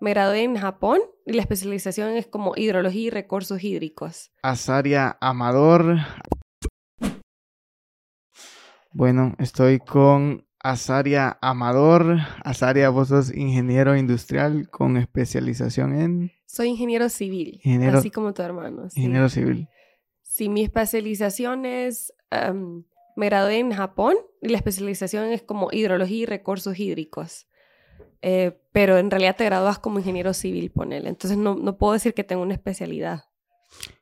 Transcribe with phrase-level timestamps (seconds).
[0.00, 4.32] me gradué en Japón y la especialización es como hidrología y recursos hídricos.
[4.42, 5.98] Azaria Amador.
[8.92, 12.18] Bueno, estoy con Azaria Amador.
[12.44, 16.32] Azaria, vos sos ingeniero industrial con especialización en...
[16.46, 18.90] Soy ingeniero civil, Ingeniero- así como tu hermano.
[18.90, 19.00] sí.
[19.00, 19.68] Ingeniero civil.
[20.22, 22.84] Sí, mi especialización es, em,
[23.16, 27.46] me gradué en Japón y la especialización es como hidrología y recursos hídricos.
[28.22, 31.08] Eh, pero en realidad te gradúas como ingeniero civil, ponele.
[31.08, 33.24] Entonces no, no puedo decir que tengo una especialidad.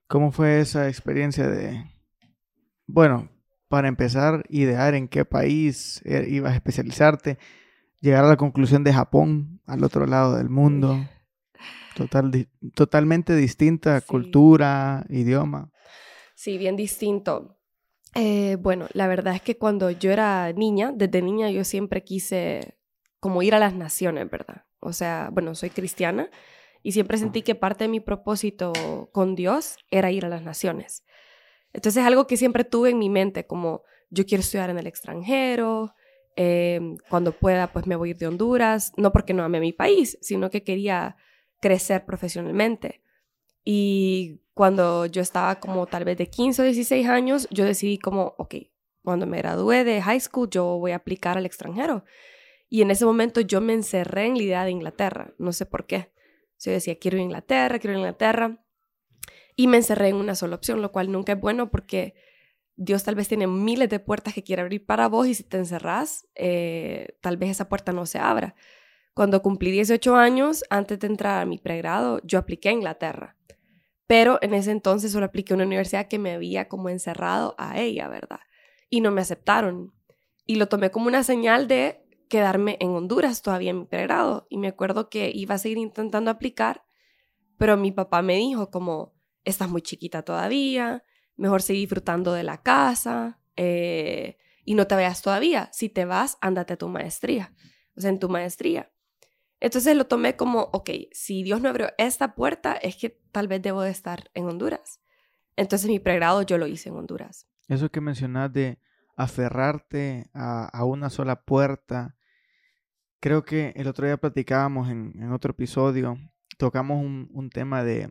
[0.07, 1.85] ¿Cómo fue esa experiencia de...
[2.87, 3.29] Bueno,
[3.69, 7.39] para empezar, idear en qué país eh, ibas a especializarte,
[8.01, 11.07] llegar a la conclusión de Japón, al otro lado del mundo,
[11.95, 14.07] total, di- totalmente distinta Sí.
[14.07, 15.71] cultura, idioma.
[16.35, 17.59] Sí, bien distinto.
[18.15, 22.78] Eh, bueno, la verdad es que cuando yo era niña, desde niña yo siempre quise
[23.21, 24.65] como ir a las naciones, ¿verdad?
[24.81, 26.31] O sea, bueno, soy cristiana
[26.83, 28.73] y siempre sentí que parte de mi propósito
[29.13, 31.05] con Dios era ir a las naciones.
[31.73, 34.87] Entonces es algo que siempre tuve en mi mente, como yo quiero estudiar en el
[34.87, 35.95] extranjero,
[36.37, 39.73] eh, cuando pueda pues me voy a ir de Honduras, no porque no ame mi
[39.73, 41.17] país, sino que quería
[41.61, 43.03] crecer profesionalmente.
[43.65, 48.35] Y cuando yo estaba como tal vez de 15 o 16 años, yo decidí como,
[48.39, 48.55] ok,
[49.03, 52.05] cuando me gradué de high school, yo voy a aplicar al extranjero.
[52.69, 55.87] Y en ese momento yo me encerré en la idea de Inglaterra, no sé por
[55.87, 56.13] qué.
[56.61, 58.65] Yo decía, quiero Inglaterra, quiero Inglaterra.
[59.57, 62.15] Y me encerré en una sola opción, lo cual nunca es bueno porque
[62.77, 65.57] Dios tal vez tiene miles de puertas que quiere abrir para vos y si te
[65.57, 68.55] encerrás, eh, tal vez esa puerta no se abra.
[69.15, 73.37] Cuando cumplí 18 años, antes de entrar a mi pregrado, yo apliqué a Inglaterra.
[74.07, 77.81] Pero en ese entonces solo apliqué a una universidad que me había como encerrado a
[77.81, 78.41] ella, ¿verdad?
[78.89, 79.93] Y no me aceptaron.
[80.47, 84.47] Y lo tomé como una señal de quedarme en Honduras todavía en mi pregrado.
[84.51, 86.85] Y me acuerdo que iba a seguir intentando aplicar,
[87.57, 89.15] pero mi papá me dijo como,
[89.45, 91.05] estás muy chiquita todavía,
[91.37, 95.71] mejor seguir disfrutando de la casa eh, y no te vayas todavía.
[95.73, 97.55] Si te vas, ándate a tu maestría,
[97.97, 98.93] o sea, en tu maestría.
[99.61, 103.61] Entonces lo tomé como, ok, si Dios no abrió esta puerta, es que tal vez
[103.63, 105.01] debo de estar en Honduras.
[105.57, 107.49] Entonces mi pregrado yo lo hice en Honduras.
[107.67, 108.79] Eso que mencionas de
[109.17, 112.17] aferrarte a, a una sola puerta,
[113.21, 116.19] creo que el otro día platicábamos en, otro episodio,
[116.57, 118.11] tocamos un, un tema de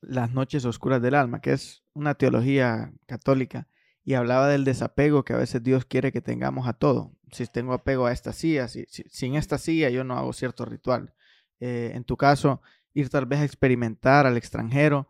[0.00, 3.68] las noches oscuras del alma, que es una teología católica,
[4.04, 7.12] y hablaba del desapego que a veces Dios quiere que tengamos a todo.
[7.32, 10.64] Si tengo apego a esta silla, si, si- sin esta silla yo no hago cierto
[10.64, 11.12] ritual.
[11.58, 12.60] Eh, en tu caso,
[12.94, 15.08] ir tal vez a experimentar al extranjero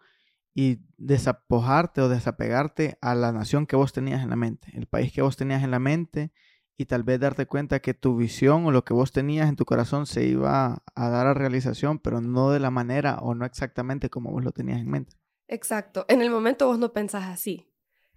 [0.55, 5.13] y desapojarte o desapegarte a la nación que vos tenías en la mente, el país
[5.13, 6.33] que vos tenías en la mente
[6.77, 9.65] y tal vez darte cuenta que tu visión o lo que vos tenías en tu
[9.65, 14.11] corazón se iba a dar a realización, pero no de la manera o no exactamente
[14.11, 15.17] como vos lo tenías en mente.
[15.49, 16.05] Exacto.
[16.09, 17.73] En el momento vos no pensás así.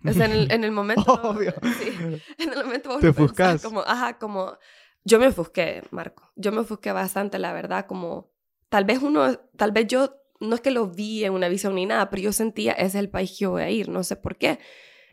[0.05, 1.13] O sea, en el, en el momento...
[1.23, 1.53] Obvio.
[1.79, 2.21] sí.
[2.37, 4.57] En el momento vos Te no pensás como, ajá, como...
[5.05, 6.29] Yo me ofusqué, Marco.
[6.35, 8.31] Yo me ofusqué bastante, la verdad, como...
[8.67, 11.85] Tal vez uno, tal vez yo, no es que lo vi en una visión ni
[11.85, 14.15] nada, pero yo sentía, ese es el país que yo voy a ir, no sé
[14.15, 14.59] por qué.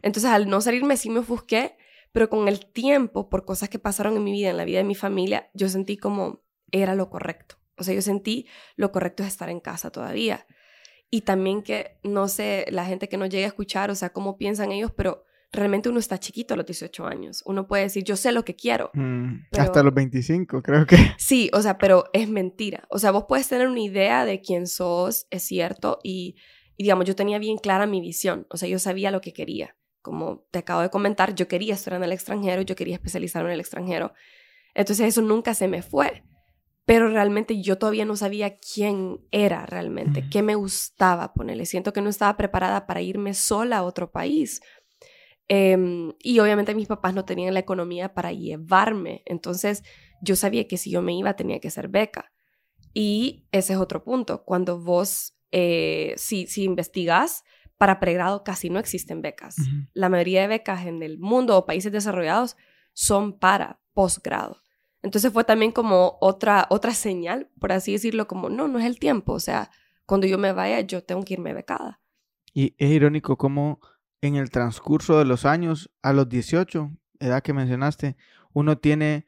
[0.02, 1.76] Entonces, al no salirme, sí me ofusqué,
[2.12, 4.84] pero con el tiempo, por cosas que pasaron en mi vida, en la vida de
[4.84, 7.56] mi familia, yo sentí como era lo correcto.
[7.78, 8.46] O sea, yo sentí
[8.76, 10.46] lo correcto es estar en casa todavía.
[11.10, 14.38] Y también que, no sé, la gente que no llegue a escuchar, o sea, cómo
[14.38, 17.42] piensan ellos, pero realmente uno está chiquito a los 18 años.
[17.46, 18.90] Uno puede decir, yo sé lo que quiero.
[18.94, 20.96] Mm, Pero- Hasta los 25, creo que.
[21.18, 22.86] Sí, o sea, pero es mentira.
[22.90, 26.36] O sea, vos puedes tener una idea de quién sos, es cierto, y,
[26.76, 28.46] y digamos, yo tenía bien clara mi visión.
[28.50, 29.76] O sea, yo sabía lo que quería.
[30.06, 33.54] Como te acabo de comentar, yo quería estudiar en el extranjero, yo quería especializarme en
[33.54, 34.12] el extranjero.
[34.72, 36.22] Entonces eso nunca se me fue.
[36.84, 41.66] Pero realmente yo todavía no sabía quién era realmente, qué me gustaba ponerle.
[41.66, 44.60] Siento que no estaba preparada para irme sola a otro país.
[45.48, 49.24] Em, y obviamente mis papás no tenían la economía para llevarme.
[49.26, 49.82] Entonces
[50.22, 52.30] yo sabía que si yo me iba tenía que ser beca.
[52.94, 54.44] Y ese es otro punto.
[54.44, 57.42] Cuando vos, eh, si, si investigas,
[57.78, 59.56] para pregrado casi no existen becas.
[59.92, 62.56] La mayoría de becas en el mundo o países desarrollados
[62.92, 64.58] son para posgrado.
[65.02, 68.98] Entonces fue también como otra, otra señal, por así decirlo, como no, no es el
[68.98, 69.34] tiempo.
[69.34, 69.70] O sea,
[70.06, 72.00] cuando yo me vaya, yo tengo que irme becada.
[72.54, 73.80] Y es irónico cómo
[74.22, 76.90] en el transcurso de los años, a los 18,
[77.20, 78.16] edad que mencionaste,
[78.54, 79.26] uno tiene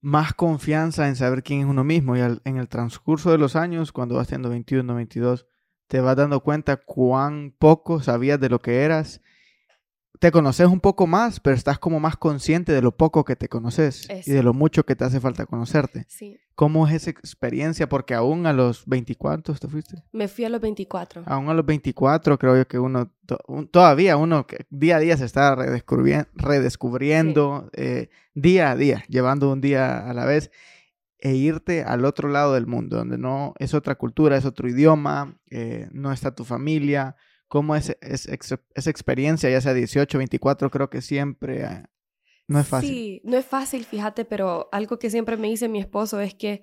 [0.00, 2.16] más confianza en saber quién es uno mismo.
[2.16, 5.46] Y al- en el transcurso de los años, cuando vas teniendo 21, 22,
[5.88, 9.20] te vas dando cuenta cuán poco sabías de lo que eras
[10.18, 13.48] te conoces un poco más, pero estás como más consciente de lo poco que te
[13.48, 16.06] conoces y de lo mucho que te hace falta conocerte.
[16.08, 16.38] Sí.
[16.54, 17.88] ¿Cómo es esa experiencia?
[17.88, 20.02] Porque aún a los 24, ¿te fuiste?
[20.12, 21.22] Me fui a los 24.
[21.26, 23.12] Aún a los 24 creo yo que uno,
[23.70, 29.98] todavía uno día a día se está redescubriendo, eh, día a día, llevando un día
[29.98, 30.50] a la vez
[31.18, 35.40] e irte al otro lado del mundo, donde no es otra cultura, es otro idioma,
[35.50, 37.16] eh, no está tu familia.
[37.48, 41.82] ¿Cómo es, esa experiencia, ya sea 18, 24, creo que siempre eh,
[42.46, 42.90] no es fácil?
[42.90, 46.62] Sí, no es fácil, fíjate, pero algo que siempre me dice mi esposo es que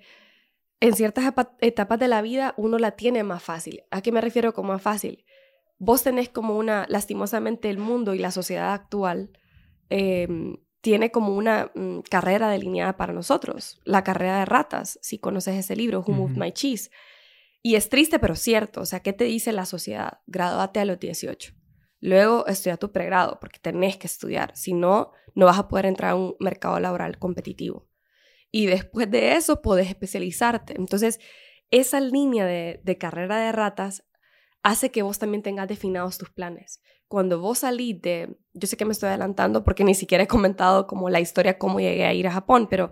[0.80, 3.82] en ciertas etapas de la vida uno la tiene más fácil.
[3.90, 5.24] ¿A qué me refiero con más fácil?
[5.78, 9.30] Vos tenés como una, lastimosamente el mundo y la sociedad actual
[9.88, 15.56] em, tiene como una mm, carrera delineada para nosotros, la carrera de ratas, si conoces
[15.56, 16.90] ese libro, Who Moved My Cheese.
[17.62, 20.20] Y es triste, pero cierto, o sea, ¿qué te dice la sociedad?
[20.26, 21.52] Gradúate a los 18.
[22.00, 26.12] Luego estudia tu pregrado, porque tenés que estudiar, si no, no vas a poder entrar
[26.12, 27.88] a un mercado laboral competitivo.
[28.52, 30.74] Y después de eso, podés especializarte.
[30.76, 31.18] Entonces,
[31.70, 34.04] esa línea de, de carrera de ratas
[34.66, 38.84] hace que vos también tengas definidos tus planes cuando vos salís de, yo sé que
[38.84, 42.26] me estoy adelantando porque ni siquiera he comentado como la historia, cómo llegué a ir
[42.26, 42.90] a Japón, pero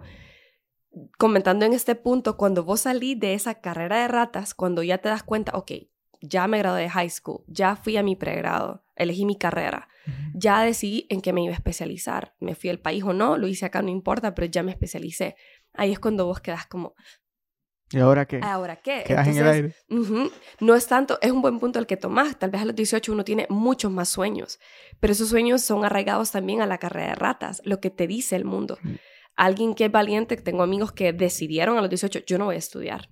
[1.18, 5.08] comentando en este punto, cuando vos salís de esa carrera de ratas, cuando ya te
[5.08, 5.72] das cuenta, ok,
[6.20, 9.88] ya me gradué de high school, ya fui a mi pregrado, elegí mi carrera,
[10.34, 13.48] ya decidí en qué me iba a especializar, me fui al país o no, lo
[13.48, 15.34] hice acá, no importa, pero ya me especialicé.
[15.72, 16.94] Ahí es cuando vos quedas como,
[17.94, 18.40] ¿Y ahora qué?
[18.42, 19.04] ¿Ahora qué?
[19.06, 19.74] Quedas en el aire.
[20.60, 22.38] No es tanto, es un buen punto el que tomás.
[22.38, 24.58] Tal vez a los 18 uno tiene muchos más sueños,
[25.00, 28.36] pero esos sueños son arraigados también a la carrera de ratas, lo que te dice
[28.36, 28.78] el mundo.
[28.82, 28.94] Mm.
[29.36, 32.58] Alguien que es valiente, tengo amigos que decidieron a los 18, yo no voy a
[32.58, 33.08] estudiar,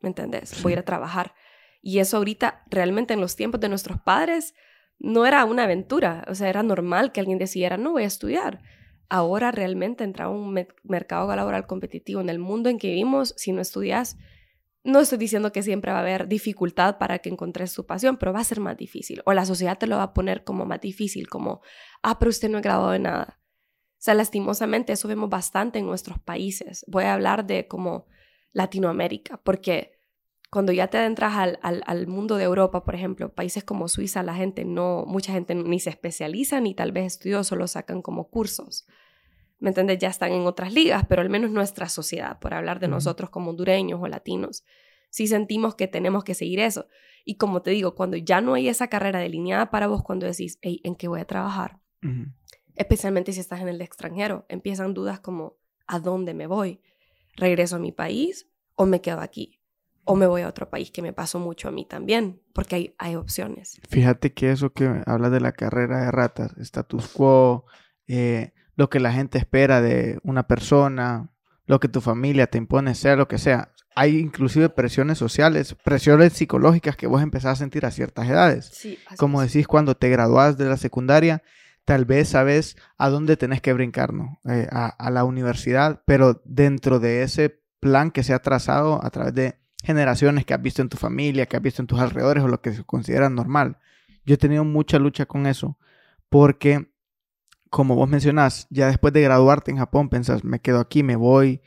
[0.00, 0.62] ¿me entendés?
[0.62, 1.34] Voy a ir a trabajar.
[1.82, 4.54] Y eso ahorita, realmente en los tiempos de nuestros padres,
[4.98, 8.62] no era una aventura, o sea, era normal que alguien decidiera, no voy a estudiar.
[9.08, 13.60] Ahora realmente entra un mercado laboral competitivo en el mundo en que vivimos, si no
[13.60, 14.16] estudias,
[14.84, 18.32] no estoy diciendo que siempre va a haber dificultad para que encontres su pasión, pero
[18.34, 19.22] va a ser más difícil.
[19.24, 21.62] O la sociedad te lo va a poner como más difícil, como,
[22.02, 23.40] ah, pero usted no ha graduado de nada.
[23.94, 26.84] O sea, lastimosamente eso vemos bastante en nuestros países.
[26.86, 28.06] Voy a hablar de como
[28.52, 29.93] Latinoamérica, porque
[30.54, 34.36] cuando ya te adentras al, al, mundo de Europa, por ejemplo, países como Suiza, la
[34.36, 38.86] gente no, mucha gente ni se especializa ni tal vez estudió, solo sacan como cursos.
[39.58, 39.98] ¿Me entiendes?
[39.98, 43.50] Ya están en otras ligas, pero al menos nuestra sociedad, por hablar de nosotros como
[43.50, 44.62] hondureños o latinos,
[45.10, 46.86] sí sentimos que tenemos que seguir eso.
[47.24, 50.60] Y como te digo, cuando ya no hay esa carrera delineada para vos, cuando decís,
[50.62, 51.80] hey, ¿en qué voy a trabajar?
[52.76, 55.56] Especialmente si estás en el extranjero, empiezan dudas como,
[55.88, 56.80] ¿a dónde me voy?
[57.34, 59.58] ¿Regreso a mi país o me quedo aquí?
[60.04, 62.94] O me voy a otro país, que me pasó mucho a mí también, porque hay,
[62.98, 63.80] hay opciones.
[63.88, 67.64] Fíjate que eso que habla de la carrera de ratas, status quo,
[68.06, 71.30] eh, lo que la gente espera de una persona,
[71.66, 73.72] lo que tu familia te impone, sea lo que sea.
[73.96, 78.70] Hay inclusive presiones sociales, presiones psicológicas que vos empezás a sentir a ciertas edades.
[78.72, 81.42] Sí, Como decís, cuando te graduás de la secundaria,
[81.84, 84.40] tal vez sabes a dónde tenés que brincar, ¿no?
[84.48, 89.10] Eh, a, a la universidad, pero dentro de ese plan que se ha trazado a
[89.10, 92.42] través de generaciones que has visto en tu familia, que has visto en tus alrededores
[92.42, 93.78] o lo que se considera normal.
[94.24, 95.78] Yo he tenido mucha lucha con eso
[96.28, 96.88] porque,
[97.70, 101.60] como vos mencionás, ya después de graduarte en Japón, pensás, me quedo aquí, me voy.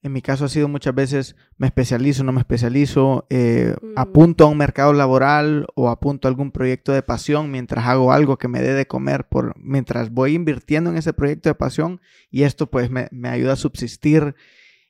[0.00, 3.98] En mi caso ha sido muchas veces, me especializo, no me especializo, eh, mm.
[3.98, 8.38] apunto a un mercado laboral o apunto a algún proyecto de pasión mientras hago algo
[8.38, 12.00] que me dé de comer, por, mientras voy invirtiendo en ese proyecto de pasión
[12.30, 14.36] y esto pues me, me ayuda a subsistir.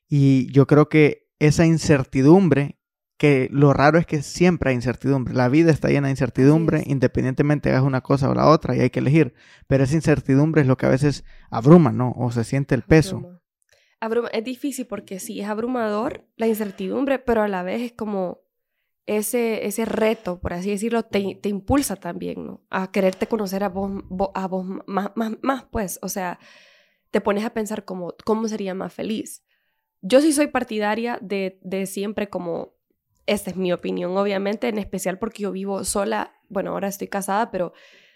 [0.08, 2.78] Y yo creo que esa incertidumbre,
[3.16, 5.34] que lo raro es que siempre hay incertidumbre.
[5.34, 8.90] La vida está llena de incertidumbre, independientemente hagas una cosa o la otra y hay
[8.90, 9.34] que elegir.
[9.66, 12.14] Pero esa incertidumbre es lo que a veces abruma, ¿no?
[12.16, 13.40] O se siente el peso.
[14.00, 14.28] Abruma.
[14.28, 18.40] Es difícil porque sí, es abrumador la incertidumbre, pero a la vez es como
[19.06, 22.62] ese, ese reto, por así decirlo, te, te impulsa también, ¿no?
[22.68, 24.04] A quererte conocer a vos,
[24.34, 26.38] a vos más, más, más, pues, o sea,
[27.10, 29.42] te pones a pensar como, cómo sería más feliz.
[30.00, 32.74] Yo sí soy partidaria de, de siempre como,
[33.26, 37.50] esta es mi opinión, obviamente, en especial porque yo vivo sola, bueno, ahora estoy casada,
[37.50, 37.72] pero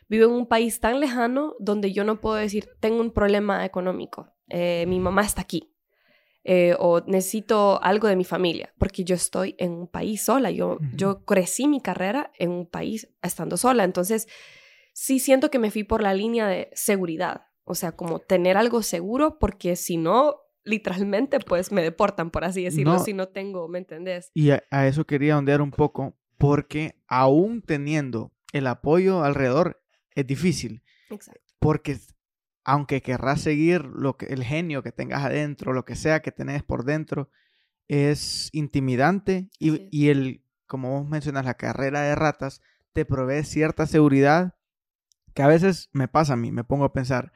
[0.08, 4.32] vivo en un país tan lejano donde yo no puedo decir, tengo un problema económico,
[4.48, 5.74] eh, mi mamá está aquí,
[6.44, 10.78] eh, o necesito algo de mi familia, porque yo estoy en un país sola, yo,
[10.94, 14.28] yo crecí mi carrera en un país estando sola, entonces
[14.92, 18.82] sí siento que me fui por la línea de seguridad, o sea, como tener algo
[18.82, 23.78] seguro, porque si no, literalmente pues me deportan, por así decirlo, si no tengo, ¿me
[23.78, 24.30] entendés?
[24.34, 29.82] Y a, eso quería ondear un poco, porque aún teniendo el apoyo alrededor,
[30.14, 30.82] es difícil.
[31.10, 31.42] Exacto.
[31.58, 31.98] porque
[32.64, 36.62] aunque querrás seguir lo que, el genio que tengas adentro, lo que sea que tenés
[36.62, 37.28] por dentro,
[37.86, 43.86] es intimidante y, y el, como vos mencionas, la carrera de ratas te provee cierta
[43.86, 44.54] seguridad
[45.34, 47.32] que a veces me pasa a mí, me pongo a pensar,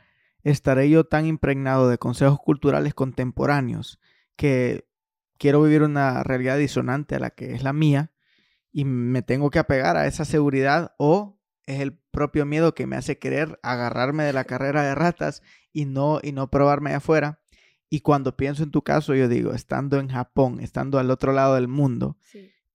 [0.51, 3.99] estaré yo tan impregnado de consejos culturales contemporáneos
[4.37, 4.87] que
[5.39, 8.13] quiero vivir una realidad disonante a la que es la mía
[8.71, 12.95] y me tengo que apegar a esa seguridad o es el propio miedo que me
[12.95, 17.41] hace querer agarrarme de la carrera de ratas y no, y no probarme afuera.
[17.91, 21.57] Y cuando pienso en tu caso, yo digo, estando en Japón, estando al otro lado
[21.57, 22.19] del mundo,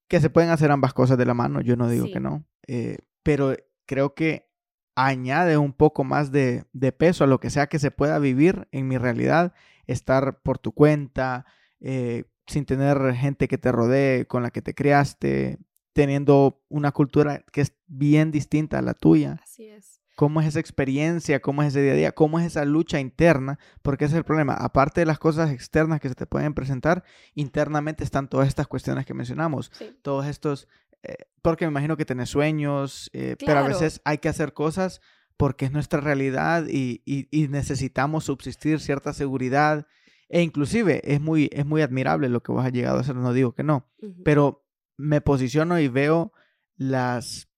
[0.10, 2.98] que se pueden hacer ambas cosas de la mano, yo no digo que no, eh,
[3.24, 4.51] pero creo que
[4.96, 8.68] añade un poco más de, de, peso a lo que sea que se pueda vivir
[8.72, 9.54] en mi realidad,
[9.88, 11.46] estar por tu cuenta,
[11.80, 15.60] eh, sin tener gente que te rodee, con la que te criaste,
[15.94, 19.40] teniendo una cultura que es bien distinta a la tuya.
[19.44, 20.02] Así es.
[20.16, 21.42] ¿Cómo es esa experiencia?
[21.42, 22.12] ¿Cómo es ese día a día?
[22.12, 23.58] ¿Cómo es esa lucha interna?
[23.82, 24.54] Porque ese es el problema.
[24.54, 29.06] Aparte de las cosas externas que se te pueden presentar, internamente están todas estas cuestiones
[29.06, 29.72] que mencionamos.
[30.02, 30.68] Todos estos,
[31.04, 35.02] eh, porque me imagino que tenés sueños, eh, pero a veces hay que hacer cosas
[35.38, 39.88] porque es nuestra realidad y, y necesitamos subsistir cierta seguridad
[40.32, 43.34] e inclusive es muy, es muy admirable lo que vos has llegado a hacer, no
[43.34, 43.92] digo que no,
[44.24, 44.66] pero
[44.96, 46.32] me posiciono y veo
[46.78, 47.50] las,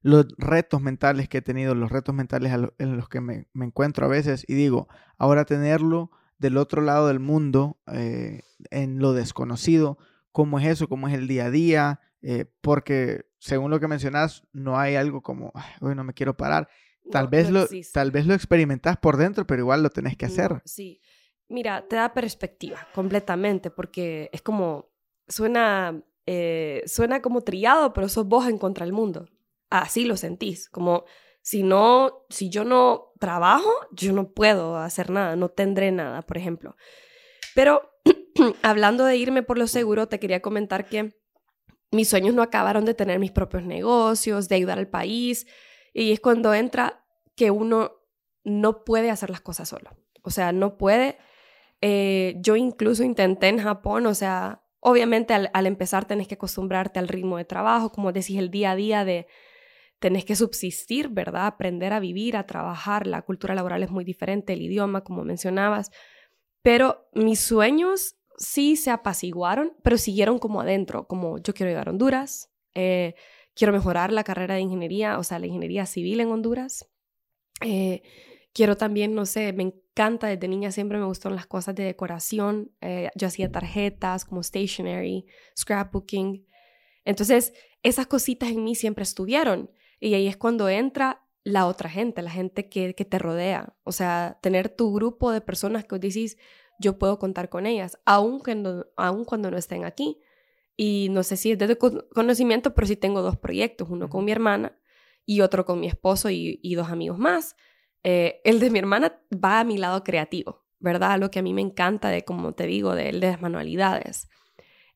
[0.00, 4.08] los retos mentales que he tenido, los retos mentales en los que me, encuentro a
[4.08, 9.98] veces y digo, ahora tenerlo del otro lado del mundo, eh, en lo desconocido,
[10.32, 14.42] cómo es eso, cómo es el día a día, eh, porque según lo que mencionas,
[14.52, 16.68] no hay algo como, hoy no me quiero parar.
[17.10, 20.62] Tal, vez lo, tal vez lo experimentas por dentro, pero igual lo tenés que hacer.
[20.64, 21.02] sí,
[21.48, 24.90] Mira, te da perspectiva completamente, porque es como,
[25.28, 29.28] suena, eh, suena como triado, pero sos vos en contra del mundo.
[29.68, 31.04] Así lo sentís, como
[31.42, 36.38] si no, si yo no trabajo, yo no puedo hacer nada, no tendré nada, por
[36.38, 36.76] ejemplo.
[37.54, 37.90] Pero
[38.62, 41.14] hablando de irme por lo seguro, te quería comentar que
[41.94, 45.46] mis sueños no acabaron de tener mis propios negocios, de ayudar al país,
[45.92, 47.04] y es cuando entra
[47.36, 47.92] que uno
[48.44, 49.90] no puede hacer las cosas solo.
[50.22, 51.18] O sea, no puede
[51.86, 57.08] eh, yo incluso intenté en Japón, o sea, obviamente al, empezar tenés que acostumbrarte al
[57.08, 59.26] ritmo de trabajo, como decís, el día a día de
[59.98, 61.46] tenés que subsistir, ¿verdad?
[61.46, 63.06] Aprender a vivir, a trabajar.
[63.06, 65.90] La cultura laboral es muy diferente, el idioma, como mencionabas.
[66.62, 71.92] Pero mis sueños sí se apaciguaron, pero siguieron como adentro, como yo quiero llegar a
[71.92, 73.14] Honduras, eh,
[73.54, 76.88] quiero mejorar la carrera de ingeniería, o sea, la ingeniería civil en Honduras.
[77.60, 78.02] Eh,
[78.52, 82.72] quiero también, no sé, me encanta, desde niña siempre me gustaron las cosas de decoración.
[82.80, 85.26] Eh, yo hacía tarjetas como stationery,
[85.58, 86.46] scrapbooking.
[87.04, 89.70] Entonces, esas cositas en mí siempre estuvieron.
[90.00, 93.76] Y ahí es cuando entra la otra gente, la gente que, que te rodea.
[93.84, 96.38] O sea, tener tu grupo de personas que os decís,
[96.78, 100.20] yo puedo contar con ellas, aun cuando, aun cuando no estén aquí.
[100.76, 104.32] Y no sé si es de conocimiento, pero sí tengo dos proyectos, uno con mi
[104.32, 104.76] hermana
[105.24, 107.56] y otro con mi esposo y, y dos amigos más.
[108.02, 111.18] Eh, el de mi hermana va a mi lado creativo, ¿verdad?
[111.18, 114.28] Lo que a mí me encanta de, como te digo, de, de las manualidades.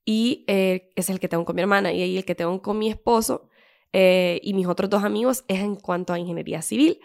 [0.05, 2.91] Y eh, es el que tengo con mi hermana y el que tengo con mi
[2.91, 3.49] esposo
[3.93, 7.01] eh, y mis otros dos amigos es en cuanto a ingeniería civil.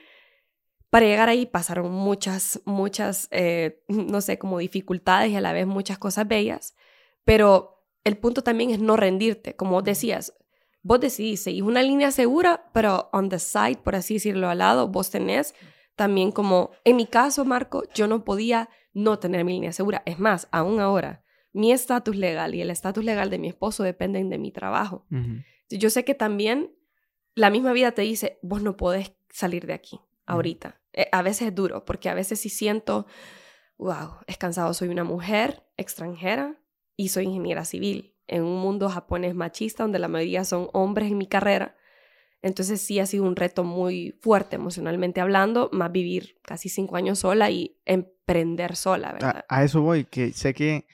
[0.93, 3.27] Para llegar ahí pasaron muchas, muchas,
[3.87, 6.75] no sé, como dificultades y a la vez muchas cosas bellas,
[7.23, 10.35] pero el punto también es no rendirte, como decías,
[10.83, 14.87] vos decidís, seguís una línea segura, pero on the side, por así decirlo, al lado,
[14.87, 15.55] vos tenés
[15.95, 20.03] también como, en mi caso, Marco, yo no podía no tener mi línea segura.
[20.05, 21.23] Es más, aún ahora,
[21.53, 25.07] mi estatus legal y el estatus legal de mi esposo dependen de mi trabajo.
[25.71, 26.71] Yo sé que también
[27.33, 30.81] la misma vida te dice, vos no podés salir de aquí ahorita.
[30.93, 33.07] Eh, a veces es duro, porque a veces sí siento,
[33.77, 36.59] wow, es cansado, soy una mujer extranjera
[36.95, 41.17] y soy ingeniera civil en un mundo japonés machista donde la mayoría son hombres en
[41.17, 41.75] mi carrera
[42.43, 47.19] entonces sí ha sido un reto muy fuerte emocionalmente hablando, más vivir casi cinco años
[47.19, 49.45] sola y emprender sola, ¿verdad?
[49.47, 50.85] A, eso voy, que sé que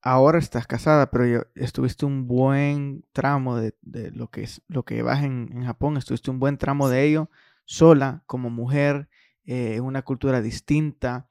[0.00, 3.74] ahora estás casada, pero estuviste un buen tramo de,
[4.12, 7.30] lo, que es, lo que vas en, Japón, estuviste un buen tramo de ello
[7.66, 9.08] sola, como mujer,
[9.44, 11.28] eh, en una cultura distinta.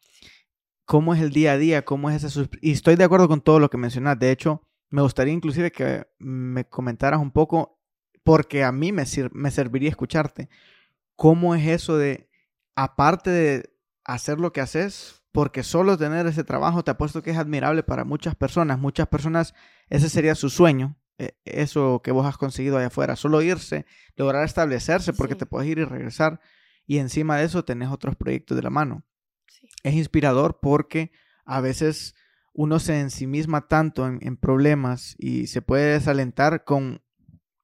[0.86, 1.84] ¿Cómo es el día a día?
[1.84, 2.48] ¿Cómo es esa...
[2.62, 4.20] Y estoy de acuerdo con todo lo que mencionas.
[4.20, 4.62] De hecho,
[4.92, 7.82] me gustaría inclusive que me comentaras un poco
[8.24, 10.50] porque a mí me, me serviría escucharte.
[11.16, 12.30] ¿Cómo es eso de,
[12.76, 13.76] aparte de
[14.06, 18.06] hacer lo que haces, porque solo tener ese trabajo te apuesto que es admirable para
[18.06, 18.80] muchas personas.
[18.80, 19.54] Muchas personas,
[19.90, 20.96] ese sería su sueño,
[21.46, 25.80] eso que vos has conseguido allá afuera, solo irse, lograr establecerse, porque te puedes ir
[25.80, 26.40] y regresar.
[26.88, 29.04] y encima de eso tenés otros proyectos de la mano.
[29.84, 31.12] Es inspirador porque
[31.46, 32.16] a veces
[32.54, 37.02] uno se ensimisma tanto en, problemas y se puede desalentar con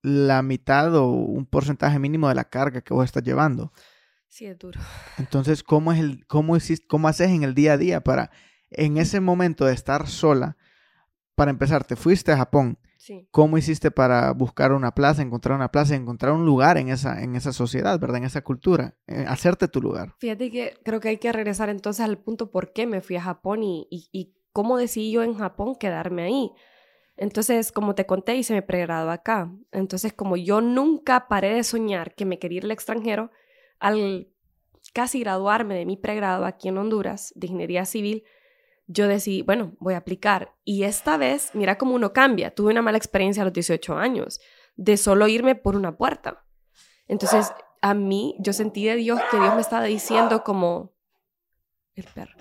[0.01, 3.71] la mitad o un porcentaje mínimo de la carga que vos estás llevando.
[4.27, 4.79] Sí, es duro.
[5.17, 8.31] Entonces, ¿cómo, es el, cómo, cómo haces en el día a día para,
[8.69, 10.57] en ese momento de estar sola,
[11.35, 12.77] para empezar, te fuiste a Japón,
[13.31, 17.35] ¿Cómo hiciste para buscar una plaza, encontrar una plaza, encontrar un lugar en esa, en
[17.35, 18.17] esa sociedad, ¿verdad?
[18.17, 20.13] En esa cultura, eh, hacerte tu lugar.
[20.19, 23.21] Fíjate que creo que hay que regresar entonces al punto por qué me fui a
[23.21, 26.51] Japón y, y, cómo decidí yo en Japón quedarme ahí.
[27.15, 29.49] Entonces, como te conté, hice mi pregrado acá.
[29.71, 33.31] Entonces, como yo nunca paré de soñar que me quería ir al extranjero,
[33.79, 34.27] al
[34.93, 38.23] casi graduarme de mi pregrado aquí en Honduras de ingeniería civil,
[38.91, 40.53] yo decidí, bueno, voy a aplicar.
[40.63, 42.53] Y esta vez, mira cómo uno cambia.
[42.53, 44.39] Tuve una mala experiencia a los 18 años,
[44.75, 46.45] de solo irme por una puerta.
[47.07, 50.93] Entonces, a mí, yo sentí de Dios que Dios me estaba diciendo como...
[51.95, 52.35] El perro.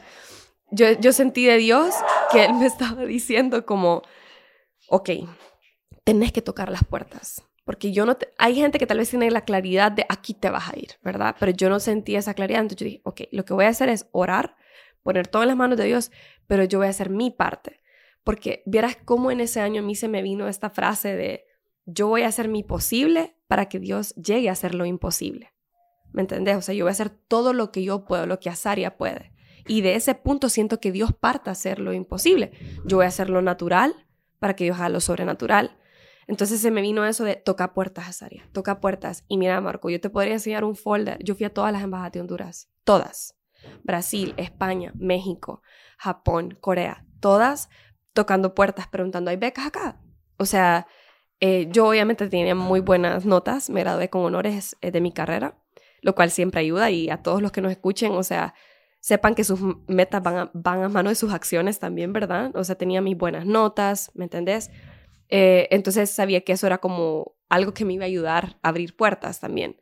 [0.71, 1.95] Yo, yo sentí de Dios
[2.31, 4.03] que Él me estaba diciendo como,
[4.89, 5.11] ok,
[6.05, 7.43] tenés que tocar las puertas.
[7.65, 8.17] Porque yo no...
[8.39, 11.37] hay gente que tal vez tiene la claridad de aquí te vas a ir, ¿verdad?
[11.39, 12.63] Pero yo no sentí esa claridad.
[12.63, 14.57] Entonces yo dije, ok, lo que voy a hacer es orar
[15.03, 16.11] poner todo en las manos de Dios,
[16.51, 17.81] pero yo voy a hacer mi parte.
[18.25, 21.45] Porque vieras cómo en ese año a mí se me vino esta frase de
[21.87, 25.53] yo voy a hacer mi posible para que Dios llegue a hacer lo imposible.
[26.11, 26.57] ¿Me entendés?
[26.57, 29.33] O sea, yo voy a hacer todo lo que yo puedo, lo que Azaria puede.
[29.69, 32.51] Y de ese punto siento que Dios parta a hacer lo imposible.
[32.85, 34.09] Yo voy a hacer lo natural
[34.41, 35.79] para que Dios haga lo sobrenatural.
[36.27, 39.25] Entonces se me vino eso de toca puertas, Azaria, toca puertas.
[39.29, 41.23] Y mira, Marco, yo te podría enseñar un folder.
[41.23, 43.37] Yo fui a todas las embajadas de Honduras, todas.
[43.83, 45.63] Brasil, España, México,
[45.99, 47.69] Japón, Corea, todas
[48.13, 50.01] tocando puertas preguntando, ¿hay becas acá?
[50.37, 50.87] O sea,
[51.41, 55.59] eh, yo obviamente tenía muy buenas notas, me gradué con honores eh, de mi carrera,
[56.03, 58.55] lo cual siempre ayuda y a todos los que nos escuchen, o sea,
[59.01, 62.55] sepan que sus metas van a, van a mano de sus acciones también, ¿verdad?
[62.55, 64.71] O sea, tenía mis buenas notas, ¿me entendés?
[65.29, 68.97] Eh, entonces sabía que eso era como algo que me iba a ayudar a abrir
[68.97, 69.77] puertas también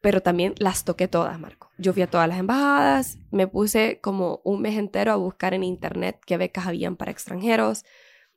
[0.00, 1.70] pero también las toqué todas, Marco.
[1.78, 5.64] Yo fui a todas las embajadas, me puse como un mes entero a buscar en
[5.64, 7.84] internet qué becas habían para extranjeros,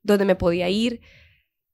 [0.02, 1.02] dónde me podía ir.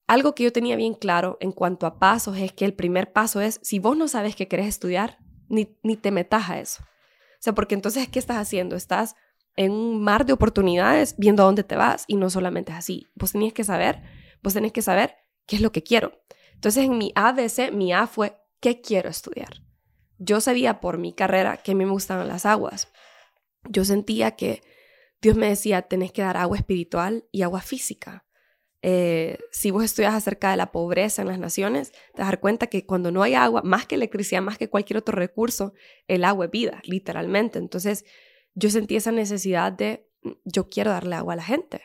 [0.07, 3.41] Algo que yo tenía bien claro en cuanto a pasos es que el primer paso
[3.41, 5.17] es, si vos no sabes qué querés estudiar,
[5.47, 6.83] ni, ni te metas a eso.
[6.83, 8.75] O sea, porque entonces, ¿qué estás haciendo?
[8.75, 9.15] Estás
[9.55, 13.07] en un mar de oportunidades viendo a dónde te vas y no solamente es así.
[13.15, 14.01] Vos tenías que saber,
[14.43, 16.11] vos tenés que saber qué es lo que quiero.
[16.53, 19.64] Entonces, en mi ABC, mi A fue, ¿qué quiero estudiar?
[20.17, 22.91] Yo sabía por mi carrera que a mí me gustaban las aguas.
[23.69, 24.61] Yo sentía que
[25.21, 28.25] Dios me decía, tenés que dar agua espiritual y agua física.
[28.87, 32.39] Eh, si vos estudias acerca de la pobreza en las naciones, te vas a dar
[32.39, 35.73] cuenta que cuando no hay agua, más que electricidad, más que cualquier otro recurso,
[36.07, 37.57] el agua es vida, literalmente.
[37.57, 38.05] Entonces,
[38.53, 41.81] yo sentí esa necesidad de, mm, yo quiero darle agua a la gente.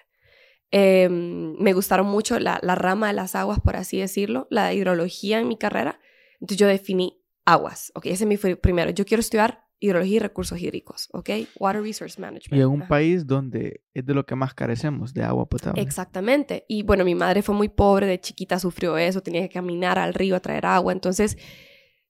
[0.70, 5.40] Em, me gustaron mucho la, la, rama de las aguas, por así decirlo, la hidrología
[5.40, 6.00] en mi carrera.
[6.34, 7.19] Entonces yo definí
[7.52, 8.06] aguas, ¿ok?
[8.06, 8.90] Ese es mi primero.
[8.90, 11.30] Yo quiero estudiar hidrología y recursos hídricos, ¿ok?
[11.58, 12.58] Water Resource Management.
[12.58, 15.80] Y en un país donde es de lo que más carecemos, de agua potable.
[15.80, 16.66] Exactamente.
[16.68, 20.12] Y bueno, mi madre fue muy pobre, de chiquita sufrió eso, tenía que caminar al
[20.12, 20.92] río a traer agua.
[20.92, 21.38] Entonces,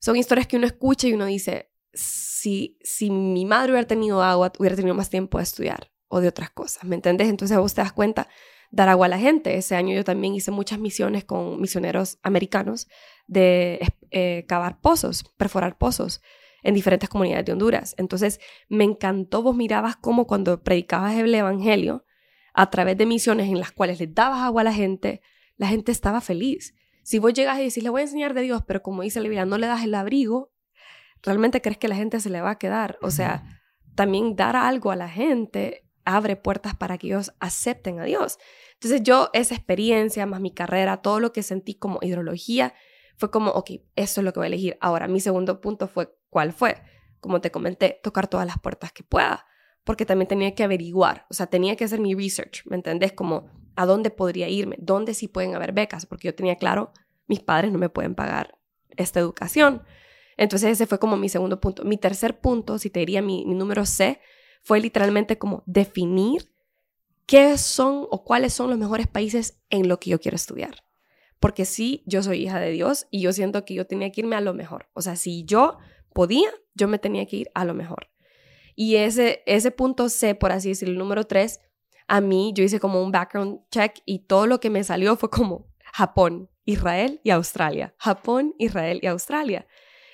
[0.00, 4.53] son historias que uno escucha y uno dice, si, si mi madre hubiera tenido agua,
[4.59, 7.29] hubiera tenido más tiempo de estudiar o de otras cosas, ¿me entendés?
[7.29, 8.26] Entonces vos te das cuenta
[8.70, 9.56] dar agua a la gente.
[9.56, 12.88] Ese año yo también hice muchas misiones con misioneros americanos
[13.26, 13.80] de
[14.11, 16.20] eh, cavar pozos, perforar pozos
[16.62, 17.94] en diferentes comunidades de Honduras.
[17.98, 22.04] Entonces, me encantó, vos mirabas cómo cuando predicabas el Evangelio,
[22.52, 25.22] a través de misiones en las cuales le dabas agua a la gente,
[25.56, 26.74] la gente estaba feliz.
[27.02, 29.24] Si vos llegas y decís, le voy a enseñar de Dios, pero como dice la
[29.24, 30.52] Biblia, no le das el abrigo,
[31.22, 32.98] realmente crees que la gente se le va a quedar.
[33.02, 33.61] O sea,
[33.94, 38.38] también dar algo a la gente abre puertas para que ellos acepten a Dios.
[38.75, 42.75] Entonces yo esa experiencia, más mi carrera, todo lo que sentí como hidrología,
[43.16, 44.79] fue como, ok, eso es lo que voy a elegir.
[44.81, 46.83] Ahora, mi segundo punto fue, ¿cuál fue?
[47.20, 49.46] Como te comenté, tocar todas las puertas que pueda,
[49.85, 53.12] porque también tenía que averiguar, o sea, tenía que hacer mi research, ¿me entendés?
[53.12, 54.77] Como, ¿a dónde podría irme?
[54.79, 56.07] ¿Dónde sí pueden haber becas?
[56.07, 56.92] Porque yo tenía claro,
[57.27, 58.59] mis padres no me pueden pagar
[58.96, 59.83] esta educación.
[60.38, 61.85] Entonces ese fue como mi segundo punto.
[61.85, 64.20] Mi tercer punto, si te diría mi, mi número C,
[64.62, 66.53] fue literalmente como definir
[67.27, 70.85] qué son o cuáles son los mejores países en lo que yo quiero estudiar.
[71.38, 74.37] Porque sí, yo soy hija de Dios y yo siento que yo tenía que irme
[74.37, 74.88] a lo mejor.
[74.92, 75.79] O sea, si yo
[76.12, 78.11] podía, yo me tenía que ir a lo mejor.
[78.75, 81.61] Y ese, ese punto C, por así decirlo, número 3,
[82.09, 85.31] a mí yo hice como un background check y todo lo que me salió fue
[85.31, 87.94] como Japón, Israel y Australia.
[87.99, 89.66] Japón, Israel y Australia.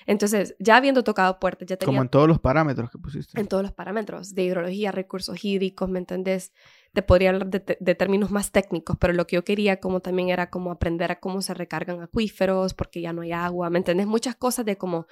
[0.07, 1.91] Entonces, ya habiendo tocado puertas, ya tenía...
[1.91, 3.39] Como en todos los parámetros que pusiste.
[3.39, 6.53] En todos los parámetros de hidrología, recursos hídricos, ¿me entendés?
[6.93, 10.29] Te podría hablar de, de, términos más técnicos, pero lo que yo quería como también
[10.29, 14.07] era como aprender a cómo se recargan acuíferos, porque ya no hay agua, ¿me entendés?
[14.07, 15.07] Muchas cosas de como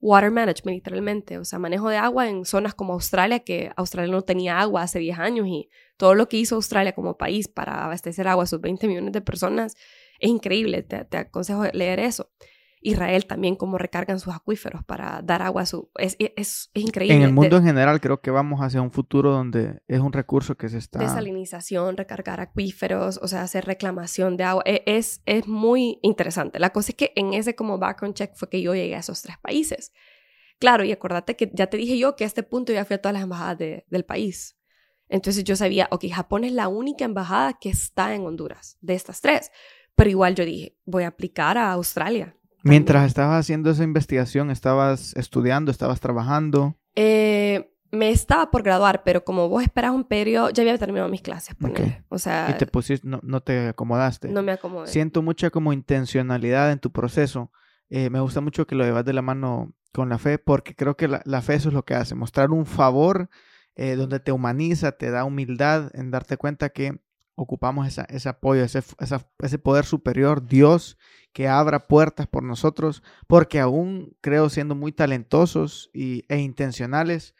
[0.00, 4.22] water management, literalmente, o sea, manejo de agua en zonas como Australia, que Australia no
[4.22, 8.26] tenía agua hace 10 años y todo lo que hizo Australia como país para abastecer
[8.26, 9.76] agua a sus 20 millones de personas
[10.18, 12.30] es increíble, te, te aconsejo leer eso.
[12.82, 15.90] Israel también cómo recargan sus acuíferos para dar agua a su...
[15.96, 17.16] Es, es, increíble.
[17.16, 20.56] En el mundo en general creo que vamos hacia un futuro donde es un recurso
[20.56, 20.98] que se está...
[20.98, 24.62] Desalinización, recargar acuíferos, o sea, hacer reclamación de agua.
[24.66, 26.58] E, es, es muy interesante.
[26.58, 29.22] La cosa es que en ese como background check fue que yo llegué a esos
[29.22, 29.92] tres países.
[30.58, 33.00] Claro, y acordate que ya te dije yo que a este punto ya fui a
[33.00, 34.58] todas las embajadas del país.
[35.08, 39.20] Entonces yo sabía, ok, Japón es la única embajada que está en Honduras, de estas
[39.20, 39.50] tres.
[39.94, 45.14] Pero igual yo dije, voy a aplicar a Australia Mientras estabas haciendo esa investigación, ¿estabas
[45.16, 46.76] estudiando, estabas trabajando?
[46.94, 51.22] Eh, me estaba por graduar, pero como vos esperas un periodo, ya había terminado mis
[51.22, 51.54] clases.
[52.08, 54.28] O sea, y te pusiste, no, no, te acomodaste.
[54.28, 54.86] No me acomodé.
[54.86, 57.50] Siento mucha como intencionalidad en tu proceso.
[57.90, 60.96] Eh, me gusta mucho que lo llevas de la mano con la fe, porque creo
[60.96, 63.28] que la, fe eso es lo que hace, mostrar un favor
[63.74, 66.98] eh, donde te humaniza, te da humildad en darte cuenta que
[67.34, 68.82] ocupamos esa, ese apoyo, ese,
[69.38, 70.98] ese poder superior, Dios,
[71.32, 77.34] que abra puertas por nosotros, porque aún creo siendo muy talentosos y, e intencionales,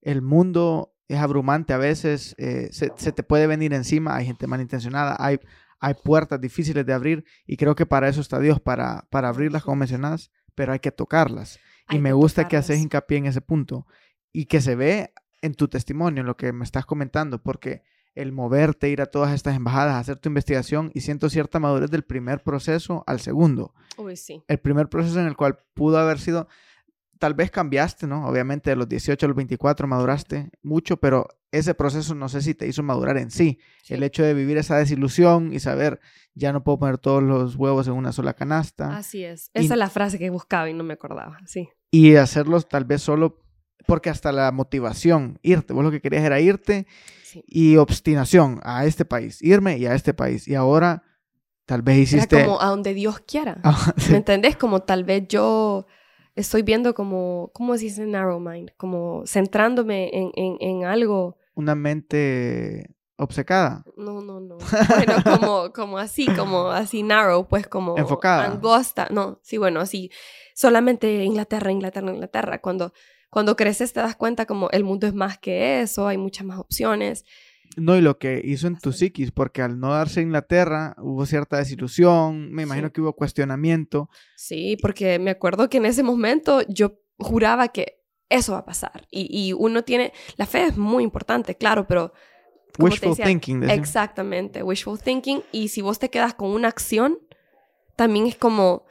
[0.00, 5.16] el mundo es abrumante a veces, eh, se, te puede venir encima, hay gente malintencionada,
[5.18, 5.38] hay,
[5.78, 9.62] hay puertas difíciles de abrir y creo que para eso está Dios, para, para abrirlas
[9.62, 11.58] como mencionadas, pero hay que tocarlas.
[11.90, 13.86] y me gusta que haces hincapié en ese punto
[14.32, 17.82] y que se ve en tu testimonio, en lo que me estás comentando, porque
[18.14, 22.04] el moverte, ir a todas estas embajadas, hacer tu investigación y siento cierta madurez del
[22.04, 23.74] primer proceso al segundo.
[23.96, 24.42] Uy, sí.
[24.48, 26.48] El primer proceso en el cual pudo haber sido,
[27.18, 28.26] tal vez cambiaste, ¿no?
[28.26, 32.54] Obviamente de los 18 a los 24 maduraste mucho, pero ese proceso no sé si
[32.54, 33.58] te hizo madurar en sí.
[33.88, 36.00] El hecho de vivir esa desilusión y saber,
[36.34, 38.96] ya no puedo poner todos los huevos en una sola canasta.
[38.96, 39.50] Así es.
[39.54, 41.68] Esa es la frase que buscaba y no me acordaba, sí.
[41.90, 43.40] Y hacerlos tal vez solo
[43.86, 46.86] porque hasta la motivación, irte, vos lo que querías era irte
[47.46, 50.46] y obstinación a este país, irme y a este país.
[50.46, 51.02] Y ahora
[51.66, 52.36] tal vez hiciste...
[52.36, 53.60] Era como a donde Dios quiera.
[53.64, 54.56] Ah, ¿Me entendés?
[54.56, 55.86] Como tal vez yo
[56.34, 58.70] estoy viendo como, ¿cómo se dice narrow mind?
[58.76, 61.38] Como centrándome en, en, en algo.
[61.54, 63.84] Una mente obcecada.
[63.96, 64.58] No, no, no.
[64.88, 67.96] Bueno, como, como así, como así narrow, pues como...
[67.96, 68.46] Enfocada.
[68.46, 69.08] Angosta.
[69.10, 70.10] No, sí, bueno, así.
[70.54, 72.60] Solamente Inglaterra, Inglaterra, Inglaterra.
[72.60, 72.92] Cuando
[73.34, 76.60] cuando creces te das cuenta como el mundo es más que eso, hay muchas más
[76.60, 77.24] opciones.
[77.76, 81.56] No, y lo que hizo en tu psiquis, porque al no darse Inglaterra hubo cierta
[81.56, 84.08] desilusión, me imagino que hubo cuestionamiento.
[84.36, 89.04] Sí, porque me acuerdo que en ese momento yo juraba que eso va a pasar.
[89.10, 92.12] Y, uno tiene, la fe es muy importante, claro, pero...
[92.78, 93.64] Wishful thinking.
[93.64, 95.42] Exactamente, wishful thinking.
[95.50, 97.18] Y si vos te quedas con una acción,
[97.96, 98.86] también es como,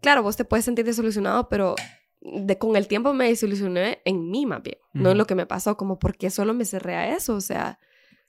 [0.00, 1.76] claro, vos te puedes sentir desilusionado, pero
[2.24, 5.46] de, con el tiempo me desilusioné en mí más bien, no en lo que me
[5.46, 7.78] pasó, como porque solo me cerré a eso, o sea.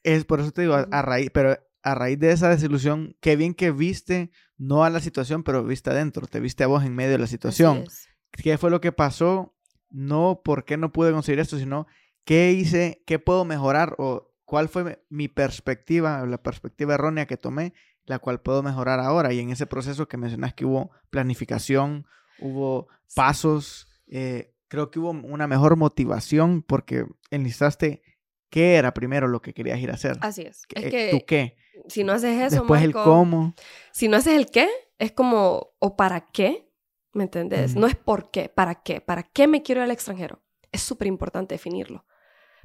[0.04, 3.54] Es por eso te digo, a, raíz, pero a raíz de esa desilusión, qué bien
[3.54, 7.12] que viste, no a la situación, pero viste adentro, te viste a vos en medio
[7.12, 7.86] de la situación.
[8.32, 9.56] ¿Qué fue lo que pasó?
[9.90, 11.88] No por qué no pude conseguir esto, sino
[12.26, 17.74] qué hice, qué puedo mejorar o cuál fue mi perspectiva, la perspectiva errónea que tomé,
[18.06, 19.32] la cual puedo mejorar ahora.
[19.32, 22.06] Y en ese proceso que mencionas que hubo planificación,
[22.48, 28.02] hubo pasos, eh, creo que hubo una mejor motivación porque enlistaste
[28.50, 30.18] qué era primero lo que querías ir a hacer.
[30.22, 30.64] Así es.
[30.76, 31.58] es eh, que ¿Tú qué?
[31.88, 33.54] Si no haces eso, después el cómo.
[33.92, 36.72] Si no haces el qué, es como, ¿o para qué?
[37.14, 37.76] ¿Me entendés?
[37.76, 39.02] No es por qué, ¿para qué?
[39.02, 40.42] ¿Para qué me quiero ir al extranjero?
[40.72, 42.06] Es súper importante definirlo.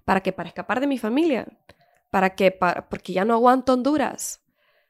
[0.04, 0.32] ¿Para qué?
[0.32, 1.46] ¿Para escapar de mi familia?
[2.10, 2.50] ¿Para qué?
[2.50, 4.42] Para, porque ya no aguanto Honduras.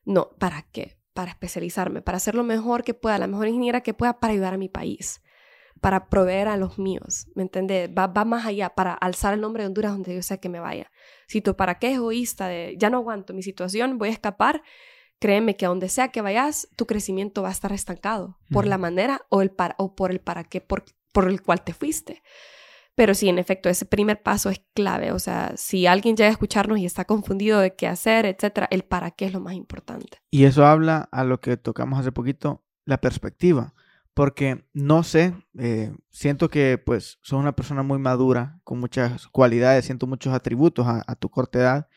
[0.04, 0.99] No, ¿para qué?
[1.20, 4.54] Para especializarme, para hacer lo mejor que pueda, la mejor ingeniera que pueda para ayudar
[4.54, 5.20] a mi país,
[5.78, 7.90] para proveer a los míos, ¿me entiendes?
[7.90, 10.60] Va, va más allá, para alzar el nombre de Honduras donde yo sé que me
[10.60, 10.90] vaya.
[11.28, 14.62] Si tú para qué es egoísta de, ya no aguanto mi situación, voy a escapar,
[15.18, 18.78] créeme que a donde sea que vayas, tu crecimiento va a estar estancado por la
[18.78, 22.22] manera o, el para, o por el para qué, por, por el cual te fuiste.
[22.94, 25.12] Pero sí, en efecto, ese primer paso es clave.
[25.12, 28.82] O sea, si alguien llega a escucharnos y está confundido de qué hacer, etcétera, el
[28.82, 30.18] para qué es lo más importante.
[30.30, 33.74] Y eso habla a lo que tocamos hace poquito, la perspectiva.
[34.12, 39.84] Porque no sé, eh, siento que pues sos una persona muy madura, con muchas cualidades,
[39.84, 41.88] siento muchos atributos a, a tu corta edad,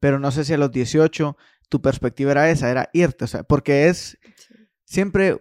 [0.00, 1.36] pero no sé si a los 18
[1.68, 4.18] tu perspectiva era esa, era irte, o sea, porque es
[4.84, 5.40] siempre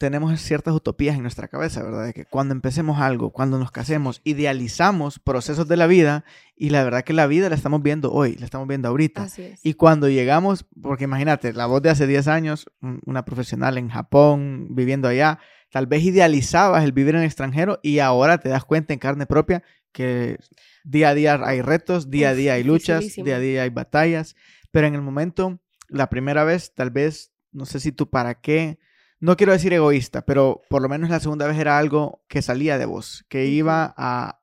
[0.00, 2.06] tenemos ciertas utopías en nuestra cabeza, ¿verdad?
[2.06, 6.24] De que cuando empecemos algo, cuando nos casemos, idealizamos procesos de la vida
[6.56, 9.24] y la verdad que la vida la estamos viendo hoy, la estamos viendo ahorita.
[9.24, 9.60] Así es.
[9.62, 13.90] Y cuando llegamos, porque imagínate, la voz de hace 10 años, un- una profesional en
[13.90, 15.38] Japón, viviendo allá,
[15.70, 19.26] tal vez idealizabas el vivir en el extranjero y ahora te das cuenta en carne
[19.26, 20.38] propia que
[20.82, 24.34] día a día hay retos, día a día hay luchas, día a día hay batallas,
[24.70, 28.78] pero en el momento, la primera vez, tal vez, no sé si tú para qué,
[29.20, 32.78] no quiero decir egoísta, pero por lo menos la segunda vez era algo que salía
[32.78, 34.40] de vos, que iba a,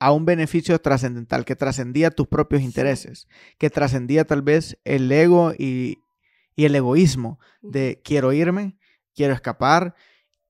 [0.00, 5.52] a un beneficio trascendental, que trascendía tus propios intereses, que trascendía tal vez el ego
[5.56, 5.98] y,
[6.56, 8.76] y el egoísmo de quiero irme,
[9.14, 9.94] quiero escapar,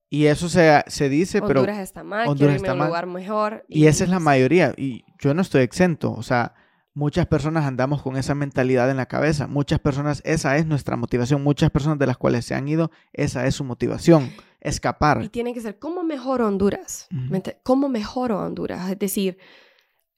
[0.09, 1.61] y eso se, se dice, pero...
[1.61, 2.89] Honduras está mal, Honduras quiero irme está a un mal.
[2.89, 3.65] lugar mejor.
[3.69, 6.55] Y esa es la mayoría, y yo no estoy exento, o sea,
[6.95, 11.43] muchas personas andamos con esa mentalidad en la cabeza, muchas personas, esa es nuestra motivación,
[11.43, 15.23] muchas personas de las cuales se han ido, esa es su motivación, escapar.
[15.23, 17.07] Y tiene que ser, ¿cómo mejoro Honduras?
[17.11, 18.91] ¿Me ente- ¿Cómo mejoro Honduras?
[18.91, 19.39] Es decir,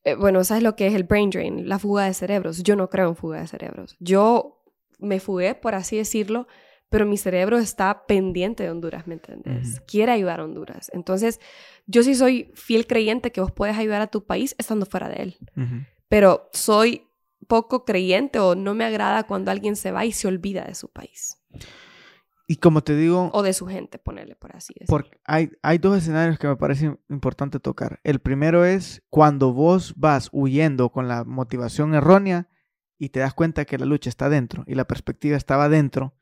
[0.04, 1.68] eh, bueno, ¿sabes lo que es el brain drain?
[1.68, 2.62] La fuga de cerebros.
[2.62, 3.96] Yo no creo en fuga de cerebros.
[4.00, 4.62] Yo
[4.98, 6.48] me fugué, por así decirlo,
[6.88, 9.80] pero mi cerebro está pendiente de Honduras, ¿me entiendes?
[9.86, 10.90] Quiere ayudar a Honduras.
[10.92, 11.40] Entonces,
[11.86, 15.22] yo sí soy fiel creyente que vos puedes ayudar a tu país estando fuera de
[15.22, 15.36] él.
[15.56, 15.76] Ujú.
[16.12, 17.08] Pero soy
[17.48, 20.90] poco creyente o no me agrada cuando alguien se va y se olvida de su
[20.90, 21.38] país.
[22.46, 24.94] Y como te digo, O de su gente, ponerle por así decirlo.
[24.94, 27.98] Porque hay, hay dos escenarios que me parece importante tocar.
[28.04, 32.46] El primero es cuando vos vas huyendo con la motivación errónea
[32.98, 36.14] y te das cuenta que la lucha está dentro y la perspectiva estaba dentro,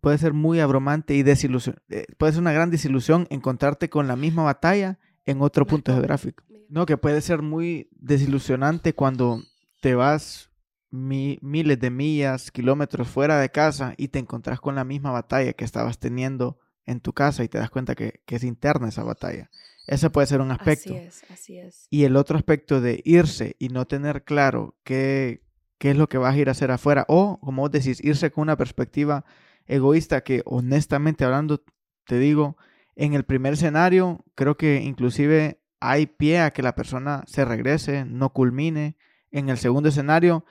[0.00, 1.76] puede ser muy abrumante y desilusión.
[1.90, 6.42] eh, puede ser una gran desilusión encontrarte con la misma batalla en otro punto geográfico.
[6.68, 9.42] No, que puede ser muy desilusionante cuando
[9.80, 10.50] te vas
[10.90, 15.52] mi- miles de millas, kilómetros fuera de casa y te encontrás con la misma batalla
[15.52, 19.02] que estabas teniendo en tu casa y te das cuenta que, que es interna esa
[19.02, 19.50] batalla.
[19.86, 20.94] Ese puede ser un aspecto.
[20.94, 21.86] Así es, así es.
[21.90, 25.42] Y el otro aspecto de irse y no tener claro qué,
[25.78, 27.04] qué es lo que vas a ir a hacer afuera.
[27.08, 29.24] O, como vos decís, irse con una perspectiva
[29.66, 31.62] egoísta que honestamente hablando,
[32.06, 32.56] te digo,
[32.96, 38.04] en el primer escenario creo que inclusive hay pie a que la persona se regrese,
[38.04, 38.96] no culmine.
[39.30, 40.44] En el segundo escenario,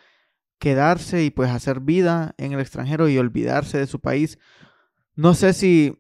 [0.60, 4.38] quedarse y pues hacer vida en el extranjero y olvidarse de su país.
[5.16, 6.00] No sé si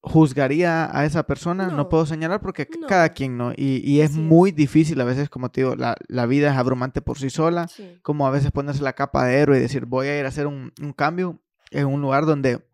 [0.00, 1.88] juzgaría a esa persona, no, No.
[1.88, 2.88] puedo señalar porque No.
[2.88, 3.52] cada quien no.
[3.52, 7.00] Y, y es muy difícil a veces, como te digo, la, la vida es abrumante
[7.02, 7.98] por sí sola, Sí.
[8.02, 10.48] como a veces ponerse la capa de héroe y decir voy a ir a hacer
[10.48, 12.66] un, un cambio en un lugar donde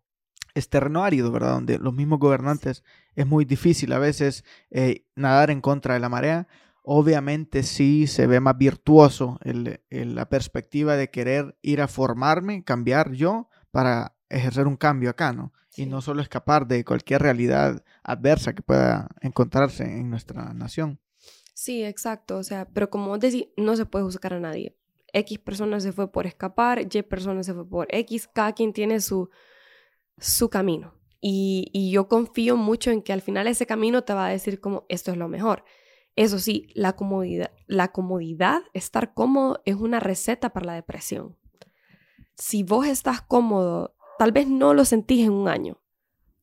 [0.59, 1.53] es terreno árido, ¿verdad?
[1.53, 2.83] Donde los mismos gobernantes
[3.15, 6.47] es muy difícil a veces eh, nadar en contra de la marea.
[6.83, 12.63] Obviamente sí se ve más virtuoso el- el- la perspectiva de querer ir a formarme,
[12.63, 15.53] cambiar yo para ejercer un cambio acá, ¿no?
[15.75, 20.99] Y no solo escapar de cualquier realidad adversa que pueda encontrarse en nuestra nación.
[21.53, 22.37] Sí, exacto.
[22.37, 24.75] O sea, pero como decís, no se puede juzgar a nadie.
[25.13, 28.29] X persona se fue por escapar, Y persona se fue por X.
[28.33, 29.29] Cada quien tiene su,
[30.19, 30.95] su camino.
[31.21, 34.85] Y, yo confío mucho en que al final ese camino te va a decir como
[34.89, 35.65] esto es lo mejor.
[36.15, 41.37] Eso sí, la comodidad, estar cómodo es una receta para la depresión.
[42.35, 45.81] Si vos estás cómodo, tal vez no lo sentís en un año,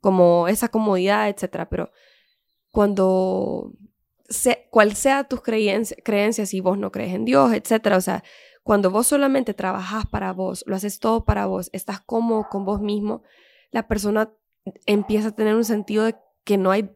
[0.00, 1.90] como esa comodidad, etcétera, pero
[2.70, 3.72] cuando
[4.70, 8.22] cual sea tus creencias, creencias, si vos no crees en Dios, etcétera, o sea,
[8.62, 12.80] cuando vos solamente trabajas para vos, lo haces todo para vos, estás cómodo con vos
[12.80, 13.22] mismo,
[13.70, 14.30] la persona
[14.86, 16.90] empieza a tener un sentido de que no hay,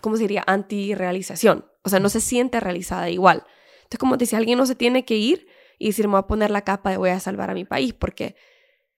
[0.00, 0.44] ¿cómo se diría?
[0.46, 1.66] Antirrealización.
[1.84, 3.44] O sea, no se siente realizada igual.
[3.78, 5.46] Entonces, como te decía, alguien no se tiene que ir
[5.78, 7.92] y decir, me voy a poner la capa de voy a salvar a mi país,
[7.92, 8.36] porque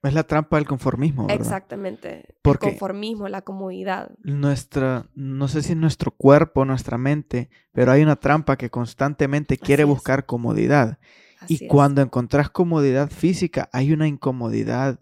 [0.03, 1.41] Es la trampa del conformismo, ¿verdad?
[1.41, 4.11] exactamente, Porque- el conformismo, la comodidad.
[4.23, 9.57] nuestra, no sé si es nuestro cuerpo, nuestra mente, pero hay una trampa que constantemente
[9.57, 10.99] quiere buscar comodidad.
[11.41, 11.71] Así y es.
[11.71, 15.01] cuando encontrás comodidad física, hay una incomodidad,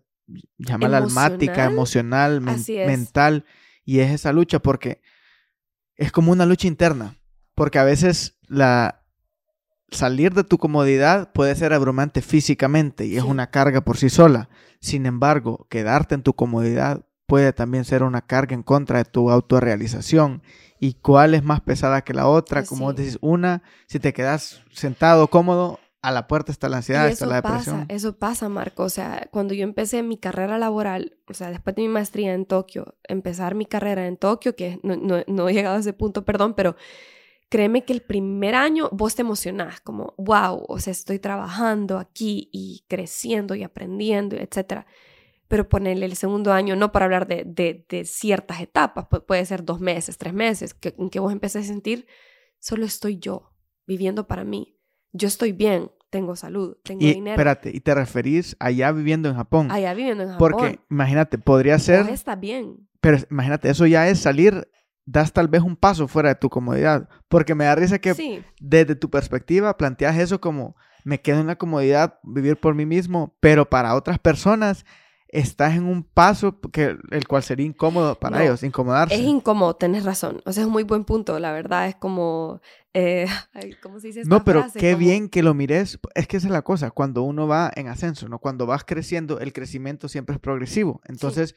[0.59, 3.45] llámala almática, emocional, men- mental,
[3.85, 5.01] y es esa lucha porque
[5.97, 7.17] es como una lucha interna,
[7.55, 8.99] porque a veces la
[9.91, 14.49] salir de tu comodidad puede ser abrumante físicamente y es una carga por sí sola.
[14.81, 19.31] Sin embargo, quedarte en tu comodidad puede también ser una carga en contra de tu
[19.31, 20.43] autorrealización.
[20.81, 22.65] ¿Y cuál es más pesada que la otra?
[22.65, 23.03] Como vos sí.
[23.03, 27.37] decís, una, si te quedas sentado cómodo, a la puerta está la ansiedad, está la
[27.37, 27.83] depresión.
[27.83, 28.83] pasa, eso pasa, Marco.
[28.83, 32.45] O sea, cuando yo empecé mi carrera laboral, o sea, después de mi maestría en
[32.45, 36.25] Tokio, empezar mi carrera en Tokio, que no, no- no he llegado a ese punto,
[36.25, 36.75] perdón, pero
[37.49, 42.49] créeme que el primer año vos te emocionás, como, wow, o sea, estoy trabajando aquí
[42.53, 44.87] y creciendo y aprendiendo, etcétera.
[45.49, 49.65] pero ponerle el segundo año, no para hablar de, de, de ciertas etapas, puede ser
[49.65, 52.07] dos meses, tres meses, que, en que vos empecés a sentir,
[52.59, 53.53] solo estoy yo,
[53.87, 54.79] viviendo para mí.
[55.13, 57.35] Yo estoy bien, tengo salud, tengo y, dinero.
[57.35, 59.71] Espérate, y te referís allá viviendo en Japón.
[59.71, 60.51] Allá viviendo en Japón.
[60.51, 62.09] Porque, imagínate, podría ser...
[62.09, 62.89] Está bien.
[63.01, 64.69] Pero imagínate, eso ya es salir,
[65.05, 67.09] das tal vez un paso fuera de tu comodidad.
[67.29, 71.49] Porque me da risa que Sí, desde tu perspectiva planteas eso como me quedo en
[71.49, 74.85] la comodidad, vivir por mí mismo, pero para otras personas
[75.33, 79.15] estás en un paso que, el cual sería incómodo para No, ellos, incomodarse.
[79.15, 80.41] es incómodo, tenés razón.
[80.45, 81.89] O sea, es un muy buen punto, la verdad.
[81.89, 82.61] Es como...
[82.95, 83.27] eh,
[83.83, 84.79] ¿Cómo se dice esta no, pero frase?
[84.79, 85.99] qué Como- bien que lo mires.
[86.15, 88.39] Es que esa es la cosa, cuando uno va en ascenso, ¿no?
[88.39, 91.01] Cuando vas creciendo, el crecimiento siempre es progresivo.
[91.07, 91.57] Entonces,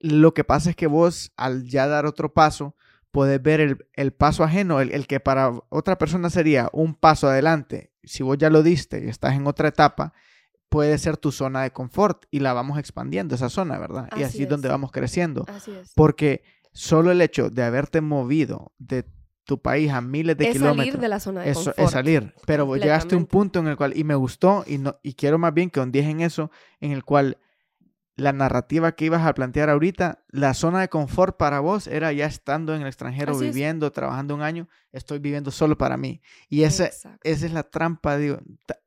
[0.00, 2.74] lo que pasa es que vos, al ya dar otro paso,
[3.12, 7.28] puedes ver el, el paso ajeno, el, el que para otra persona sería un paso
[7.28, 7.92] adelante.
[8.02, 10.12] Si vos ya lo diste y estás en otra etapa,
[10.72, 14.08] puede ser tu zona de confort y la vamos expandiendo, esa zona, ¿verdad?
[14.12, 14.72] y Así así es donde es.
[14.72, 15.44] vamos creciendo.
[15.46, 15.92] Así es.
[15.94, 19.04] Porque solo el hecho de haberte movido de
[19.44, 21.78] tu país a miles de es kilómetros salir de la zona de eso confort.
[21.78, 22.34] es salir.
[22.46, 25.36] Pero llegaste a un punto en el cual, y me gustó, y, no, y quiero
[25.38, 27.36] más bien que hundies en eso, en el cual
[28.14, 32.26] la narrativa que ibas a plantear ahorita, la zona de confort para vos era ya
[32.26, 33.54] estando en el extranjero, Así es.
[33.54, 36.20] viviendo, trabajando un año, estoy viviendo solo para mí.
[36.48, 37.20] Y esa, Exacto.
[37.24, 38.38] esa es la trampa, digo,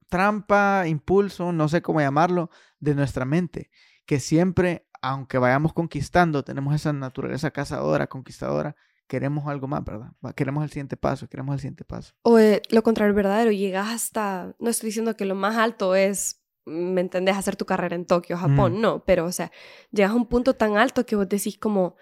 [0.10, 3.70] trampa, impulso, no sé cómo llamarlo, de nuestra mente,
[4.06, 8.76] que siempre, aunque vayamos conquistando, tenemos esa naturaleza cazadora, conquistadora,
[9.08, 10.12] queremos algo más, ¿verdad?
[10.36, 12.14] Queremos el siguiente paso, queremos el siguiente paso.
[12.24, 16.42] O eh, lo contrario, verdadero, llegas hasta, no estoy diciendo que lo más alto es,
[16.66, 18.82] ¿me entendés?, hacer tu carrera en Tokio, Japón, Mm.
[18.82, 19.52] no, pero o sea,
[19.92, 21.98] llegas a un punto tan alto que vos decís como,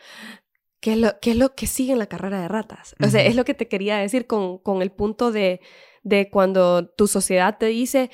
[0.79, 2.95] ¿qué es lo, qué es lo que sigue en la carrera de ratas?
[3.03, 5.59] O sea, es lo que te quería decir con, con el punto de,
[6.03, 8.11] de cuando tu sociedad te dice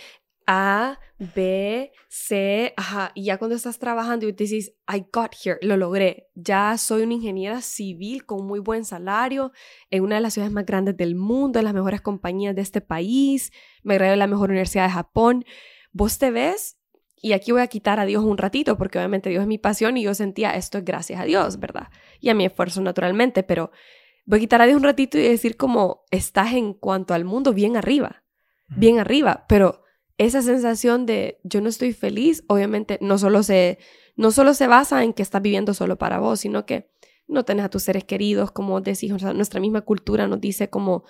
[0.48, 5.60] A, B, C, ajá, y ya cuando estás trabajando y te dices, I got here,
[5.62, 9.52] lo logré, ya soy una ingeniera civil con muy buen salario,
[9.90, 12.80] en una de las ciudades más grandes del mundo, en las mejores compañías de este
[12.80, 13.52] país,
[13.84, 15.46] me gradué de la mejor universidad de Japón.
[15.92, 16.80] Vos te ves,
[17.22, 19.98] y aquí voy a quitar a Dios un ratito, porque obviamente Dios es mi pasión
[19.98, 21.90] y yo sentía esto es gracias a Dios, ¿verdad?
[22.22, 23.72] Y a mi esfuerzo naturalmente, pero
[24.30, 27.52] voy a quitar a Dios un ratito y decir como estás en cuanto al mundo
[27.52, 28.24] bien arriba,
[28.68, 29.84] bien arriba, pero
[30.20, 33.80] esa sensación de yo no estoy feliz, obviamente no solo se,
[34.16, 36.92] no solo se basa en que estás viviendo solo para vos, sino que
[37.28, 40.70] no tenés a tus seres queridos, como decís, o sea, nuestra misma cultura nos dice
[40.70, 41.06] como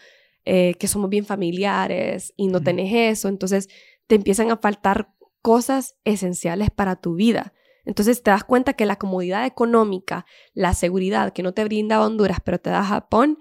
[0.45, 3.67] eh, que somos bien familiares y no tenés eso, entonces
[4.07, 7.53] te empiezan a faltar cosas esenciales para tu vida.
[7.85, 12.39] Entonces te das cuenta que la comodidad económica, la seguridad que no te brinda Honduras,
[12.43, 13.39] pero te da Japón,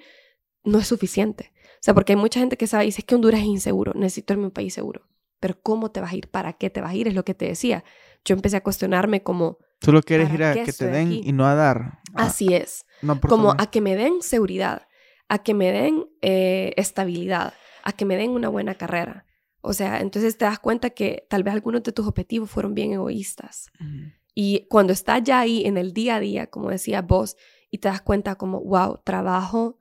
[0.64, 1.53] no es suficiente.
[1.74, 4.33] O sea, porque hay mucha gente que sabe, dice, es que Honduras es inseguro, necesito
[4.33, 5.03] irme a un país seguro.
[5.40, 6.29] Pero ¿cómo te vas a ir?
[6.29, 7.09] ¿Para qué te vas a ir?
[7.09, 7.85] Es lo que te decía.
[8.24, 11.22] Yo empecé a cuestionarme como, Solo quieres ¿Para ir a que te den aquí?
[11.24, 12.01] y no a dar.
[12.14, 12.85] A- así es.
[13.03, 14.88] no Como a que me den seguridad,
[15.29, 19.24] a que me den eh, estabilidad, a que me den una buena carrera.
[19.61, 22.92] O sea, entonces te das cuenta que tal vez algunos de tus objetivos fueron bien
[22.92, 23.70] egoístas.
[23.81, 24.12] Ujú.
[24.40, 27.37] Y cuando estás ya ahí en el día a día, como decía vos,
[27.72, 29.79] y te das cuenta como, wow, trabajo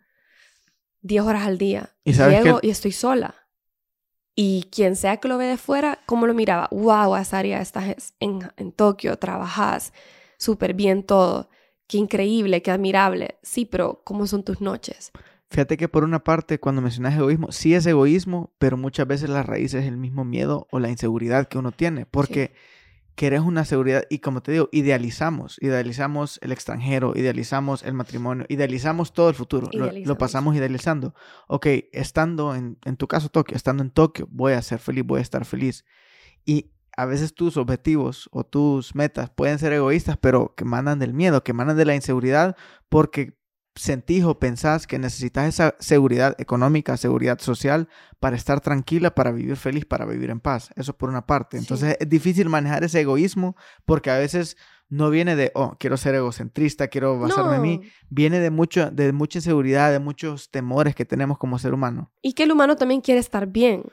[1.02, 1.96] 10 horas al día.
[2.04, 3.36] Y sabes Llego que- y estoy sola.
[4.34, 6.70] Y quien sea que lo ve de fuera, ¿cómo lo miraba?
[6.72, 9.93] Wow, Azaria, estás en, en Tokio, trabajas
[10.39, 11.52] súper bien todo.
[11.86, 13.38] Qué increíble, qué admirable.
[13.43, 15.12] Sí, pero ¿cómo son tus noches?
[15.52, 19.43] Fíjate que por una parte, cuando mencionas egoísmo, sí es egoísmo, pero muchas veces la
[19.43, 22.54] raíz es el mismo miedo o la inseguridad que uno tiene, porque
[23.17, 29.12] querés una seguridad y como te digo, idealizamos, idealizamos el extranjero, idealizamos el matrimonio, idealizamos
[29.12, 31.15] todo el futuro, lo- pasamos idealizando.
[31.47, 35.17] Ok, estando en, en tu caso Tokio, estando en Tokio, voy a ser feliz, voy
[35.17, 35.84] a estar feliz.
[36.45, 41.13] Y a veces tus objetivos o tus metas pueden ser egoístas, pero que mandan del
[41.15, 42.56] miedo, que mandan de la inseguridad,
[42.88, 43.36] porque
[43.77, 47.87] sentís o pensás que necesitas esa seguridad económica, seguridad social
[48.19, 50.69] para estar tranquila, para vivir feliz, para vivir en paz.
[50.75, 51.57] Eso por una parte.
[51.57, 51.63] Sí.
[51.63, 54.57] Entonces es difícil manejar ese egoísmo porque a veces
[54.89, 57.81] no viene de, oh, quiero ser egocentrista, quiero basarme en mí.
[58.09, 62.11] Viene de, mucho, de mucha inseguridad, de muchos temores que tenemos como ser humano.
[62.21, 63.83] Y que el humano también quiere estar bien.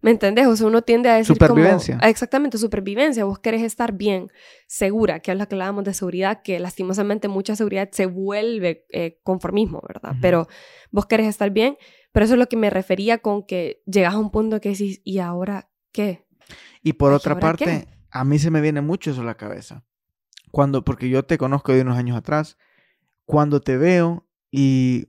[0.00, 0.46] ¿Me entendés?
[0.46, 1.98] O sea, uno tiende a decir Supervivencia.
[1.98, 2.08] como...
[2.08, 3.24] Exactamente, supervivencia.
[3.24, 4.30] Vos querés estar bien,
[4.66, 9.18] segura, que es lo que hablábamos de seguridad, que lastimosamente mucha seguridad se vuelve eh,
[9.24, 10.14] conformismo, ¿verdad?
[10.20, 10.46] Pero
[10.90, 11.76] vos querés estar bien,
[12.12, 15.00] pero eso es lo que me refería con que llegas a un punto que decís,
[15.04, 16.24] ¿y ahora qué?
[16.82, 17.88] Y por otra ¿ahora parte, qué?
[18.10, 19.84] a mí se me viene mucho eso a la cabeza.
[20.50, 22.56] Cuando, porque yo te conozco de unos años atrás,
[23.24, 25.08] cuando te veo y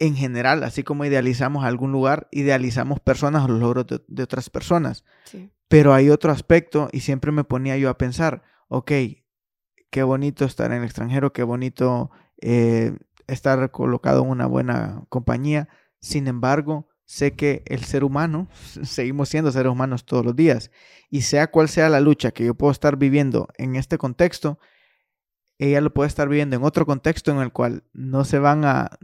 [0.00, 4.50] en general, así como idealizamos algún lugar, idealizamos personas o los logros de, de otras
[4.50, 5.04] personas.
[5.24, 5.52] Sí.
[5.68, 8.90] Pero hay otro aspecto y siempre me ponía yo a pensar, ok,
[9.90, 12.96] qué bonito estar en el extranjero, qué bonito eh,
[13.26, 15.68] estar colocado en una buena compañía.
[16.00, 18.48] Sin embargo, sé que el ser humano,
[18.82, 20.70] seguimos siendo seres humanos todos los días,
[21.10, 24.58] y sea cual sea la lucha que yo puedo estar viviendo en este contexto,
[25.58, 28.98] ella lo puede estar viviendo en otro contexto en el cual no se van a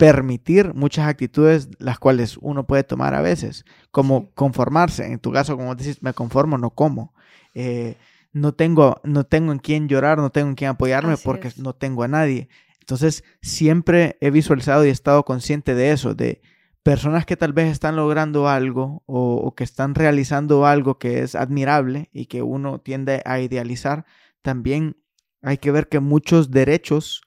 [0.00, 5.04] permitir muchas actitudes las cuales uno puede tomar a veces, como conformarse.
[5.04, 7.12] En tu caso, como dices, me conformo, no como.
[7.52, 7.98] Eh,
[8.32, 12.02] no, tengo, no tengo en quién llorar, no tengo en quién apoyarme porque no tengo
[12.02, 12.48] a nadie.
[12.80, 16.40] Entonces, siempre he visualizado y he estado consciente de eso, de
[16.82, 22.08] personas que tal vez están logrando algo o, que están realizando algo que es admirable
[22.10, 24.06] y que uno tiende a idealizar,
[24.40, 24.96] también
[25.42, 27.20] hay que ver que muchos derechos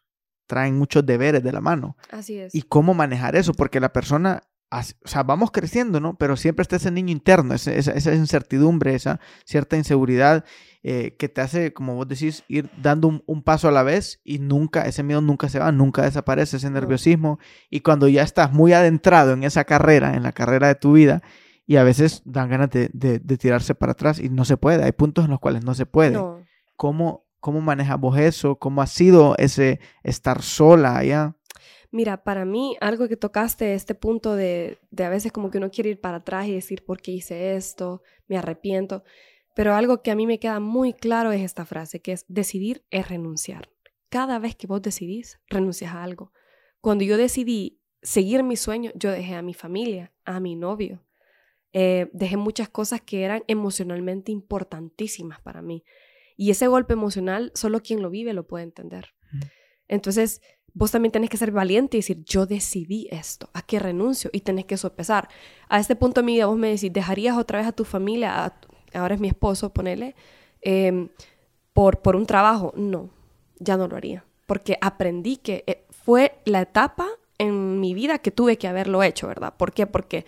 [0.54, 1.98] traen muchos deberes de la mano.
[2.12, 2.54] Así es.
[2.54, 6.16] Y cómo manejar eso, porque la persona, o sea, vamos creciendo, ¿no?
[6.16, 10.46] Pero siempre está ese niño interno, esa, esa incertidumbre, esa cierta inseguridad
[10.84, 14.38] eh, que te hace, como vos decís, ir dando un, paso a la vez y
[14.38, 17.40] nunca, ese miedo nunca se va, nunca desaparece, ese nerviosismo.
[17.72, 21.24] Y cuando ya estás muy adentrado en esa carrera, en la carrera de tu vida,
[21.66, 25.26] y a veces dan ganas de, tirarse para atrás y no se puede, hay puntos
[25.26, 26.20] en los cuales no se puede.
[26.76, 28.56] ¿Cómo, ¿Cómo manejas eso?
[28.56, 31.36] ¿Cómo ha sido ese estar sola allá?
[31.92, 35.70] Mira, para mí algo que tocaste, este punto de, de, a veces como que uno
[35.70, 38.02] quiere ir para atrás y decir, ¿por qué hice esto?
[38.30, 39.04] Me arrepiento.
[39.58, 42.86] Pero algo que a mí me queda muy claro es esta frase, que es decidir
[42.92, 43.70] es renunciar.
[44.08, 46.32] Cada vez que vos decidís, renuncias a algo.
[46.80, 51.04] Cuando yo decidí seguir mi sueño, yo dejé a mi familia, a mi novio.
[51.74, 55.84] Eh, dejé muchas cosas que eran emocionalmente importantísimas para mí.
[56.38, 59.14] Y ese golpe emocional, solo quien lo vive lo puede entender.
[59.88, 60.42] Entonces,
[60.74, 64.30] vos también tenés que ser valiente y decir, yo decidí esto, ¿a qué renuncio?
[64.34, 65.30] Y tenés que sopesar.
[65.70, 68.46] A este punto de mi vida vos me decís, ¿dejarías otra vez a tu familia,
[68.46, 68.60] a,
[68.94, 70.16] ahora es mi esposo, ponele,
[70.62, 71.10] em,
[71.74, 73.10] por, por un trabajo, no,
[73.60, 74.26] ya no lo haría.
[74.46, 77.08] Porque aprendí que eh, fue la etapa
[77.38, 79.54] en mi vida que tuve que haberlo hecho, ¿verdad?
[79.58, 79.88] ¿Por qué?
[79.88, 80.26] Porque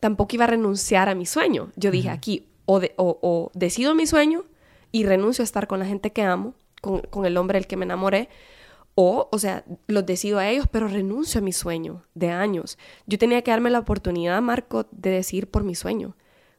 [0.00, 1.70] tampoco iba a renunciar a mi sueño.
[1.76, 4.44] Yo dije aquí, o, o, decido mi sueño
[4.92, 7.76] y renuncio a estar con la gente que amo, con, con el hombre del que
[7.76, 8.28] me enamoré,
[8.94, 12.78] o, o sea, los decido a ellos, pero renuncio a mi sueño de años.
[13.06, 16.16] Yo tenía que darme la oportunidad, Marco, de decir por mi sueño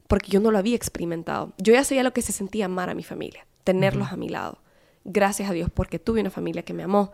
[0.09, 1.53] porque yo no lo había experimentado.
[1.59, 4.57] Yo ya sabía lo que se sentía amar a mi familia, tenerlos a mi lado.
[5.03, 7.11] Gracias a Dios porque tuve una familia que me amó.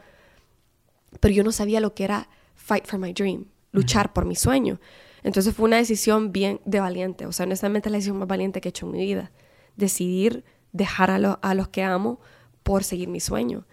[1.20, 4.80] Pero yo no sabía lo que era fight for my dream, luchar por mi sueño.
[5.24, 8.70] Entonces fue una decisión bien de valiente, o sea, honestamente la decisión más valiente que
[8.70, 9.34] he hecho en mi vida.
[9.76, 10.46] Decidir
[10.76, 12.20] dejar a, a los que amo
[12.64, 13.66] por seguir mi sueño.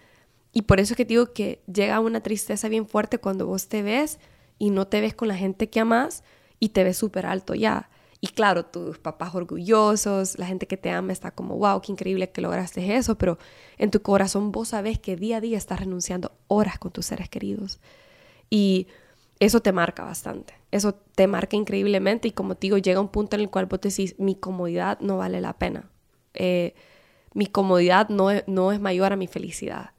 [0.53, 3.81] Y por eso es que digo que llega una tristeza bien fuerte cuando vos te
[3.81, 4.19] ves
[4.59, 6.23] y no te ves con la gente que amas
[6.59, 7.89] y te ves súper alto ya.
[8.21, 12.31] Y claro, tus papás orgullosos, la gente que te ama está como, wow, qué increíble
[12.31, 13.37] que lograste eso, pero
[13.77, 17.27] en tu corazón vos sabes que día a día estás renunciando horas con tus seres
[17.27, 17.81] queridos.
[18.49, 18.87] Y
[19.39, 23.35] eso te marca bastante, eso te marca increíblemente y como te digo, llega un punto
[23.35, 25.89] en el cual vos decís, mi comodidad no vale la pena.
[26.33, 26.75] Eh,
[27.33, 29.91] mi comodidad no es, no es mayor a mi felicidad.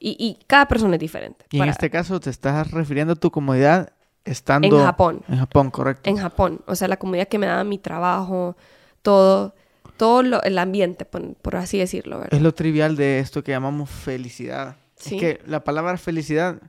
[0.00, 1.44] Y, y cada persona es diferente.
[1.50, 3.92] Y en este caso te estás refiriendo a tu comodidad
[4.28, 5.22] Estando en Japón.
[5.28, 6.10] En Japón, correcto.
[6.10, 6.60] En Japón.
[6.66, 8.56] O sea, la comunidad que me daba mi trabajo,
[9.00, 9.54] todo,
[9.96, 12.22] todo el ambiente, por, así decirlo.
[12.30, 14.76] Es lo trivial de esto que llamamos felicidad.
[14.96, 15.14] ¿Sí?
[15.14, 16.60] Es que la palabra felicidad,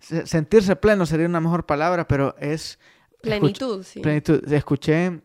[0.00, 2.78] sentirse pleno sería una mejor palabra, pero es...
[3.22, 4.00] Plenitud, sí.
[4.00, 4.52] Plenitud.
[4.52, 5.20] Escuché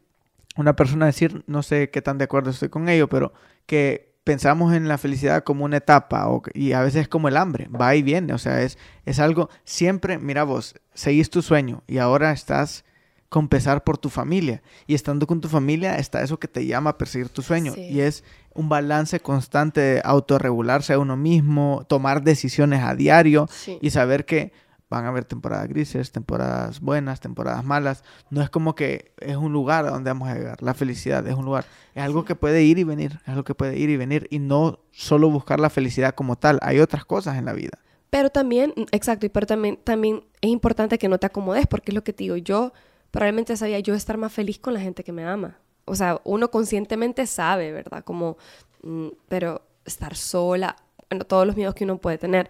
[0.56, 3.34] una persona decir, no sé qué tan de acuerdo estoy con ello, pero
[3.66, 7.68] que pensamos en la felicidad como una etapa y a veces es como el hambre,
[7.68, 11.98] va y viene, o sea, es, es algo, siempre, mira vos, seguís tu sueño y
[11.98, 12.86] ahora estás
[13.34, 16.92] con pesar por tu familia y estando con tu familia está eso que te llama
[16.92, 22.22] a perseguir tu sueño y es un balance constante de autorregularse a uno mismo, tomar
[22.22, 23.50] decisiones a diario
[23.82, 24.54] y saber que
[24.94, 28.04] van a haber temporadas grises, temporadas buenas, temporadas malas.
[28.30, 30.62] No es como que es un lugar a donde vamos a llegar.
[30.62, 31.66] La felicidad es un lugar.
[31.96, 33.20] Es algo que puede ir y venir.
[33.24, 34.28] Es algo que puede ir y venir.
[34.30, 36.60] Y no solo buscar la felicidad como tal.
[36.62, 37.80] Hay otras cosas en la vida.
[38.12, 41.96] Pero también, exacto, y pero también, también es importante que no te acomodes, porque es
[41.96, 42.38] lo que te digo.
[42.38, 42.72] Yo
[43.10, 45.58] probablemente sabía yo estar más feliz con la gente que me ama.
[45.86, 48.04] O sea, uno conscientemente sabe, ¿verdad?
[48.04, 48.38] Como,
[48.84, 50.76] mm, pero estar sola,
[51.10, 52.50] bueno, todos los miedos que uno puede tener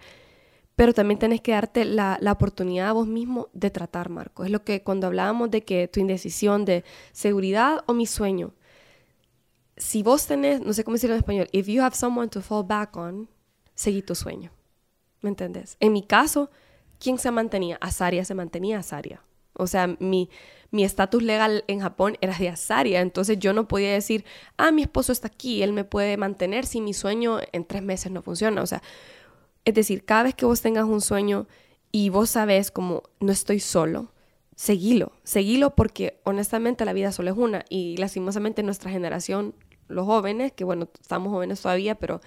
[0.76, 4.44] pero también tenés que darte la, oportunidad a vos mismo de tratar, Marco.
[4.44, 8.52] Es lo que cuando hablábamos de que tu indecisión de seguridad o mi sueño,
[9.76, 12.64] si vos tenés, no sé cómo decirlo en español, if you have someone to fall
[12.66, 13.28] back on,
[13.74, 14.50] seguí tu sueño.
[15.20, 15.76] ¿Me entendés?
[15.80, 16.50] En mi caso,
[16.98, 17.78] ¿quién se mantenía?
[17.80, 19.22] Azaria se mantenía Azaria.
[19.54, 20.28] O sea, mi
[20.74, 24.24] mi estatus legal en Japón era de asaria, entonces yo no podía decir,
[24.56, 28.10] ah, mi esposo está aquí, él me puede mantener si mi sueño en tres meses
[28.10, 28.60] no funciona.
[28.60, 28.82] O sea,
[29.64, 31.46] es decir, cada vez que vos tengas un sueño
[31.92, 34.12] y vos sabes como no estoy solo,
[34.56, 39.54] seguilo, seguilo porque honestamente la vida solo es una y lastimosamente nuestra generación,
[39.88, 42.20] los jóvenes, que bueno, estamos jóvenes todavía, pero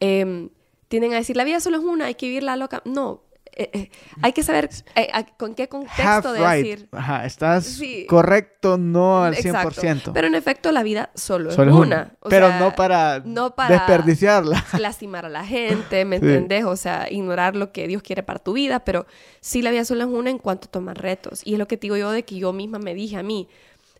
[0.00, 0.48] eh,
[0.88, 2.82] tienden a decir, la vida solo es una, hay que vivirla loca.
[2.84, 3.90] No, eh, eh,
[4.22, 6.88] hay que saber eh, con qué contexto de decir.
[6.92, 10.12] Ajá, estás correcto, no al 100%.
[10.12, 12.14] Pero en efecto, la vida solo, es una.
[12.28, 14.64] pero no, para desperdiciarla.
[14.78, 16.64] Lastimar a la gente, ¿me entendés?
[16.64, 18.80] O sea, ignorar lo que Dios quiere para tu vida.
[18.80, 19.06] Pero
[19.40, 21.42] sí, la vida solo es una en cuanto a tomar retos.
[21.44, 23.48] Y es lo que te digo yo de que yo misma me dije a mí.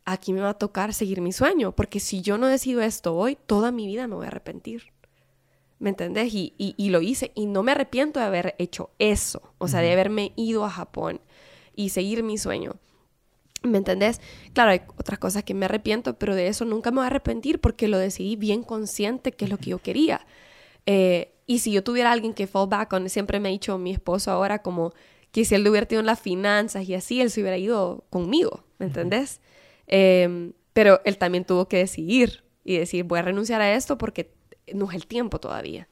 [0.05, 3.36] Aquí me va a tocar seguir mi sueño, porque si yo no decido esto hoy,
[3.46, 4.84] toda mi vida me voy a arrepentir.
[5.79, 6.35] ¿Me entendés?
[6.35, 9.93] Y, y, lo hice y no me arrepiento de haber hecho eso, o sea, de
[9.93, 11.20] haberme ido a Japón
[11.76, 12.76] y seguir mi sueño.
[13.62, 14.20] ¿Me entendés?
[14.55, 17.61] Claro, hay otras cosas que me arrepiento, pero de eso nunca me voy a arrepentir
[17.61, 20.26] porque lo decidí bien consciente que es lo que yo quería.
[20.87, 23.93] Eh, y si yo tuviera alguien que fall back on, siempre me ha dicho mi
[23.93, 24.93] esposo ahora como
[25.33, 28.64] que si él hubiera tenido en las finanzas y así, él se hubiera ido conmigo,
[28.79, 29.41] ¿me entendés?
[29.87, 34.31] Em, pero él también tuvo que decidir y decir, voy a renunciar a esto porque
[34.75, 35.89] no es el tiempo todavía.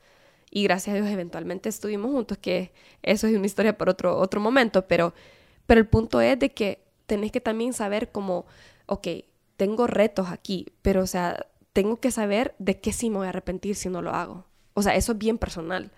[0.51, 2.73] Y gracias a Dios eventualmente estuvimos juntos, que
[3.03, 5.13] eso es una historia para otro, otro momento, pero,
[5.67, 8.47] pero el punto es de que tenés que también saber como,
[8.87, 9.09] ok,
[9.57, 13.31] tengo retos aquí, pero o sea, tengo que saber de qué sí me voy a
[13.31, 14.47] arrepentir si no lo hago.
[14.75, 15.91] O sea, eso es bien personal.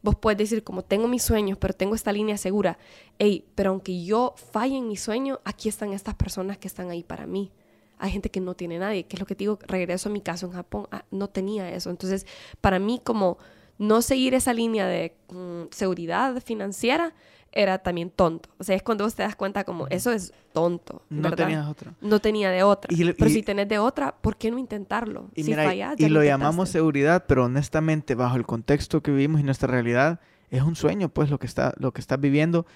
[0.00, 2.78] Vos puedes decir, como tengo mis sueños, pero tengo esta línea segura,
[3.18, 7.02] hey, pero aunque yo falle en mi sueño, aquí están estas personas que están ahí
[7.02, 7.50] para mí
[7.98, 10.20] hay gente que no tiene nadie, que es lo que te digo, regreso a mi
[10.20, 11.90] caso en Japón, ah, no tenía eso.
[11.90, 12.26] Entonces,
[12.60, 13.38] para mí como
[13.78, 17.14] no seguir esa línea de mm, seguridad financiera
[17.52, 18.50] era también tonto.
[18.58, 21.02] O sea, es cuando vos te das cuenta como eso es tonto.
[21.08, 21.30] ¿verdad?
[21.30, 21.94] No tenías otra.
[22.00, 22.94] No tenía de otra.
[23.16, 25.30] pero si tenés de otra, ¿por qué no intentarlo?
[25.34, 29.68] Y, si y lo llamamos seguridad, pero honestamente, bajo el contexto que vivimos y nuestra
[29.68, 30.20] realidad,
[30.50, 32.66] es un sueño, pues, lo que, está, lo que estás viviendo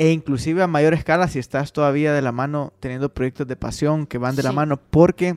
[0.00, 4.06] e inclusive a mayor escala si estás todavía de la mano teniendo proyectos de pasión
[4.06, 5.36] que van de la mano, porque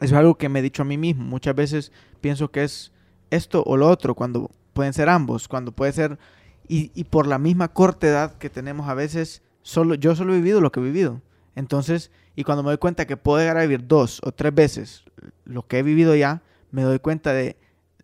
[0.00, 1.24] es algo que me he dicho a mí mismo.
[1.24, 2.92] Muchas veces pienso que es
[3.30, 6.20] esto o lo otro, cuando pueden ser ambos, cuando puede ser,
[6.68, 10.60] y, por la misma corta edad que tenemos a veces, solo, yo solo he vivido
[10.60, 11.20] lo que he vivido.
[11.56, 15.02] Entonces, y cuando me doy cuenta que puedo llegar a vivir dos o tres veces
[15.44, 17.56] lo que he vivido ya, me doy cuenta de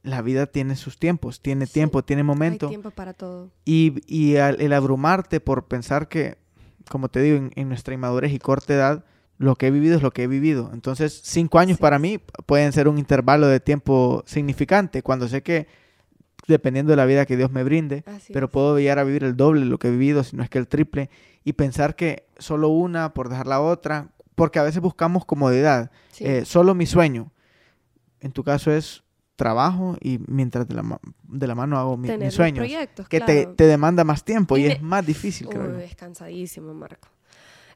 [0.07, 2.67] la vida tiene sus tiempos, tiene tiempo, tiene momento.
[2.67, 3.51] Hay tiempo para todo.
[3.65, 6.39] Y, y el abrumarte por pensar que,
[6.89, 9.05] como te digo, en, nuestra inmadurez y corta edad,
[9.39, 10.71] lo que he vivido es lo que he vivido.
[10.73, 15.67] Entonces, cinco años para mí pueden ser un intervalo de tiempo significante, cuando sé que,
[16.47, 19.63] dependiendo de la vida que Dios me brinde, pero puedo llegar a vivir el doble
[19.63, 21.11] de lo que he vivido, si no es que el triple,
[21.43, 25.91] y pensar que solo una por dejar la otra, porque a veces buscamos comodidad,
[26.21, 27.33] eh, solo mi sueño.
[28.21, 29.03] En tu caso es
[29.37, 32.67] trabajo y mientras de la, de la mano hago mi, mis sueños.
[33.09, 35.79] que te, te, demanda más tiempo y, es más difícil, creo.
[35.79, 37.09] es cansadísimo, Marco.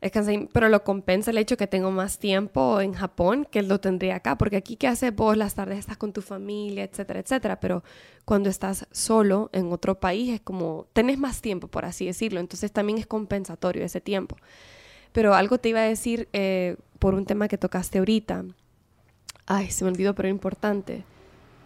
[0.00, 3.78] Es cansadísimo, pero lo compensa el hecho que tengo más tiempo en Japón que lo
[3.78, 7.60] tendría acá, porque aquí que haces vos las tardes estás con tu familia, etcétera, etcétera,
[7.60, 7.84] pero
[8.24, 12.72] cuando estás solo en otro país es como, tenés más tiempo, por así decirlo, entonces
[12.72, 14.36] también es compensatorio ese tiempo.
[15.12, 18.44] Pero algo te iba a decir eh, por un tema que tocaste ahorita.
[19.46, 21.04] Ay, se me olvidó, pero importante.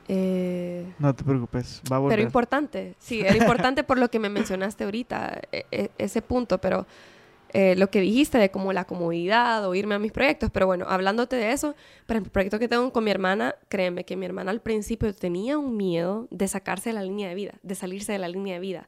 [0.09, 2.17] Eh, no te preocupes, va a volver.
[2.17, 6.59] Pero importante, sí, era importante por lo que me mencionaste ahorita, e, e, ese punto,
[6.59, 6.87] pero
[7.57, 10.87] eh, lo que dijiste de como la comodidad o irme a mis proyectos, pero bueno,
[10.89, 14.51] hablándote de eso, para el proyecto que tengo con mi hermana, créeme que mi hermana
[14.51, 18.19] al principio tenía un miedo de sacarse de la línea de vida, de salirse de
[18.19, 18.87] la línea de vida.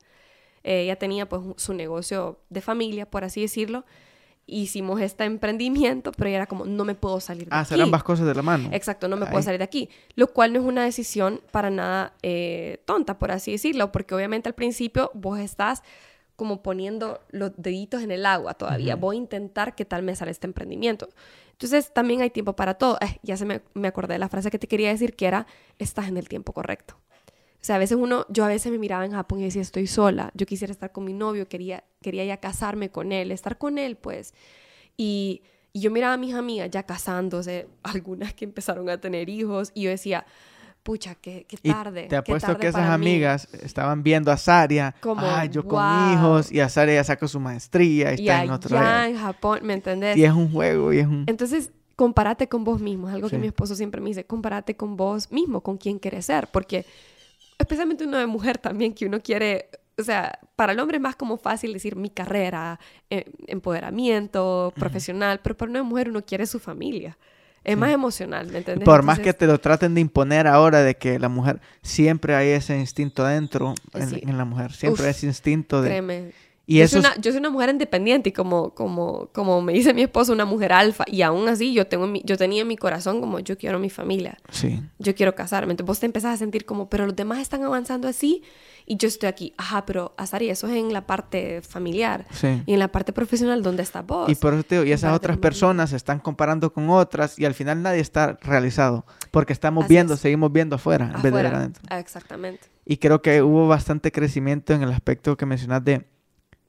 [0.64, 3.84] Eh, ella tenía pues su negocio de familia, por así decirlo,
[4.46, 7.74] hicimos este emprendimiento, pero ella era como, no me puedo salir de ah, aquí.
[7.74, 8.68] Hacer ambas cosas de la mano.
[8.72, 9.88] Exacto, no me puedo salir de aquí.
[10.14, 14.48] Lo cual no es una decisión para nada eh, tonta, por así decirlo, porque obviamente
[14.48, 15.82] al principio vos estás
[16.36, 18.94] como poniendo los deditos en el agua todavía.
[18.94, 21.08] Voy a intentar qué tal me sale este emprendimiento.
[21.52, 22.98] Entonces también hay tiempo para todo.
[23.00, 25.46] Eh, ya se me, me acordé de la frase que te quería decir, que era,
[25.78, 26.98] estás en el tiempo correcto.
[27.66, 29.88] O sea, a veces uno, yo a veces me miraba en Japón y decía, estoy
[29.88, 33.76] sola, yo quisiera estar con mi novio, quería, quería ya casarme con él, estar con
[33.76, 34.34] él, pues.
[34.96, 35.42] Y,
[35.72, 39.82] y yo miraba a mis amigas ya casándose, algunas que empezaron a tener hijos, y
[39.82, 40.24] yo decía,
[40.84, 42.06] pucha, qué, qué tarde.
[42.06, 46.60] te apuesto que esas amigas estaban viendo a Saria, como, ay, yo con hijos, y
[46.60, 50.16] a Saria ya sacó su maestría, y, está en otro Ya en Japón, ¿me entendés?
[50.16, 51.24] Y es un juego, y es un...
[51.26, 54.96] Entonces, compárate con vos mismo, es algo que mi esposo siempre me dice, compárate con
[54.96, 56.86] vos mismo, con quién quieres ser, porque
[57.58, 61.16] especialmente uno de mujer también, que uno quiere o sea, para el hombre es más
[61.16, 62.78] como fácil decir mi carrera,
[63.08, 67.16] eh, empoderamiento, profesional, pero para una mujer uno quiere su familia.
[67.64, 68.84] Es más emocional, ¿me entiendes?
[68.84, 72.50] Por más que te lo traten de imponer ahora de que la mujer, siempre hay
[72.50, 75.88] ese instinto dentro en, la mujer, siempre hay ese instinto de...
[75.88, 76.32] Créeme.
[76.68, 79.72] Y yo, eso soy una, yo soy una mujer independiente y como, como, como me
[79.72, 81.04] dice mi esposo, una mujer alfa.
[81.06, 84.38] Y aún así yo, tengo yo tenía en mi corazón como yo quiero mi familia.
[84.50, 84.82] Sí.
[84.98, 85.72] Yo quiero casarme.
[85.72, 88.42] Entonces vos te empezás a sentir como, pero los demás están avanzando así
[88.84, 89.54] y yo estoy aquí.
[89.56, 92.26] Ajá, pero Azari, eso es en la parte familiar.
[92.32, 92.62] Sí.
[92.66, 94.28] Y en la parte profesional, ¿dónde estás vos?
[94.28, 97.44] Y por eso te digo, y esas otras personas se están comparando con otras y
[97.44, 99.06] al final nadie está realizado.
[99.30, 101.82] Porque estamos viendo, seguimos viendo afuera, en vez de adentro.
[101.96, 102.68] Exactamente.
[102.84, 106.06] Y creo que hubo bastante crecimiento en el aspecto que mencionas de,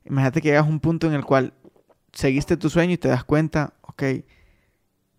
[0.08, 1.53] imagínate que llegas a un punto en el cual
[2.14, 4.03] seguiste tu sueño y te das cuenta, ok,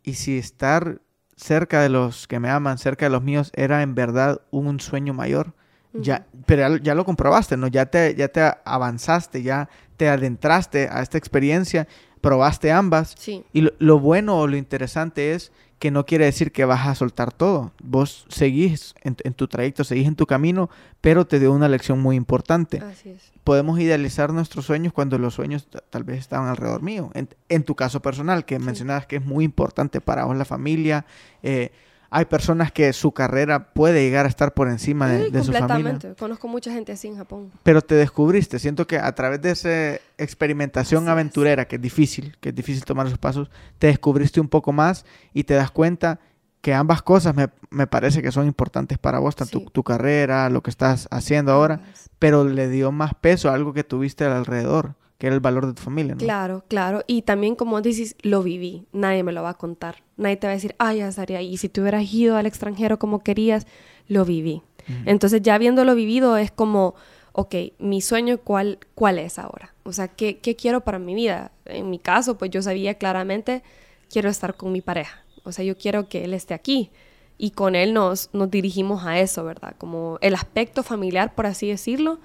[0.03, 1.01] y si estar
[1.37, 5.15] cerca de los que me aman, cerca de los míos, era en verdad un sueño
[5.15, 5.55] mayor,
[5.95, 7.67] ya, pero ya, lo comprobaste, ¿no?
[7.67, 11.89] Ya te, ya te avanzaste, ya te adentraste a esta experiencia,
[12.21, 13.15] probaste ambas.
[13.19, 13.45] Sí.
[13.53, 17.33] Y lo, bueno o lo interesante es que no quiere decir que vas a soltar
[17.33, 17.73] todo.
[17.83, 20.71] Vos seguís en, tu trayecto, seguís en tu camino,
[21.01, 22.79] pero te dio una lección muy importante.
[22.79, 23.33] Así es.
[23.45, 27.11] Podemos idealizar nuestros sueños cuando los sueños tal vez estaban alrededor mío.
[27.49, 31.07] En, tu caso personal, que mencionabas que es muy importante para vos la familia,
[31.43, 31.73] eh,
[32.11, 35.59] hay personas que su carrera puede llegar a estar por encima de, su familia.
[35.59, 36.15] Completamente.
[36.15, 37.51] Conozco mucha gente así en Japón.
[37.63, 38.59] Pero te descubriste.
[38.59, 43.07] Siento que a través de esa experimentación aventurera, que es difícil, que es difícil tomar
[43.07, 45.05] esos pasos, te descubriste un poco más
[45.35, 46.21] y te das cuenta
[46.63, 50.63] que ambas cosas me, me parece que son importantes para vos, tanto tu, carrera, lo
[50.63, 51.83] que estás haciendo ahora,
[52.19, 55.75] pero le dio más peso a algo que tuviste alrededor que era el valor de
[55.75, 56.21] tu familia, ¿no?
[56.21, 57.03] Claro, claro.
[57.09, 58.87] Y también, como dices, lo viví.
[58.93, 59.97] Nadie me lo va a contar.
[60.17, 61.53] Nadie te va a decir, ay, ahí.
[61.53, 63.67] Y si te hubieras ido al extranjero como querías,
[64.07, 64.63] lo viví.
[65.05, 66.95] Entonces, ya habiéndolo vivido, es como,
[67.33, 69.75] ok, mi sueño, ¿cuál, cuál es ahora?
[69.83, 71.53] O sea, ¿qué, ¿qué quiero para mi vida?
[71.67, 73.63] En mi caso, pues yo sabía claramente,
[74.11, 75.25] quiero estar con mi pareja.
[75.45, 76.91] O sea, yo quiero que él esté aquí.
[77.37, 79.75] Y con él nos, nos dirigimos a eso, ¿verdad?
[79.77, 82.19] Como el aspecto familiar, por así decirlo,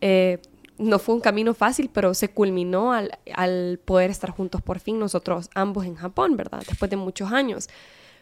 [0.00, 0.38] eh,
[0.78, 5.50] no fue un camino fácil, pero se culminó al, poder estar juntos por fin nosotros
[5.54, 6.62] ambos en Japón, ¿verdad?
[6.68, 7.68] Después de muchos años.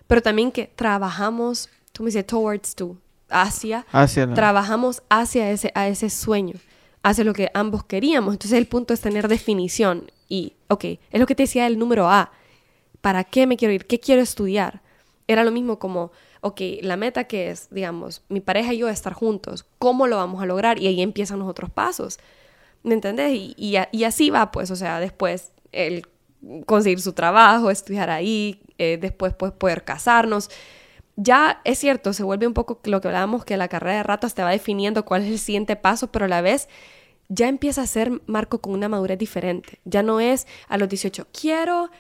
[0.07, 2.97] Pero también que trabajamos, tú me dices, towards to,
[3.29, 3.87] hacia,
[4.35, 6.55] trabajamos hacia ese, a ese sueño,
[7.03, 8.35] hacia lo que ambos queríamos.
[8.35, 12.09] Entonces el punto es tener definición y, ok, es lo que te decía el número
[12.09, 12.33] A,
[13.01, 13.87] ¿para qué me quiero ir?
[13.87, 14.83] ¿Qué quiero estudiar?
[15.27, 19.15] Era lo mismo como, ok, la meta que es, digamos, mi pareja y yo estar
[19.15, 20.79] juntos, ¿cómo lo vamos a lograr?
[20.79, 22.19] Y ahí empiezan los otros pasos.
[22.85, 23.33] ¿Me entendés?
[23.35, 26.07] Y, así va, pues, o sea, después el
[26.67, 30.51] conseguir su trabajo, estudiar ahí, eh, después pues poder casarnos.
[31.17, 34.35] Ya es cierto, se vuelve un poco lo que hablábamos, que la carrera de ratas
[34.35, 36.69] te va definiendo cuál es el siguiente paso, pero a la vez
[37.29, 39.81] ya empieza a ser Marco con una madurez diferente.
[39.87, 41.91] Ya no es a los 18, quiero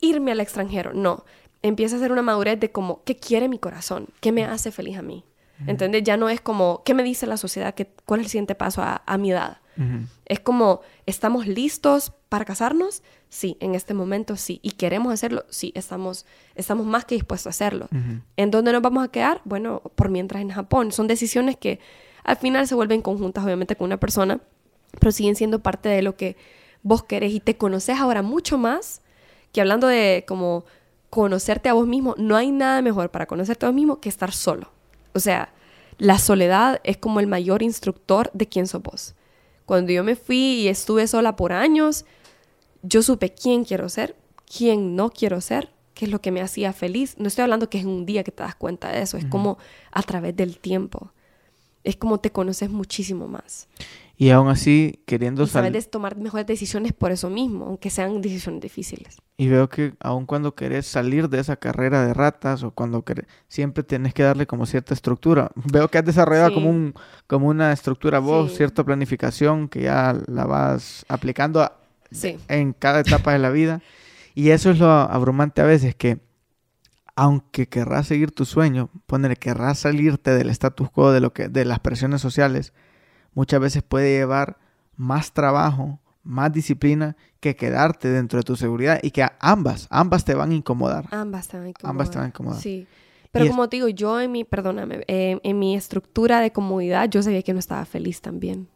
[0.00, 0.92] irme al extranjero.
[0.92, 1.24] No,
[1.62, 4.08] empieza a ser una madurez de como, ¿qué quiere mi corazón?
[4.18, 5.24] ¿Qué me hace feliz a mí?
[5.68, 6.02] ¿Entendés?
[6.02, 7.74] Ya no es como, ¿qué me dice la sociedad?
[7.74, 9.58] ¿Qué, ¿Cuál es el siguiente paso a mi edad?
[10.24, 13.02] Es como, ¿estamos listos para casarnos?
[13.28, 14.60] Sí, en este momento sí.
[14.62, 15.44] ¿Y queremos hacerlo?
[15.50, 17.88] Sí, estamos, estamos más que dispuestos a hacerlo.
[18.36, 19.40] ¿En dónde nos vamos a quedar?
[19.44, 20.92] Bueno, por mientras en Japón.
[20.92, 21.80] Son decisiones que
[22.24, 24.40] al final se vuelven conjuntas, obviamente, con una persona,
[24.98, 26.36] pero siguen siendo parte de lo que
[26.82, 29.02] vos querés y te conoces ahora mucho más
[29.52, 30.64] que hablando de como
[31.10, 34.32] conocerte a vos mismo, no hay nada mejor para conocerte a vos mismo que estar
[34.32, 34.70] solo.
[35.14, 35.52] O sea,
[35.98, 39.14] la soledad es como el mayor instructor de quién sos vos.
[39.66, 42.04] Cuando yo me fui y estuve sola por años,
[42.82, 46.72] yo supe quién quiero ser, quién no quiero ser, qué es lo que me hacía
[46.72, 47.16] feliz.
[47.18, 49.58] No estoy hablando que es un día que te das cuenta de eso, es como
[49.90, 51.10] a través del tiempo.
[51.84, 53.68] Es como te conoces muchísimo más.
[54.18, 55.72] Y aún así, queriendo salir.
[55.72, 59.18] Sabes tomar mejores decisiones por eso mismo, aunque sean decisiones difíciles.
[59.36, 63.26] Y veo que aun cuando querés salir de esa carrera de ratas o cuando querés,
[63.48, 65.50] siempre tienes que darle como cierta estructura.
[65.70, 66.94] Veo que has desarrollado como, un,
[67.26, 71.70] como una estructura vos, cierta planificación que ya la vas aplicando
[72.48, 73.82] en cada etapa de la vida.
[74.34, 76.20] Y eso es lo abrumante a veces, que
[77.16, 81.64] aunque querrás seguir tu sueño, poner querrás salirte del status quo, de, lo que, de
[81.64, 82.72] las presiones sociales,
[83.36, 84.58] muchas veces puede llevar
[84.96, 90.34] más trabajo, más disciplina que quedarte dentro de tu seguridad y que ambas, ambas te
[90.34, 91.04] van a incomodar.
[91.12, 91.90] Ambas te van a incomodar.
[91.90, 92.60] Ambas te van a incomodar.
[92.60, 92.86] Sí.
[93.30, 97.22] Pero como te digo, yo en mi, perdóname, eh, en mi estructura de comodidad, yo
[97.22, 98.68] sabía que no estaba feliz también.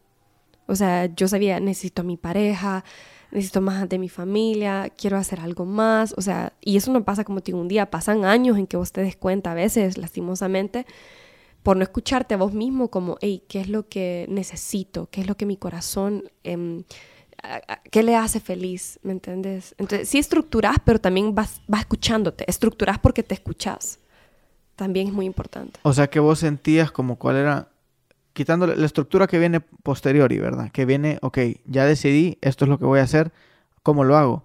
[0.67, 2.85] O sea, yo sabía, necesito a mi pareja,
[3.31, 6.15] necesito más de mi familia, quiero hacer algo más.
[6.19, 8.77] O sea, y eso no pasa como te digo un día, pasan años en que
[8.77, 10.85] vos te des cuenta a veces, lastimosamente,
[11.63, 15.09] por no escucharte a vos mismo como, hey, ¿qué es lo que necesito?
[15.11, 16.85] ¿Qué es lo que mi corazón, em,
[17.91, 18.99] qué le hace feliz?
[19.03, 19.75] ¿Me entiendes?
[19.79, 22.45] Entonces, sí estructuras, pero también vas, vas escuchándote.
[22.49, 23.99] Estructuras porque te escuchas.
[24.77, 25.79] También es muy importante.
[25.83, 27.69] O sea, que vos sentías como cuál era,
[28.33, 30.71] quitando la estructura que viene posterior, ¿verdad?
[30.73, 33.33] Que viene, ok, ya decidí, esto es lo que voy a hacer,
[33.83, 34.45] ¿cómo lo hago?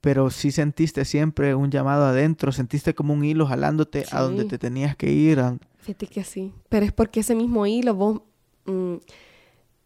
[0.00, 4.58] pero sí sentiste siempre un llamado adentro, sentiste como un hilo jalándote a donde te
[4.58, 5.42] tenías que ir.
[5.88, 8.20] Fíjate que sí, pero es porque ese mismo hilo vos...
[8.66, 8.96] Mm,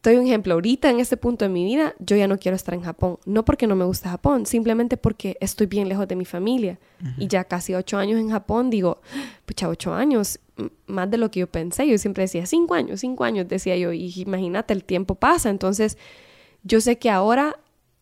[0.02, 2.74] doy un ejemplo, ahorita en este punto de mi vida yo ya no quiero estar
[2.74, 6.24] en Japón, no porque no me gusta Japón, simplemente porque estoy bien lejos de mi
[6.24, 6.80] familia.
[7.18, 9.00] Y ya casi ocho años en Japón, digo,
[9.46, 10.40] pucha, ocho años,
[10.86, 13.92] más de lo que yo pensé, yo siempre decía cinco años, cinco años, decía yo,
[13.92, 15.96] y imagínate, el tiempo pasa, entonces
[16.64, 17.60] yo sé que ahora,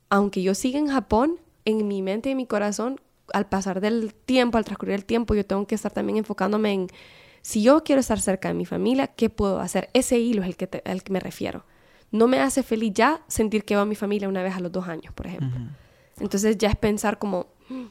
[0.09, 1.37] aunque yo siga en Japón,
[1.67, 2.99] en mi mente y en mi corazón,
[3.35, 6.87] al pasar del tiempo, al transcurrir el tiempo, yo tengo que estar también enfocándome en,
[7.43, 9.89] si yo quiero estar cerca de mi familia, ¿qué puedo hacer?
[9.93, 11.65] Ese hilo es el que, al que me refiero.
[12.11, 14.73] No me hace feliz ya sentir que veo a mi familia una vez a los
[14.73, 15.61] dos años, por ejemplo.
[16.19, 17.85] Entonces ya es pensar como, mm,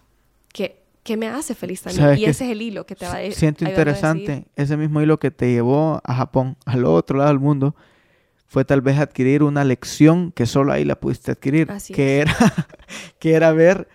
[0.54, 2.18] ¿qué, ¿qué me hace feliz también?
[2.18, 3.32] Y ese es el hilo que te va a.
[3.32, 7.76] Siento interesante, ese mismo hilo que te llevó a Japón, al otro lado del mundo,
[8.46, 12.36] fue tal vez adquirir una lección que solo ahí la pudiste adquirir, que era,
[13.20, 13.88] que era ver,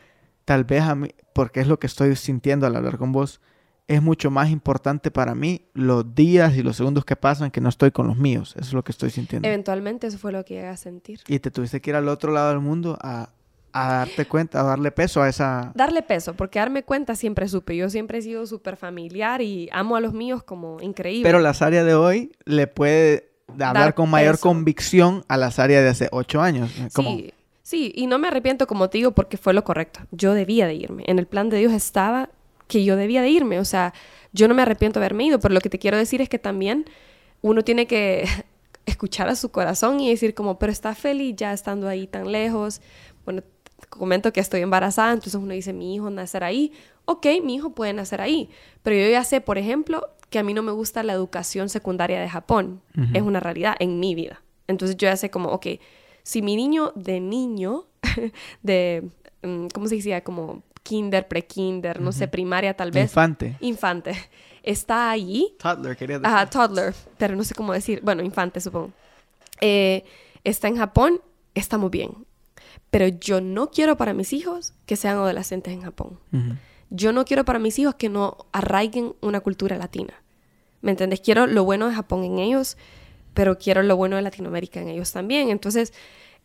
[0.44, 3.40] tal vez a mí, porque es lo que estoy sintiendo al hablar con vos,
[3.86, 7.68] es mucho más importante para mí los días y los segundos que pasan que no
[7.68, 8.54] estoy con los míos.
[8.56, 9.46] Eso es lo que estoy sintiendo.
[9.46, 11.20] Eventualmente eso fue lo que llegué a sentir.
[11.28, 13.30] Y te tuviste que ir al otro lado del mundo a,
[13.72, 15.72] a darte cuenta, a darle peso a esa...
[15.74, 17.76] Darle peso, porque darme cuenta siempre supe.
[17.76, 21.28] Yo siempre he sido súper familiar y amo a los míos como increíble.
[21.28, 25.82] Pero la Saria de hoy le puede de hablar con mayor convicción a las áreas
[25.82, 26.70] de hace ocho años.
[26.88, 30.00] Sí, sí, y no me arrepiento como te digo porque fue lo correcto.
[30.10, 31.04] Yo debía de irme.
[31.06, 32.30] En el plan de Dios estaba
[32.74, 33.60] que yo debía de irme.
[33.60, 33.94] O sea,
[34.32, 36.40] yo no me arrepiento de haberme ido, pero lo que te quiero decir es que
[36.40, 36.86] también
[37.40, 38.24] uno tiene que
[38.86, 42.80] escuchar a su corazón y decir como, pero está feliz ya estando ahí tan lejos.
[43.24, 43.42] Bueno,
[43.88, 46.72] comento que estoy embarazada, entonces uno dice, mi hijo nacer ahí.
[47.04, 48.48] Ok, mi hijo puede nacer ahí,
[48.82, 52.20] pero yo ya sé, por ejemplo, que a mí no me gusta la educación secundaria
[52.20, 52.80] de Japón.
[53.12, 54.42] Es una realidad en mi vida.
[54.66, 55.66] Entonces yo ya sé como, ok,
[56.24, 57.84] si mi niño de niño,
[58.62, 59.06] de,
[59.42, 60.24] mm, ¿cómo se decía?
[60.24, 63.10] Como kinder, pre-kinder, no sé, primaria tal vez.
[63.10, 63.56] Infante.
[63.60, 64.14] Infante.
[64.62, 65.56] Está allí.
[65.58, 66.32] Toddler, quería decir.
[66.32, 68.00] Ajá, toddler, pero no sé cómo decir.
[68.04, 68.92] Bueno, infante, supongo.
[69.60, 70.04] Eh,
[70.44, 71.20] está en Japón,
[71.54, 72.12] estamos bien.
[72.90, 76.20] Pero yo no quiero para mis hijos que sean adolescentes en Japón.
[76.90, 80.14] Yo no quiero para mis hijos que no arraiguen una cultura latina.
[80.80, 81.20] ¿Me entiendes?
[81.20, 82.76] Quiero lo bueno de Japón en ellos,
[83.32, 85.48] pero quiero lo bueno de Latinoamérica en ellos también.
[85.48, 85.92] Entonces,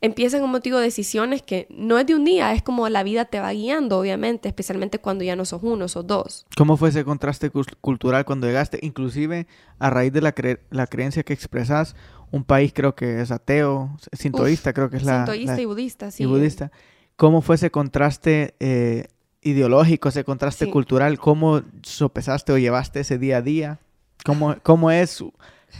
[0.02, 3.26] empiezan un motivo de decisiones que no es de un día, es como la vida
[3.26, 6.46] te va guiando, obviamente, especialmente cuando ya no sos uno, sos dos.
[6.56, 8.80] ¿Cómo fue ese contraste cultural cuando llegaste?
[8.82, 9.48] Inclusive
[9.78, 10.34] a raíz de la,
[10.70, 11.96] la creencia que expresas,
[12.32, 15.26] un país creo que es ateo, sintoísta creo que es la...
[15.26, 16.24] Sintoísta y budista, sí.
[16.24, 16.72] Y budista.
[17.16, 19.08] ¿Cómo fue ese contraste eh,
[19.42, 21.20] ideológico, ese contraste cultural?
[21.20, 23.80] ¿Cómo sopesaste o llevaste ese día a día?
[24.24, 25.24] ¿Cómo, cómo es...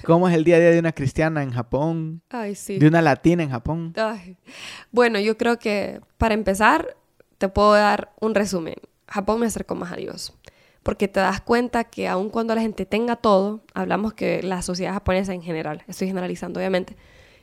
[0.04, 2.22] ¿Cómo es el día a día de una cristiana en Japón?
[2.30, 2.80] Ay, sí.
[2.80, 3.94] De una latina en Japón.
[4.92, 6.96] Bueno, yo creo que para empezar,
[7.38, 8.76] te puedo dar un resumen.
[9.08, 10.34] Japón me acercó más a Dios.
[10.84, 14.94] Porque te das cuenta que aun cuando la gente tenga todo, hablamos que la sociedad
[14.94, 16.96] japonesa en general, estoy generalizando obviamente,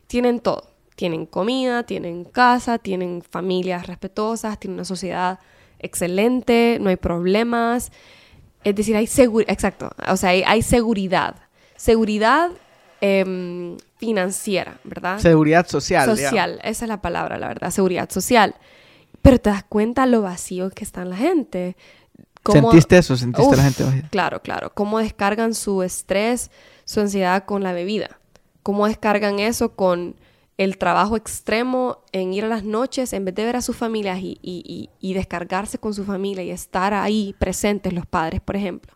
[0.07, 0.71] tienen todo.
[0.95, 5.39] Tienen comida, tienen casa, tienen familias respetuosas, tienen una sociedad
[5.79, 7.93] excelente, no hay problemas.
[8.65, 11.37] Es decir, hay seguridad, exacto, o sea, hay, seguridad.
[11.77, 12.51] Seguridad
[13.01, 15.18] em, financiera, ¿verdad?
[15.18, 16.16] Seguridad social.
[16.16, 18.55] Social, esa es la palabra, la verdad, seguridad social.
[19.22, 21.77] Pero te das cuenta lo vacío que está la gente.
[22.53, 23.16] ¿Sentiste eso?
[23.16, 24.09] ¿Sentiste la gente vacía?
[24.11, 24.72] Claro, claro.
[24.72, 26.51] Cómo descargan su estrés,
[26.85, 28.20] su ansiedad con la bebida.
[28.62, 30.16] Cómo descargan eso con
[30.59, 34.18] el trabajo extremo en ir a las noches en vez de ver a sus familias
[34.22, 38.96] y, descargarse con su familia y estar ahí presentes los padres, por ejemplo.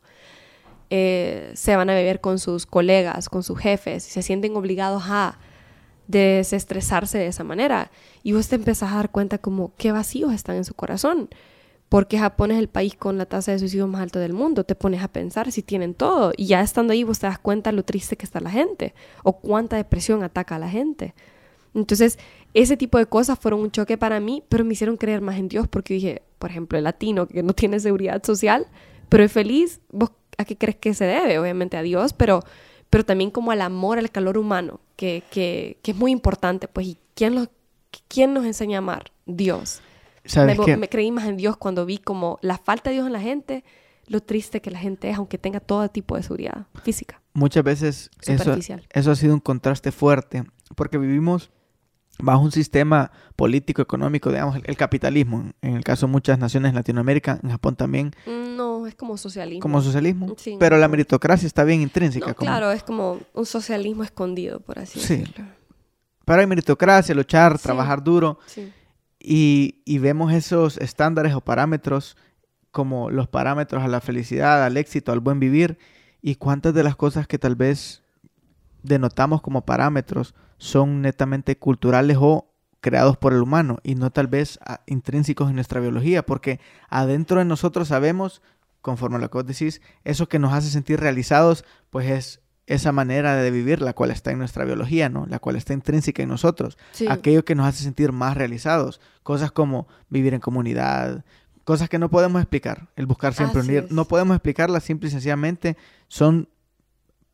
[0.91, 5.05] Eh, se van a beber con sus colegas, con sus jefes y se sienten obligados
[5.07, 5.39] a
[6.09, 7.91] desestresarse de esa manera.
[8.23, 11.29] Y vos te empezás a dar cuenta como qué vacíos están en su corazón.
[11.89, 14.63] Porque Japón es el país con la tasa de suicidio más alta del mundo.
[14.65, 16.33] Te pones a pensar si tienen todo.
[16.37, 18.95] Y ya estando ahí vos te das cuenta lo triste que está la gente.
[19.25, 21.15] O cuánta depresión ataca a la gente.
[21.75, 22.19] Entonces,
[22.55, 25.49] ese tipo de cosas fueron un choque para mí, pero me hicieron creer más en
[25.49, 28.67] Dios porque dije, por ejemplo, el latino que no tiene seguridad social,
[29.09, 30.11] pero es feliz, ¿vos
[30.41, 31.39] a qué crees que se debe?
[31.39, 32.41] Obviamente a Dios, pero,
[32.89, 36.87] pero también como al amor, al calor humano, que, que, que es muy importante, pues,
[36.87, 37.49] ¿y quién, lo,
[38.09, 39.13] quién nos enseña a amar?
[39.27, 39.81] Dios.
[40.37, 43.21] Me, me, creí más en Dios cuando vi como la falta de Dios en la
[43.21, 43.65] gente,
[44.07, 48.11] lo triste que la gente es, aunque tenga todo tipo de seguridad física muchas veces
[48.27, 48.57] eso,
[48.91, 50.45] eso ha sido un contraste fuerte,
[50.77, 51.51] porque vivimos
[52.19, 55.53] bajo un sistema político, económico, digamos, el, capitalismo.
[55.63, 58.13] En el caso de muchas naciones en Latinoamérica, en Japón también.
[58.27, 59.61] No, es como socialismo.
[59.61, 60.35] Como socialismo.
[60.37, 62.35] Sí, pero la meritocracia está bien intrínseca.
[62.35, 65.17] Claro, es como un socialismo escondido, por así sí.
[65.17, 65.47] decirlo.
[66.25, 68.39] Pero hay meritocracia, luchar, trabajar duro.
[69.19, 72.17] Y, y vemos esos estándares o parámetros
[72.71, 75.79] como los parámetros a la felicidad, al éxito, al buen vivir.
[76.23, 78.03] Y cuántas de las cosas que tal vez
[78.83, 82.51] denotamos como parámetros son netamente culturales o
[82.81, 87.39] creados por el humano y no tal vez ah, intrínsecos en nuestra biología, porque adentro
[87.39, 88.43] de nosotros sabemos,
[88.81, 92.93] conforme a lo que vos decís, eso que nos hace sentir realizados, pues es esa
[92.93, 95.27] manera de vivir, la cual está en nuestra biología, ¿no?
[95.27, 96.79] La cual está intrínseca en nosotros.
[97.09, 99.01] Aquello que nos hace sentir más realizados.
[99.25, 101.25] Cosas como vivir en comunidad,
[101.65, 102.89] cosas que no podemos explicar.
[102.95, 103.89] El buscar siempre unir.
[103.91, 105.77] No podemos explicarlas simple y sencillamente.
[106.07, 106.49] Son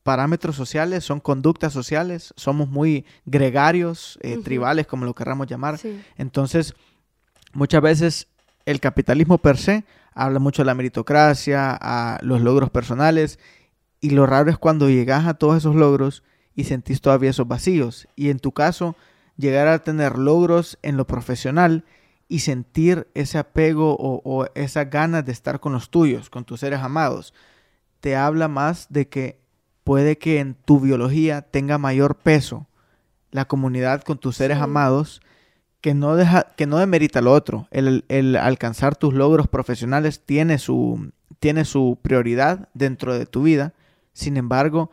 [0.06, 5.80] parámetros sociales, son conductas sociales, somos muy gregarios, eh, tribales, como lo querramos llamar.
[6.16, 6.74] Entonces,
[7.52, 8.28] muchas veces
[8.66, 9.84] el capitalismo per se
[10.14, 13.40] habla mucho de la meritocracia, a los logros personales,
[14.00, 16.22] y lo raro es cuando llegas a todos esos logros
[16.54, 18.06] y sentís todavía esos vacíos.
[18.14, 18.94] Y en tu caso,
[19.36, 21.84] llegar a tener logros en lo profesional
[22.28, 26.60] y sentir ese apego o, o esas ganas de estar con los tuyos, con tus
[26.60, 27.34] seres amados,
[27.98, 29.40] te habla más de que
[29.86, 32.66] puede que en tu biología tenga mayor peso
[33.30, 35.22] la comunidad con tus seres amados
[35.80, 37.68] que no, deja, que no demerita lo otro.
[37.70, 43.74] El, el, alcanzar tus logros profesionales tiene su, tiene su prioridad dentro de tu vida.
[44.12, 44.90] Sin embargo,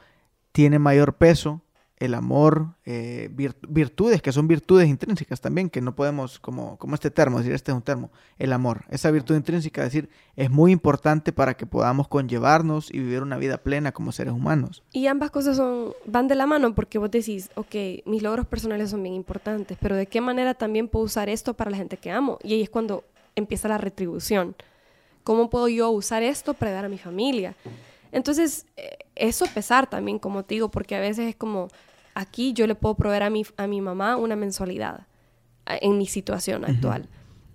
[0.51, 1.62] tiene mayor peso
[2.03, 3.29] el amor, eh,
[3.69, 7.71] virtudes, que son virtudes intrínsecas también, que no podemos, como, como este termo, decir, este
[7.71, 11.65] es un termo, el amor, esa virtud intrínseca, es decir, es muy importante para que
[11.65, 14.83] podamos conllevarnos y vivir una vida plena como seres humanos.
[14.91, 18.89] Y ambas cosas son, van de la mano, porque vos decís, ok, mis logros personales
[18.89, 22.11] son bien importantes, pero ¿de qué manera también puedo usar esto para la gente que
[22.11, 22.37] amo?
[22.43, 24.57] Y ahí es cuando empieza la retribución.
[25.23, 27.55] ¿Cómo puedo yo usar esto para dar a mi familia?
[28.11, 31.69] Entonces, eh, eso pesar también, como te digo, porque a veces es como,
[32.13, 35.07] aquí yo le puedo proveer a mi, a mi mamá una mensualidad
[35.65, 37.09] en mi situación actual.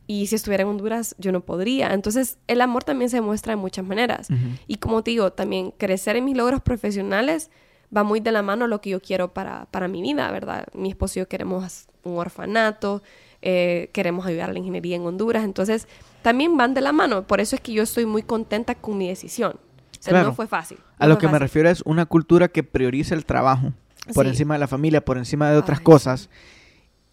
[0.06, 1.92] Y si estuviera en Honduras, yo no podría.
[1.92, 4.28] Entonces, el amor también se muestra de muchas maneras.
[4.66, 7.50] Y como te digo, también crecer en mis logros profesionales
[7.94, 10.66] va muy de la mano lo que yo quiero para, para mi vida, ¿verdad?
[10.72, 13.02] Mi esposo y yo queremos un orfanato,
[13.42, 15.44] eh, queremos ayudar a la ingeniería en Honduras.
[15.44, 15.86] Entonces,
[16.22, 17.26] también van de la mano.
[17.26, 19.52] Por eso es que yo estoy muy contenta con mi decisión.
[19.52, 20.78] O sea, no fue fácil.
[20.98, 23.74] a lo que me refiero es una cultura que prioriza el trabajo
[24.14, 26.30] por encima de la familia, por encima de otras cosas.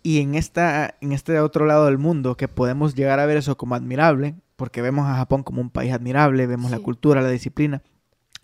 [0.04, 3.58] Y en, esta, en este otro lado del mundo, que podemos llegar a ver eso
[3.58, 7.82] como admirable, porque vemos a Japón como un país admirable, vemos la cultura, la disciplina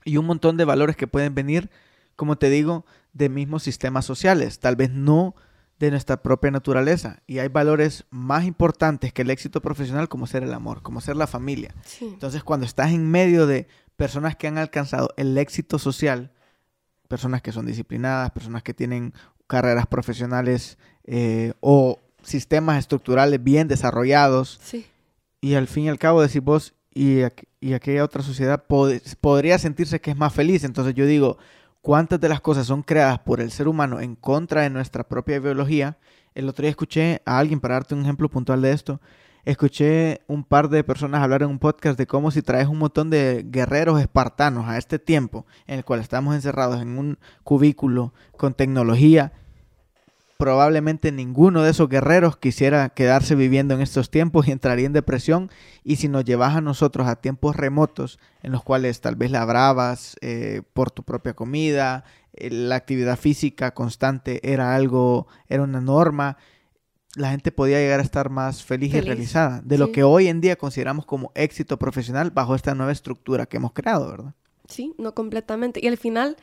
[0.04, 1.70] y un montón de valores que pueden venir,
[2.16, 5.36] como te digo, de mismos sistemas sociales, tal vez no
[5.80, 7.22] de nuestra propia naturaleza.
[7.28, 11.16] Y hay valores más importantes que el éxito profesional, como ser el amor, como ser
[11.16, 11.74] la familia.
[12.00, 16.32] Entonces, cuando estás en medio de personas que han alcanzado el éxito social,
[17.12, 19.14] personas que son disciplinadas, personas que tienen
[19.46, 24.62] carreras profesionales eh, o sistemas estructurales bien desarrollados.
[24.64, 24.86] Sí.
[25.42, 27.20] Y al fin y al cabo decir vos, y,
[27.60, 28.64] y aquella otra sociedad
[29.20, 30.64] podría sentirse que es más feliz.
[30.64, 31.38] Entonces yo digo,
[31.82, 35.38] ¿cuántas de las cosas son creadas por el ser humano en contra de nuestra propia
[35.42, 35.98] biología?
[36.34, 39.02] El otro día escuché a alguien, para darte un ejemplo puntual de esto,
[39.46, 43.10] escuché un par de personas hablar en un podcast de cómo si traes un montón
[43.10, 48.54] de guerreros espartanos a este tiempo en el cual estamos encerrados en un cubículo con
[48.54, 49.34] tecnología,
[50.42, 55.52] probablemente ninguno de esos guerreros quisiera quedarse viviendo en estos tiempos y entraría en depresión.
[55.84, 60.16] Y si nos llevas a nosotros a tiempos remotos en los cuales tal vez labrabas
[60.22, 66.38] eh, por tu propia comida, eh, la actividad física constante era algo, era una norma,
[67.16, 70.42] la gente podía llegar a estar más feliz, y realizada de lo que hoy en
[70.42, 74.34] día consideramos como éxito profesional bajo esta nueva estructura que hemos creado, ¿verdad?
[74.68, 75.82] Sí, no completamente.
[75.84, 76.38] Y al final,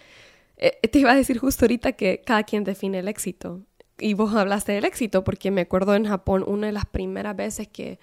[0.59, 3.63] eh, te iba a decir justo ahorita que cada quien define el éxito.
[3.99, 7.69] Y vos hablaste del éxito, porque me acuerdo en Japón una de las primeras veces
[7.69, 7.99] que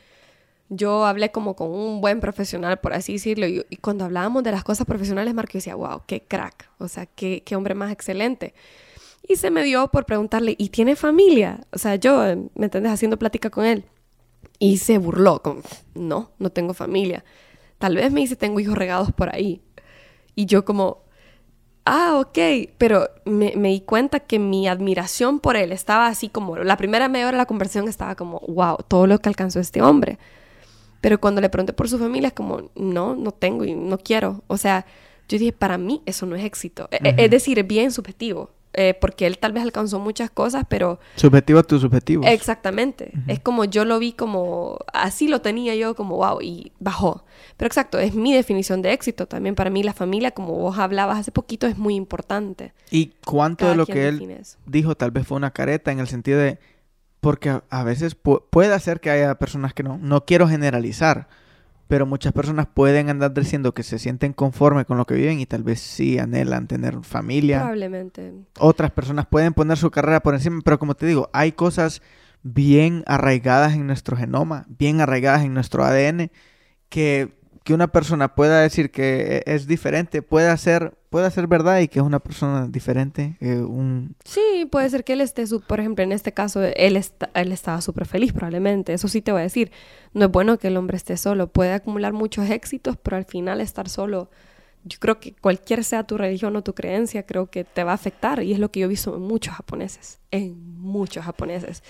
[0.69, 4.63] yo hablé como con un buen profesional, por así decirlo, y, cuando hablábamos de las
[4.63, 8.55] cosas profesionales, Marco decía, wow, qué crack, o sea, qué, qué hombre más excelente.
[9.27, 11.61] Y se me dio por preguntarle, ¿y tiene familia?
[11.71, 12.21] O sea, yo,
[12.55, 12.91] ¿me entiendes?
[12.91, 13.85] Haciendo plática con él.
[14.59, 15.61] Y se burló, como,
[15.95, 17.23] no, no tengo familia.
[17.77, 19.61] Tal vez me dice, tengo hijos regados por ahí.
[20.35, 21.03] Y yo como,
[21.85, 22.37] ah, ok,
[22.77, 27.09] pero me, me, di cuenta que mi admiración por él estaba así como, la primera
[27.09, 30.19] media hora de la conversación estaba como, wow, todo lo que alcanzó este hombre.
[31.01, 34.43] Pero cuando le pregunté por su familia, es como, no, no tengo y no quiero.
[34.47, 34.85] O sea,
[35.27, 36.87] yo dije, para mí eso no es éxito.
[36.91, 38.51] E- Es decir, es bien subjetivo.
[38.75, 42.25] Eh, porque él tal vez alcanzó muchas cosas, pero Subjetivo a tus objetivos.
[42.27, 43.11] Exactamente.
[43.27, 47.25] Es como yo lo vi como, así lo tenía yo como, wow, y bajó.
[47.57, 49.27] Pero exacto, es mi definición de éxito.
[49.27, 52.73] También para mí la familia, como vos hablabas hace poquito, es muy importante.
[52.91, 54.57] ¿Y cuánto Cada de lo que él eso.
[54.65, 56.59] dijo tal vez fue una careta en el sentido de...
[57.21, 59.97] Porque a, a veces pu- puede ser que haya personas que no.
[59.97, 61.27] No quiero generalizar.
[61.87, 65.45] Pero muchas personas pueden andar diciendo que se sienten conforme con lo que viven y
[65.45, 67.59] tal vez sí anhelan tener familia.
[67.59, 68.33] Probablemente.
[68.59, 72.01] Otras personas pueden poner su carrera por encima, pero como te digo, hay cosas
[72.41, 76.31] bien arraigadas en nuestro genoma, bien arraigadas en nuestro ADN,
[76.89, 77.33] que,
[77.63, 81.87] que una persona pueda decir que e- es diferente, puede ser, puede ser verdad y
[81.87, 85.79] que es una persona diferente, eh, un, Sí, puede ser que él esté, su- por
[85.79, 88.91] ejemplo, en este caso, él, está, él estaba súper feliz probablemente.
[88.91, 89.71] Eso sí te voy a decir.
[90.13, 91.47] No es bueno que el hombre esté solo.
[91.47, 94.29] Puede acumular muchos éxitos, pero al final estar solo,
[94.83, 97.95] yo creo que cualquier sea tu religión o tu creencia, creo que te va a
[97.95, 98.43] afectar.
[98.43, 100.19] Y es lo que yo he visto en muchos japoneses.
[100.31, 101.81] En muchos japoneses.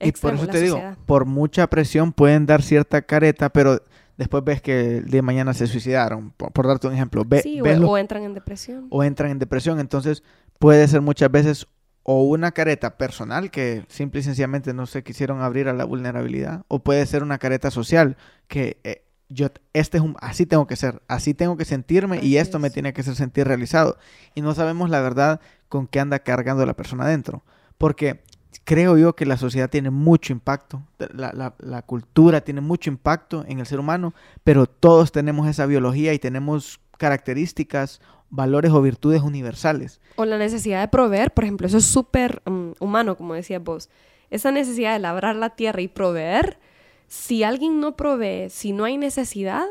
[0.00, 0.98] Y por eso te digo, sociedad.
[1.06, 3.80] por mucha presión pueden dar cierta careta, pero
[4.16, 7.24] después ves que el día de mañana se suicidaron, por, por darte un ejemplo.
[7.26, 8.86] Ve- sí, ves o, los- o entran en depresión.
[8.90, 9.80] o entran en depresión.
[9.80, 10.22] Entonces
[10.58, 11.66] puede ser muchas veces
[12.02, 16.62] o una careta personal que simple y sencillamente no se quisieron abrir a la vulnerabilidad,
[16.68, 20.76] o puede ser una careta social que eh, yo este es un así tengo que
[20.76, 23.98] ser, así tengo que sentirme y esto me tiene que hacer sentir realizado
[24.36, 27.42] y no sabemos la verdad con qué anda cargando la persona adentro,
[27.76, 28.22] porque
[28.64, 30.82] creo yo que la sociedad tiene mucho impacto,
[31.14, 36.12] la, la- cultura tiene mucho impacto en el ser humano, pero todos tenemos esa biología
[36.14, 38.00] y tenemos características,
[38.30, 40.00] valores o virtudes universales.
[40.16, 43.88] O la necesidad de proveer, por ejemplo, eso es súper mm, humano, como decías vos.
[44.30, 46.58] Esa necesidad de labrar la tierra y proveer,
[47.06, 49.64] si alguien no provee, si no hay necesidad,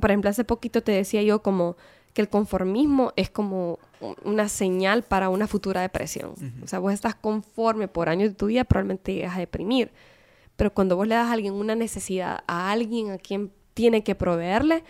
[0.00, 1.76] por ejemplo, hace poquito te decía yo como
[2.14, 3.78] que el conformismo es como
[4.24, 6.34] una señal para una futura depresión.
[6.62, 9.90] O sea, vos estás conforme por años de tu vida, probablemente te llegas a deprimir.
[10.56, 14.14] Pero cuando vos le das a alguien una necesidad, a alguien a quien tiene que
[14.14, 14.84] proveerle,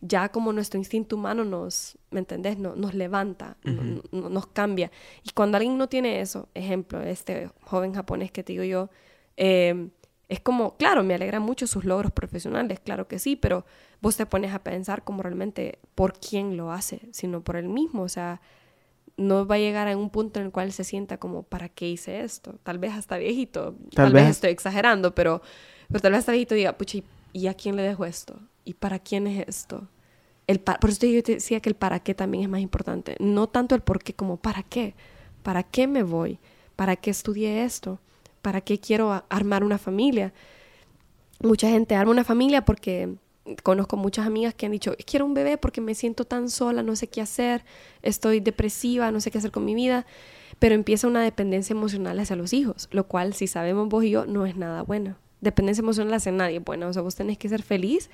[0.00, 2.58] ya como nuestro instinto humano nos, ¿me entendés?
[2.58, 4.90] No- nos levanta, no- no- nos cambia.
[5.24, 8.90] Y cuando alguien no tiene eso, ejemplo, este joven japonés que te digo yo,
[9.36, 9.88] eh,
[10.28, 13.64] es como, claro, me alegra mucho sus logros profesionales, claro que sí, pero
[14.00, 18.02] vos te pones a pensar como realmente por quién lo hace, sino por él mismo,
[18.02, 18.40] o sea,
[19.16, 21.88] no va a llegar a un punto en el cual se sienta como, ¿para qué
[21.88, 22.58] hice esto?
[22.62, 24.24] Tal vez hasta viejito, tal, vez.
[24.24, 24.30] vez.
[24.36, 25.40] estoy exagerando, pero,
[25.88, 28.38] pero tal vez hasta viejito diga, pucha, ¿y- ¿y a quién le dejo esto?
[28.64, 29.88] ¿Y para quién es esto?
[30.46, 33.16] El por eso yo te decía que el para qué también es más importante.
[33.18, 34.94] No tanto el por qué como para qué.
[35.42, 36.38] ¿Para qué me voy?
[36.76, 37.98] ¿Para qué estudié esto?
[38.42, 40.32] ¿Para qué quiero armar una familia?
[41.42, 43.16] Mucha gente arma una familia porque
[43.62, 46.96] conozco muchas amigas que han dicho, quiero un bebé porque me siento tan sola, no
[46.96, 47.64] sé qué hacer,
[48.02, 50.06] estoy depresiva, no sé qué hacer con mi vida,
[50.58, 54.26] pero empieza una dependencia emocional hacia los hijos, lo cual si sabemos vos y yo
[54.26, 55.16] no es nada bueno.
[55.40, 58.10] Dependencia emocional hacia nadie, bueno, o sea, vos tenés que ser feliz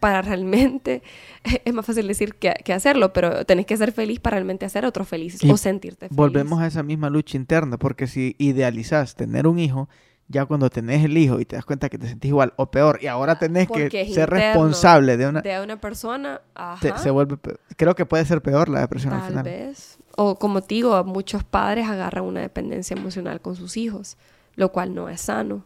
[0.00, 1.02] para realmente,
[1.64, 4.84] es más fácil decir que, que hacerlo, pero tenés que ser feliz para realmente hacer
[4.84, 6.16] a otros felices o sentirte feliz.
[6.16, 9.88] Volvemos a esa misma lucha interna, porque si idealizas tener un hijo,
[10.34, 12.98] ya cuando tenés el hijo y te das cuenta que te sentís igual o peor,
[13.00, 15.40] y ahora tenés Porque que ser interno responsable de una...
[15.40, 16.40] de una persona,
[16.80, 17.36] te- se vuelve
[17.76, 19.44] creo que puede ser peor la depresión al Tal final.
[19.44, 19.98] vez.
[20.16, 24.16] O como te digo, muchos padres agarran una dependencia emocional con sus hijos,
[24.56, 25.64] lo cual no es sano.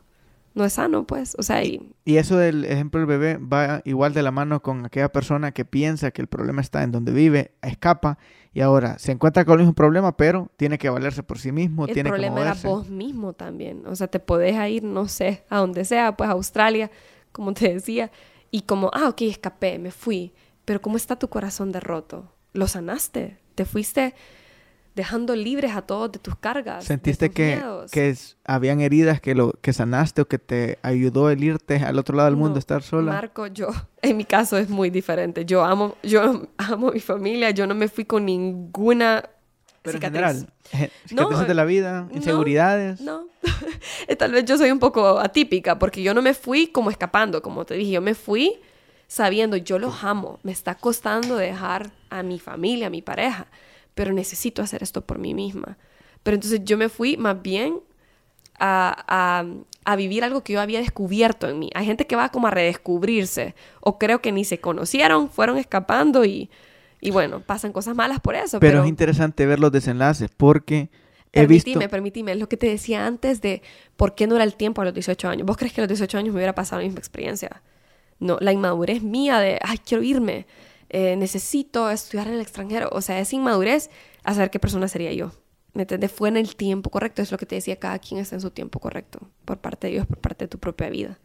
[0.54, 1.36] No es sano, pues.
[1.38, 4.86] O sea, y, Y eso del ejemplo del bebé va igual de la mano con
[4.86, 8.18] aquella persona que piensa que el problema está en donde vive, escapa
[8.59, 11.86] y ahora se encuentra con el mismo problema, pero tiene que valerse por sí mismo,
[11.86, 12.66] el tiene que problema era moverse.
[12.66, 13.86] vos mismo también.
[13.86, 16.90] O sea, te podés ir, no sé, a donde sea, pues a Australia,
[17.30, 18.11] como te decía,
[18.50, 20.32] y como, ah, ok, escapé, me fui.
[20.64, 22.32] Pero ¿cómo está tu corazón de roto?
[22.52, 23.38] ¿Lo sanaste?
[23.54, 24.16] ¿Te fuiste
[24.99, 26.84] dejando libres a todos de tus cargas?
[26.84, 31.42] ¿Sentiste que, que es- habían heridas que, lo, que sanaste o que te ayudó el
[31.42, 33.12] irte al otro lado del mundo, No, estar sola?
[33.12, 33.68] Marco, yo,
[34.03, 35.44] en mi caso es muy diferente.
[35.44, 39.22] Yo amo, yo amo mi familia, yo no me fui con ninguna
[39.82, 40.26] Pero en cicatriz.
[40.26, 43.01] general, eh, No, cicatrices de la vida, no, inseguridades.
[43.01, 43.26] No,
[44.18, 47.64] tal vez yo soy un poco atípica porque yo no me fui como escapando, como
[47.64, 48.61] te dije, yo me fui
[49.07, 53.46] sabiendo, yo los amo, me está costando dejar a mi familia, a mi pareja,
[53.99, 55.76] pero necesito hacer esto por mí misma.
[56.22, 57.80] Pero entonces yo me fui más bien
[58.59, 59.46] a, a-
[59.84, 61.70] a vivir algo que yo había descubierto en mí.
[61.74, 66.24] Hay gente que va como a redescubrirse o creo que ni se conocieron, fueron escapando
[66.24, 66.51] y,
[67.01, 68.61] y bueno, pasan cosas malas por eso.
[68.61, 70.90] Pero Pero, es interesante ver los desenlaces porque
[71.32, 71.80] he visto...
[71.80, 73.62] permitime, permitime, es lo que te decía antes de
[73.96, 75.46] por qué no era el tiempo a los 18 años.
[75.46, 77.62] ¿Vos crees que a los 18 años me hubiera pasado la misma experiencia?
[78.20, 80.46] No, la inmadurez mía de, ay, quiero irme.
[80.91, 82.89] Eh, necesito estudiar en el extranjero.
[82.93, 83.91] O sea, es inmadurez
[84.24, 85.32] a saber qué persona sería yo.
[85.74, 86.11] ¿Me entiendes?
[86.11, 87.22] Fue en el tiempo correcto.
[87.22, 89.30] Es lo que te decía, cada quien está en su tiempo correcto.
[89.45, 91.18] Por parte de Dios, por parte de tu propia vida.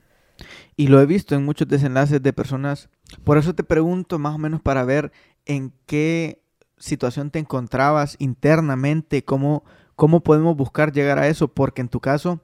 [0.75, 2.89] Y lo he visto en muchos desenlaces de personas.
[3.23, 5.11] Por eso te pregunto más o menos para ver
[5.45, 6.41] en qué
[6.77, 9.63] situación te encontrabas internamente, cómo,
[9.95, 12.41] cómo podemos buscar llegar a eso, porque en tu caso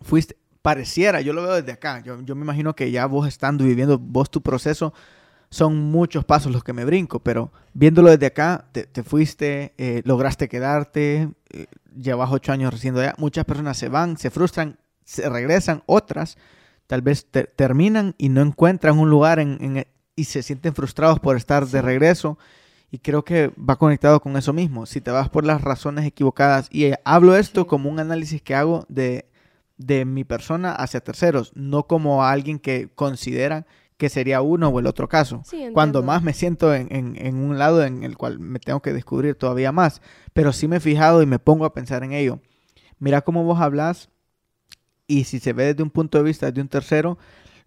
[0.00, 3.64] fuiste, pareciera, yo lo veo desde acá, yo, yo me imagino que ya vos estando
[3.64, 4.94] viviendo vos tu proceso,
[5.50, 10.48] son muchos pasos los que me brinco, pero viéndolo desde acá, te, fuiste, eh, lograste
[10.48, 15.82] quedarte, eh, llevas ocho años residiendo allá, muchas personas se van, se frustran, se regresan,
[15.86, 16.36] otras
[16.88, 19.86] tal vez terminan y no encuentran un lugar en,
[20.16, 22.38] y se sienten frustrados por estar de regreso.
[22.90, 24.86] Y creo que va conectado con eso mismo.
[24.86, 28.54] Si te vas por las razones equivocadas, y eh, hablo esto como un análisis que
[28.54, 29.28] hago de,
[29.76, 33.66] de mi persona hacia terceros, no como alguien que considera
[33.98, 35.42] que sería uno o el otro caso.
[35.74, 39.34] Cuando más me siento en, en, un lado en el cual me tengo que descubrir
[39.34, 40.00] todavía más.
[40.32, 42.40] Pero sí me he fijado y me pongo a pensar en ello.
[43.00, 44.08] Mira cómo vos hablas
[45.08, 47.18] y si se ve desde un punto de vista de un tercero,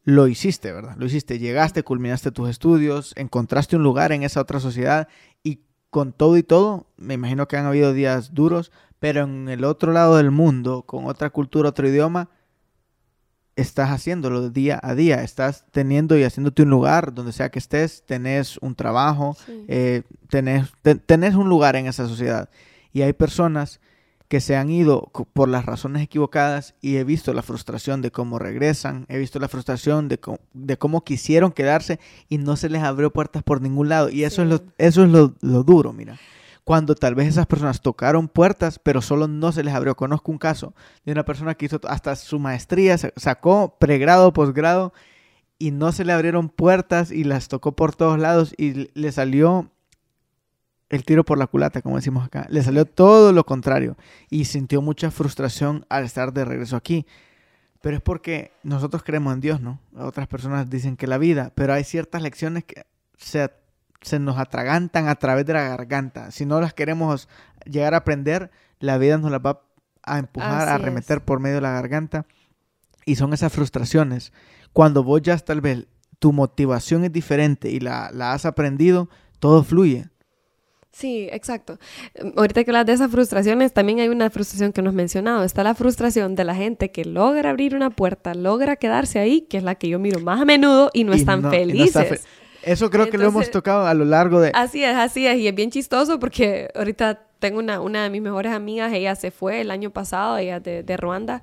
[0.04, 0.96] lo hiciste, ¿verdad?
[0.98, 5.10] Lo hiciste, llegaste, culminaste tus estudios, encontraste un lugar en esa otra sociedad
[5.44, 9.66] y con todo y todo, me imagino que han habido días duros, pero en el
[9.66, 12.30] otro lado del mundo, con otra cultura, otro idioma,
[13.56, 18.04] estás haciéndolo día a día, estás teniendo y haciéndote un lugar donde sea que estés,
[18.06, 19.38] tenés un trabajo,
[19.68, 20.70] eh, tenés,
[21.06, 22.50] tenés un lugar en esa sociedad.
[22.94, 23.80] Y hay personas
[24.28, 28.40] que se han ido por las razones equivocadas y he visto la frustración de cómo
[28.40, 30.20] regresan, he visto la frustración de,
[30.54, 32.00] de cómo quisieron quedarse
[32.30, 34.10] y no se les abrió puertas por ningún lado.
[34.10, 36.18] Y eso es, lo, eso es lo, lo duro, mira
[36.64, 39.96] cuando tal vez esas personas tocaron puertas, pero solo no se les abrió.
[39.96, 40.74] Conozco un caso
[41.06, 44.94] de una persona que hizo hasta su maestría, sacó pregrado, posgrado,
[45.58, 49.70] y no se le abrieron puertas y las tocó por todos lados y le salió
[50.90, 52.48] el tiro por la culata, como decimos acá.
[52.50, 53.96] Le salió todo lo contrario
[54.30, 57.06] y sintió mucha frustración al estar de regreso aquí.
[57.82, 59.80] Pero es porque nosotros creemos en Dios, ¿no?
[59.96, 62.84] Otras personas dicen que la vida, pero hay ciertas lecciones que
[63.18, 63.50] se
[64.02, 66.32] se nos atragantan a través de la garganta.
[66.32, 67.30] Si no las queremos
[67.66, 69.62] llegar a aprender, la vida nos las va
[70.04, 72.26] a empujar, a arremeter por medio de la garganta.
[73.06, 74.34] Y son esas frustraciones.
[74.74, 75.88] Cuando vos ya tal vez
[76.20, 80.08] tu motivación es diferente y la, has aprendido, todo fluye.
[80.92, 81.80] Sí, exacto.
[82.36, 85.44] Ahorita que hablas de esas frustraciones, también hay una frustración que nos mencionado.
[85.44, 89.58] Está la frustración de la gente que logra abrir una puerta, logra quedarse ahí, que
[89.58, 92.28] es la que yo miro más a menudo y no están felices.
[92.64, 94.52] Eso creo que lo hemos tocado a lo largo de...
[94.54, 95.38] Así es, así es.
[95.40, 99.32] Y es bien chistoso porque ahorita tengo una, una de mis mejores amigas, ella se
[99.32, 101.42] fue el año pasado, ella de, de Ruanda,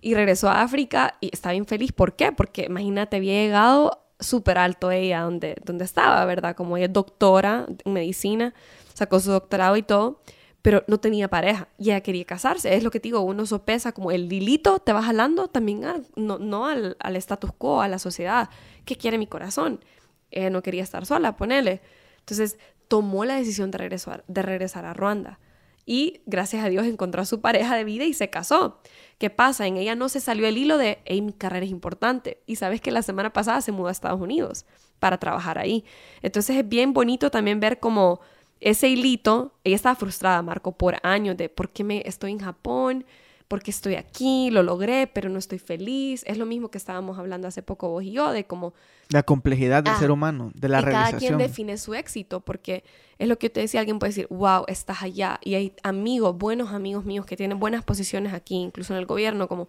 [0.00, 1.92] y regresó a África y está bien feliz.
[1.92, 2.32] ¿Por qué?
[2.32, 6.56] Porque imagínate, había llegado súper alto ella donde, donde estaba, ¿verdad?
[6.56, 8.52] Como ella es doctora en medicina,
[8.94, 10.20] sacó su doctorado y todo,
[10.60, 12.74] pero no tenía pareja y ella quería casarse.
[12.74, 15.84] Es lo que te digo, uno sopesa como el dilito te va jalando también
[16.16, 18.50] no, no al, al status quo, a la sociedad.
[18.84, 19.80] ¿Qué quiere mi corazón?
[20.30, 21.80] Ella no quería estar sola, ponele.
[22.20, 22.58] Entonces
[22.88, 25.38] tomó la decisión de regresar, de regresar a Ruanda.
[25.86, 28.80] Y gracias a Dios encontró a su pareja de vida y se casó.
[29.16, 29.66] ¿Qué pasa?
[29.66, 32.42] En ella no se salió el hilo de, hey, mi carrera es importante.
[32.46, 34.66] Y sabes que la semana pasada se mudó a Estados Unidos
[34.98, 35.84] para trabajar ahí.
[36.20, 38.20] Entonces es bien bonito también ver como
[38.60, 43.04] ese hilito, ella estaba frustrada, Marco, por años de por qué me estoy en Japón,
[43.48, 46.22] porque estoy aquí, lo logré, pero no estoy feliz.
[46.26, 48.74] Es lo mismo que estábamos hablando hace poco vos y yo, de cómo...
[49.08, 51.10] La complejidad del ah, ser humano, de la y realización.
[51.10, 52.84] Cada quien define su éxito, porque
[53.18, 55.40] es lo que te decía, alguien puede decir, wow, estás allá.
[55.42, 59.48] Y hay amigos, buenos amigos míos que tienen buenas posiciones aquí, incluso en el gobierno,
[59.48, 59.66] como,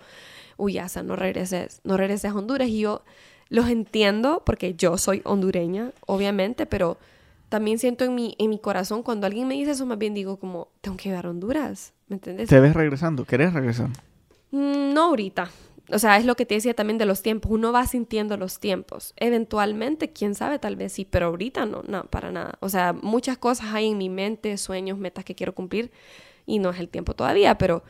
[0.57, 2.67] uy, Asa, no regreses, no regreses a Honduras.
[2.67, 3.03] Y yo
[3.47, 6.97] los entiendo, porque yo soy hondureña, obviamente, pero
[7.47, 10.37] también siento en mi, en mi corazón cuando alguien me dice eso, más bien digo
[10.37, 12.49] como, tengo que ir a Honduras, ¿me entiendes?
[12.49, 13.25] ¿Te ves regresando?
[13.25, 13.89] ¿Querés regresar?
[14.51, 15.49] Mm, no ahorita.
[15.91, 17.51] O sea, es lo que te decía también de los tiempos.
[17.51, 19.13] Uno va sintiendo los tiempos.
[19.15, 22.57] Eventualmente, quién sabe, tal vez sí, pero ahorita no, no, para nada.
[22.59, 25.91] O sea, muchas cosas hay en mi mente, sueños, metas que quiero cumplir
[26.45, 27.83] y no es el tiempo todavía, pero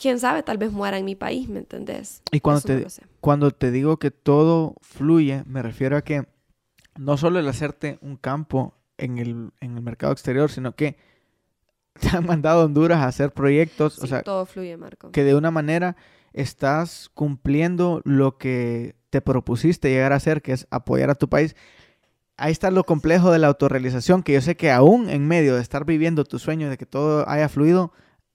[0.00, 2.22] quién sabe, tal vez muera en mi país, ¿me entendés?
[2.30, 2.86] Y cuando, te,
[3.20, 6.26] cuando te digo que todo fluye, me refiero a que
[6.98, 10.96] no solo el hacerte un campo en el, en el mercado exterior, sino que
[12.00, 13.98] te han mandado a Honduras a hacer proyectos.
[13.98, 15.10] o sea, todo fluye, Marco.
[15.10, 15.96] Que de una manera
[16.32, 21.56] estás cumpliendo lo que te propusiste llegar a hacer, que es apoyar a tu país.
[22.36, 25.62] Ahí está lo complejo de la autorrealización, que yo sé que aún en medio de
[25.62, 27.92] estar viviendo tu sueño de que todo haya fluido,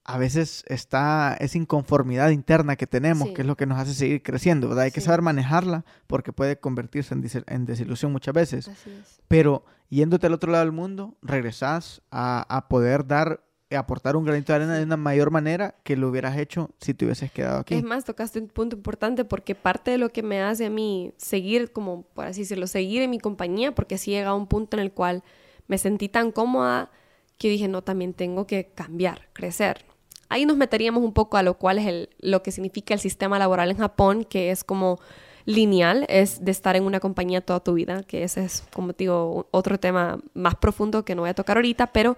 [0.08, 3.34] a veces está esa inconformidad interna que tenemos, Sí.
[3.34, 4.86] que es lo que nos hace seguir creciendo, ¿verdad?
[4.86, 7.16] Hay que saber manejarla porque puede convertirse
[7.48, 8.68] en, desilusión muchas veces.
[8.68, 9.20] Así es.
[9.28, 14.26] Pero yéndote al otro lado del mundo, regresás a, a poder dar, eh, aportar un
[14.26, 17.62] granito de arena de una mayor manera que lo hubieras hecho si te hubieses quedado
[17.62, 17.74] aquí.
[17.74, 21.14] Es más, tocaste un punto importante porque parte de lo que me hace a mí
[21.18, 24.78] seguir, como por así decirlo, seguir en mi compañía, porque sí llega a un punto
[24.78, 25.24] en el cual
[25.68, 26.92] me sentí tan cómoda
[27.40, 29.84] que dije, no, también tengo que cambiar, crecer.
[30.30, 33.72] Ahí nos meteríamos un poco a lo cual es lo que significa el sistema laboral
[33.72, 35.00] en Japón, que es como
[35.46, 39.04] lineal, es de estar en una compañía toda tu vida, que ese es, como te
[39.04, 42.18] digo, otro tema más profundo que no voy a tocar ahorita, pero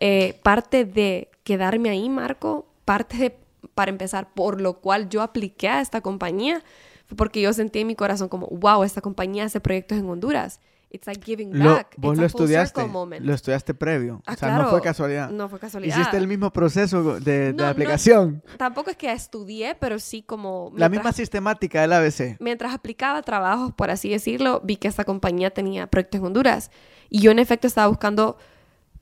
[0.00, 3.36] eh, parte de quedarme ahí, Marco, parte de,
[3.74, 6.62] para empezar, por lo cual yo apliqué a esta compañía,
[7.06, 10.60] fue porque yo sentí en mi corazón como, wow, esta compañía hace proyectos en Honduras.
[10.94, 11.94] It's like giving Lo- back.
[11.96, 13.24] vos It's lo a full estudiaste, moment.
[13.24, 15.30] lo estudiaste previo, Ah, o sea, claro, no fue casualidad.
[15.30, 15.96] No fue casualidad.
[15.96, 17.68] Hiciste el mismo proceso de, de No, no.
[17.70, 20.70] aplicación, Tampoco es que estudié, pero sí como...
[20.76, 22.36] la mientras- misma sistemática del ABC.
[22.40, 26.70] mientras aplicaba trabajos, por así decirlo, vi que esta compañía tenía proyectos en Honduras.
[27.08, 28.36] Y yo en efecto estaba buscando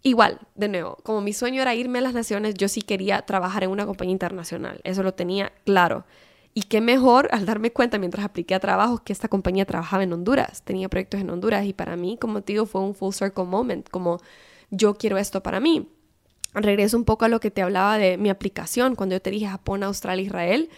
[0.03, 3.65] igual, de nuevo, como mi sueño era irme a las naciones, yo sí quería trabajar
[3.65, 4.81] en una compañía internacional.
[4.85, 6.05] Eso lo tenía claro.
[6.53, 10.13] Y qué mejor al darme cuenta mientras apliqué a trabajos que esta compañía trabajaba en
[10.13, 13.45] Honduras, tenía proyectos en Honduras y para mí, como te digo, fue un full circle
[13.45, 14.19] moment, como
[14.71, 15.89] yo quiero esto para mí.
[16.53, 19.47] Regreso un poco a lo que te hablaba de mi aplicación, cuando yo te dije
[19.47, 20.71] Japón, Australia, Israel,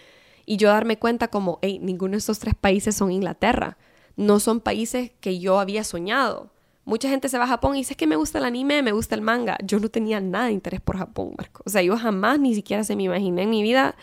[0.45, 3.77] y yo darme cuenta como, hey, ninguno de estos tres países son Inglaterra,
[4.15, 6.51] no son países que yo había soñado.
[6.85, 8.91] Mucha gente se va a Japón y dice "Es que me gusta el anime, me
[8.91, 9.57] gusta el manga.
[9.63, 11.63] Yo no tenía nada de interés por Japón, Marco.
[11.65, 13.95] O sea, yo jamás ni siquiera se me imaginé en mi vida,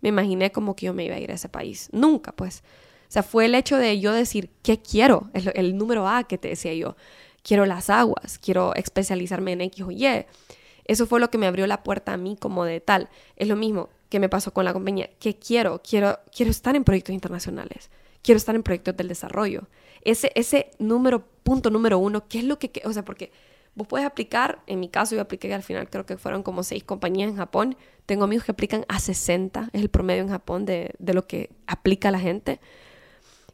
[0.00, 1.88] me imaginé como que yo me iba a ir a ese país.
[1.92, 2.62] Nunca, pues.
[3.08, 5.30] O sea, fue el hecho de yo decir, ¿qué quiero?
[5.32, 6.96] El, el número A que te decía yo.
[7.42, 10.26] Quiero las aguas, quiero especializarme en X o Y.
[10.84, 13.08] Eso fue lo que me abrió la puerta a mí como de tal.
[13.36, 15.08] Es lo mismo que me pasó con la compañía.
[15.18, 15.80] ¿Qué quiero?
[15.82, 17.90] Quiero, quiero estar en proyectos internacionales.
[18.22, 19.68] Quiero estar en proyectos del desarrollo.
[20.02, 22.70] Ese, ese número, punto número uno, ¿qué es lo que...
[22.84, 23.32] O sea, porque
[23.74, 26.84] vos puedes aplicar, en mi caso yo apliqué al final, creo que fueron como seis
[26.84, 27.76] compañías en Japón.
[28.06, 31.50] Tengo amigos que aplican a 60, es el promedio en Japón de, de lo que
[31.66, 32.60] aplica la gente.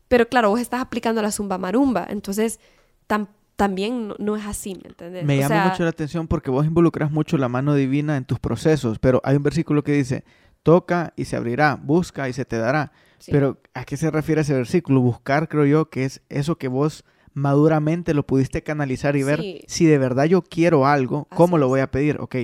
[0.09, 2.61] Pero claro, vos estás aplicando la zumba marumba, entonces
[3.09, 5.25] tam- también no, no es así, ¿me entendés?
[5.25, 8.25] Me O llama sea, mucho la atención porque vos involucras mucho la mano divina en
[8.27, 10.25] tus procesos, pero hay un versículo que dice,
[10.63, 12.93] toca y se abrirá, busca y se te dará.
[13.19, 13.33] sí.
[13.33, 15.01] Pero ¿a qué se refiere ese versículo?
[15.01, 17.05] Buscar, creo yo, que es eso que vos
[17.37, 19.61] maduramente lo pudiste canalizar y ver Sí.
[19.69, 22.17] si de verdad yo quiero algo, ¿cómo lo voy a pedir?
[22.19, 22.37] Ok.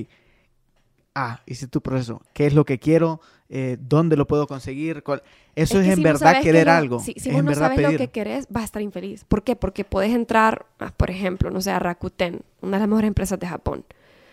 [1.15, 2.21] Ah, hice tu proceso.
[2.35, 3.21] ¿Qué es lo que quiero?
[3.49, 5.03] Eh, ¿Dónde lo puedo conseguir?
[5.03, 5.23] ¿Cuál-
[5.55, 7.01] Eso es, que en si verdad querer lo- algo.
[7.01, 7.93] Si, si es vos en no verdad sabes pedir.
[7.93, 9.25] lo que querés, vas a estar infeliz.
[9.25, 9.57] ¿Por qué?
[9.57, 10.67] Porque puedes entrar,
[10.99, 13.85] por ejemplo, no sé, a Rakuten, una de las mejores empresas de Japón.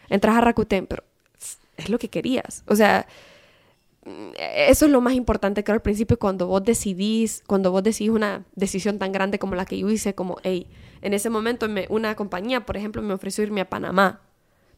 [0.10, 1.04] Entras a Rakuten, pero
[1.78, 2.64] es lo que querías.
[2.68, 3.08] O sea,
[4.38, 8.46] eso es lo más importante, creo, al principio, cuando vos decidís, cuando vos decidís una
[8.56, 10.68] decisión tan grande como la que yo hice, como, hey,
[11.02, 14.22] en ese momento me- una compañía, por ejemplo, me ofreció irme a Panamá.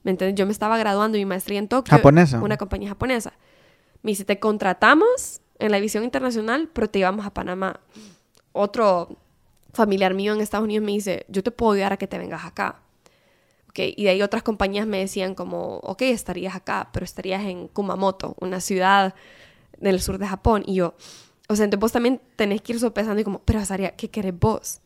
[0.03, 0.37] ¿Me entiendes?
[0.39, 1.95] Yo me estaba graduando mi maestría en Tokio.
[1.95, 2.41] Japonesa.
[2.41, 3.33] Una compañía japonesa.
[4.01, 7.79] Me dice, te contratamos en la visión internacional, pero te llevamos a Panamá.
[8.51, 9.15] Otro
[9.73, 12.43] familiar mío en Estados Unidos me dice, yo te puedo ayudar a que te vengas
[12.45, 12.79] acá.
[13.71, 17.69] Okay, y de ahí otras compañías me decían como, ok, estarías acá, pero estarías en
[17.69, 19.15] Kumamoto, una ciudad
[19.79, 20.63] del sur de Japón.
[20.67, 20.93] Y yo,
[21.47, 24.37] o sea, entonces vos también tenés que ir sopesando y como, pero Azaria, ¿qué querés
[24.37, 24.81] vos?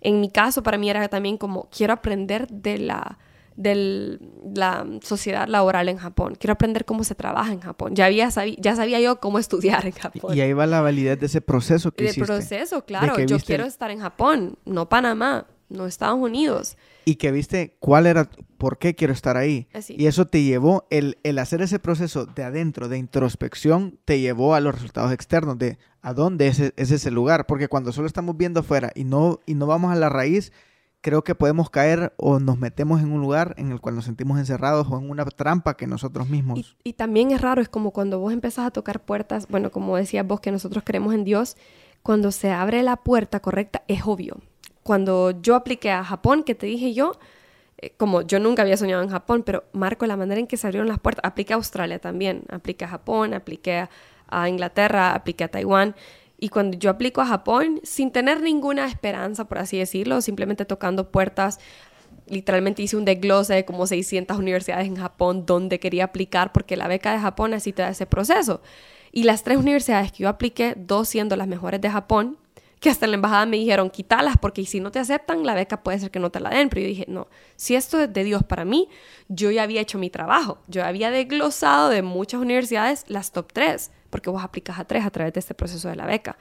[0.00, 3.18] En mi caso, para mí era también como, quiero aprender de la,
[3.56, 4.20] de
[4.54, 6.36] la sociedad laboral en Japón.
[6.38, 7.96] Quiero aprender cómo se trabaja en Japón.
[7.96, 10.36] Ya, había sabi- ya sabía yo cómo estudiar en Japón.
[10.36, 12.24] Y ahí va la validez de ese proceso que de hiciste.
[12.24, 13.18] proceso, claro.
[13.18, 16.76] Yo viste quiero estar en Japón, no Panamá, no Estados Unidos.
[17.04, 18.28] y que viste cuál era,
[18.58, 19.68] por qué quiero estar ahí.
[19.72, 19.94] Así.
[19.98, 24.54] Y eso te llevó, el, el hacer ese proceso de adentro, de introspección, te llevó
[24.54, 27.46] a los resultados externos, de a dónde es, es ese lugar.
[27.46, 30.52] Porque cuando solo estamos viendo afuera y no, y no vamos a la raíz,
[31.00, 34.38] creo que podemos caer o nos metemos en un lugar en el cual nos sentimos
[34.38, 36.58] encerrados o en una trampa que nosotros mismos.
[36.58, 39.96] Y, y también es raro, es como cuando vos empezás a tocar puertas, bueno, como
[39.96, 41.56] decías vos que nosotros creemos en Dios,
[42.02, 44.40] cuando se abre la puerta correcta, es obvio.
[44.88, 47.12] Cuando yo apliqué a Japón, que te dije yo,
[47.76, 50.66] eh, como yo nunca había soñado en Japón, pero Marco, la manera en que se
[50.66, 53.90] abrieron las puertas, apliqué a Australia también, apliqué a Japón, apliqué a,
[54.28, 55.94] a Inglaterra, apliqué a Taiwán.
[56.38, 61.10] Y cuando yo aplico a Japón, sin tener ninguna esperanza, por así decirlo, simplemente tocando
[61.10, 61.60] puertas,
[62.26, 66.88] literalmente hice un desglose de como 600 universidades en Japón donde quería aplicar, porque la
[66.88, 68.62] beca de Japón así te da ese proceso.
[69.12, 72.38] Y las tres universidades que yo apliqué, dos siendo las mejores de Japón,
[72.80, 75.82] que hasta en la embajada me dijeron, quítalas porque si no te aceptan, la beca
[75.82, 76.68] puede ser que no te la den.
[76.68, 78.88] Pero yo dije, no, si esto es de Dios para mí,
[79.28, 80.58] yo ya había hecho mi trabajo.
[80.68, 85.10] Yo había desglosado de muchas universidades las top 3, porque vos aplicas a 3 a
[85.10, 86.36] través de este proceso de la beca.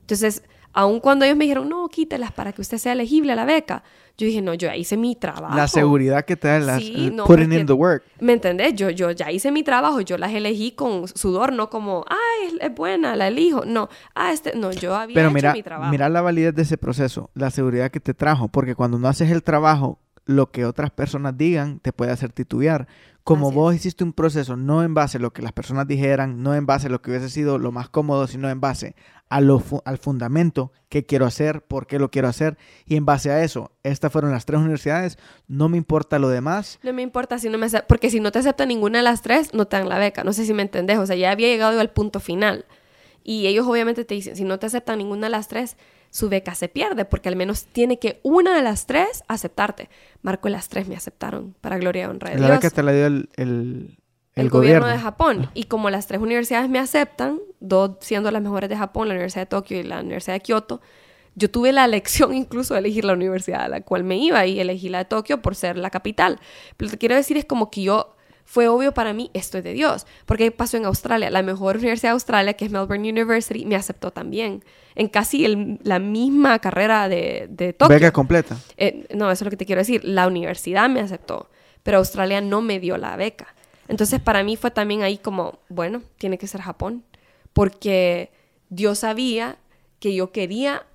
[0.00, 0.42] Entonces,
[0.76, 3.82] aun cuando ellos me dijeron, no, quítelas para que usted sea elegible a la beca,
[4.18, 5.56] yo dije, no, yo ya hice mi trabajo.
[5.56, 6.82] La seguridad que te da las
[7.26, 8.04] putting in the work.
[8.20, 8.74] ¿Me entendés?
[8.74, 12.74] Yo, yo ya hice mi trabajo, yo las elegí con sudor, no como, ay, es,
[12.74, 13.64] buena, la elijo.
[13.64, 15.90] No, ah, este, no, yo había Pero hecho mira, mi trabajo.
[15.90, 19.30] Mira la validez de ese proceso, la seguridad que te trajo, porque cuando no haces
[19.30, 22.86] el trabajo, lo que otras personas digan te puede hacer titubear.
[23.24, 26.54] Como vos hiciste un proceso no en base a lo que las personas dijeran, no
[26.54, 28.94] en base a lo que hubiese sido lo más cómodo, sino en base
[29.28, 33.32] a lo al fundamento, qué quiero hacer, por qué lo quiero hacer, y en base
[33.32, 36.78] a eso, estas fueron las tres universidades, no me importa lo demás.
[36.84, 39.54] No me importa si no me porque si no te acepta ninguna de las tres,
[39.54, 41.80] no te dan la beca, no sé si me entendés, o sea, ya había llegado
[41.80, 42.64] al punto final.
[43.24, 45.76] Y ellos obviamente te dicen, si no te aceptan ninguna de las tres,
[46.16, 49.90] su beca se pierde, porque al menos tiene que una de las tres aceptarte.
[50.22, 52.58] Marco, las tres me aceptaron, para gloria y honra de la Dios.
[52.58, 53.98] beca te la dio el, el,
[54.34, 54.86] el, gobierno.
[54.86, 55.50] de Japón.
[55.52, 59.42] Y como las tres universidades me aceptan, dos siendo las mejores de Japón, la Universidad
[59.42, 60.80] de Tokio y la Universidad de Kioto,
[61.34, 64.58] yo tuve la elección incluso de elegir la universidad a la cual me iba y
[64.58, 66.40] elegí la de Tokio por ser la capital.
[66.78, 68.15] Pero lo que quiero decir es como que yo
[68.46, 70.06] fue obvio para mí, esto es de Dios.
[70.24, 71.30] Porque pasó en Australia.
[71.30, 74.64] La mejor universidad de Australia, que es Melbourne University, me aceptó también.
[74.94, 77.94] En casi la misma carrera de, de Tokio.
[77.96, 78.56] Beca completa.
[78.76, 80.04] Eh, no, eso es lo que te quiero decir.
[80.04, 81.50] La universidad me aceptó,
[81.82, 83.54] pero Australia no me dio la beca.
[83.88, 87.04] Entonces para mí fue también ahí como, bueno, tiene que ser Japón.
[87.52, 88.30] Porque
[88.68, 89.58] Dios sabía
[89.98, 90.86] que yo quería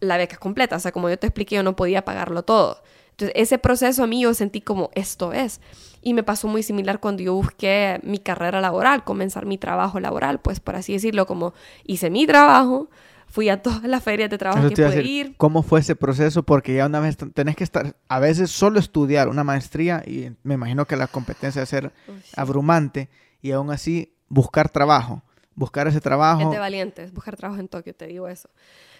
[0.00, 0.76] la beca completa.
[0.76, 2.82] O sea, como yo te expliqué, yo no podía pagarlo todo.
[3.10, 5.60] Entonces, ese proceso a mí yo sentí como esto es.
[6.04, 10.38] Y me pasó muy similar cuando yo busqué mi carrera laboral, comenzar mi trabajo laboral,
[10.38, 11.54] pues por así decirlo, como
[11.84, 12.90] hice mi trabajo,
[13.26, 15.34] fui a todas las ferias de trabajo que pude ir.
[15.38, 16.42] ¿Cómo fue ese proceso?
[16.42, 20.54] Porque ya una vez tenés que estar, a veces solo estudiar una maestría y me
[20.54, 21.92] imagino que la competencia va a ser
[22.36, 23.08] abrumante
[23.40, 25.22] y aún así buscar trabajo,
[25.54, 26.42] buscar ese trabajo.
[26.42, 28.50] Es de valientes, buscar trabajo en Tokio, te digo eso.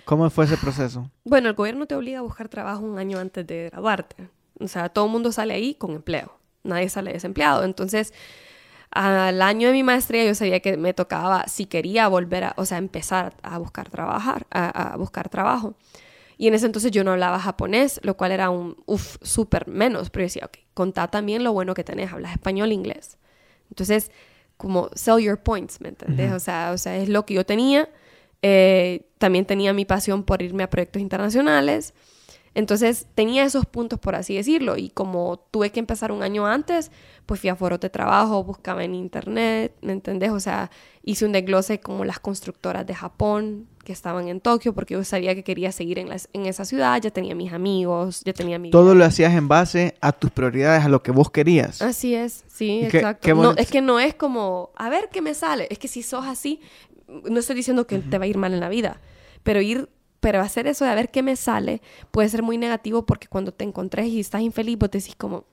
[0.06, 1.10] ¿Cómo fue ese proceso?
[1.24, 4.31] Bueno, el gobierno te obliga a buscar trabajo un año antes de graduarte.
[4.59, 6.32] O sea, todo el mundo sale ahí con empleo.
[6.65, 7.65] Nadie sale desempleado.
[7.65, 8.12] Entonces,
[8.91, 12.65] al año de mi maestría yo sabía que me tocaba, si quería volver a, o
[12.65, 15.74] sea, empezar a buscar trabajar, a, buscar trabajo.
[16.36, 20.11] Y en ese entonces yo no hablaba japonés, lo cual era un, uff, súper menos.
[20.11, 23.19] Pero yo decía, ok, contá también lo bueno que tenés, hablas español e inglés.
[23.70, 24.11] Entonces,
[24.57, 26.32] como sell your points, ¿me entendés?
[26.32, 27.89] o, sea, o sea, es lo que yo tenía
[28.47, 31.95] eh, también tenía mi pasión por irme a proyectos internacionales.
[32.55, 36.93] Entonces tenía esos puntos, por así decirlo, y como tuve que empezar un año antes,
[37.26, 40.31] pues fui a foros de trabajo, buscaba en internet, ¿me entendés?
[40.31, 40.70] O sea,
[41.02, 45.35] hice un desglose como las constructoras de Japón que estaban en Tokio, porque yo sabía
[45.35, 48.70] que quería seguir en, en esa ciudad, ya tenía mis amigos, ya tenía mi...
[48.70, 51.82] Todo lo hacías en base a tus prioridades, a lo que vos querías.
[51.82, 53.35] Así es, sí, exacto.
[53.35, 56.24] no, es que no es como, a ver qué me sale, es que si sos
[56.24, 56.60] así,
[57.09, 59.01] no estoy diciendo que te va a ir mal en la vida,
[59.43, 59.89] pero ir,
[60.24, 63.52] pero hacer eso de a ver qué me sale puede ser muy negativo porque cuando
[63.52, 65.44] te encontrés y estás infeliz, vos decís como,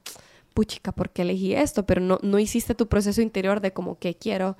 [0.53, 1.85] puchica, ¿por qué elegí esto?
[1.85, 4.55] Pero no, no hiciste tu proceso interior de como qué quiero,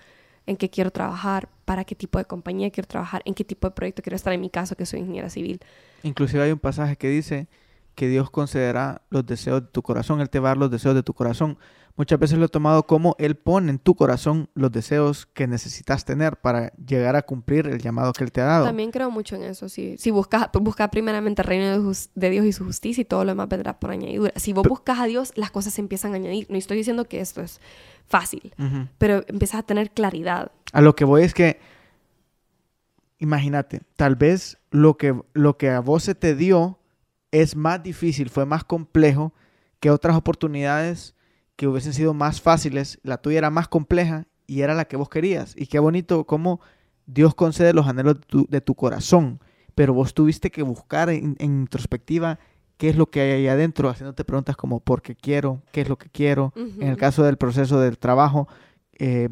[0.47, 3.71] en qué quiero trabajar, para qué tipo de compañía quiero trabajar, en qué tipo de
[3.71, 5.61] proyecto quiero estar en mi caso, que soy ingeniera civil.
[6.03, 7.47] Inclusive hay un pasaje que dice
[7.95, 10.93] que Dios concederá los deseos de tu corazón, Él te va a dar los deseos
[10.93, 11.57] de tu corazón.
[11.95, 16.05] Muchas veces lo he tomado como Él pone en tu corazón los deseos que necesitas
[16.05, 18.65] tener para llegar a cumplir el llamado que Él te ha dado.
[18.65, 19.95] También creo mucho en eso, sí.
[19.97, 23.49] Si buscas, buscas primeramente el reino de, Dios y su justicia y todo lo demás
[23.49, 24.33] vendrá por añadidura.
[24.37, 26.47] Si vos buscas a Dios, las cosas se empiezan a añadir.
[26.49, 27.59] No estoy diciendo que esto es
[28.07, 28.53] fácil,
[28.97, 30.51] pero empiezas a tener claridad.
[30.73, 31.59] A lo que voy es que,
[33.19, 36.79] imagínate, tal vez lo que, lo que a vos se te dio
[37.31, 39.33] es más difícil, fue más complejo
[39.79, 41.15] que otras oportunidades
[41.61, 45.09] que hubiesen sido más fáciles, la tuya era más compleja y era la que vos
[45.09, 45.53] querías.
[45.55, 46.59] Y qué bonito cómo
[47.05, 48.17] Dios concede los anhelos
[48.49, 49.39] de tu, corazón,
[49.75, 52.39] pero vos tuviste que buscar en, introspectiva
[52.77, 55.87] qué es lo que hay ahí adentro, haciéndote preguntas como por qué quiero, qué es
[55.87, 56.51] lo que quiero.
[56.55, 58.47] En el caso del proceso del trabajo,
[58.97, 59.29] eh,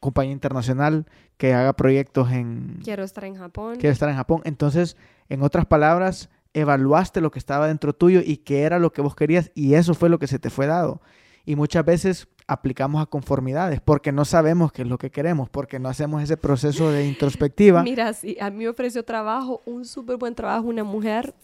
[0.00, 1.06] compañía internacional
[1.38, 2.80] que haga proyectos en...
[2.84, 3.76] Quiero estar en Japón.
[3.80, 4.42] Quiero estar en Japón.
[4.44, 4.98] Entonces,
[5.30, 9.16] en otras palabras, evaluaste lo que estaba dentro tuyo y qué era lo que vos
[9.16, 11.00] querías y eso fue lo que se te fue dado.
[11.44, 15.78] Y muchas veces aplicamos a conformidades porque no sabemos qué es lo que queremos, porque
[15.78, 17.82] no hacemos ese proceso de introspectiva.
[17.84, 21.34] Mira, sí, a mí me ofreció trabajo, un súper buen trabajo, una mujer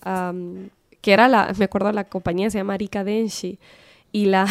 [1.01, 3.59] que era la, me acuerdo, la compañía se llama Rika Denshi
[4.12, 4.47] y la,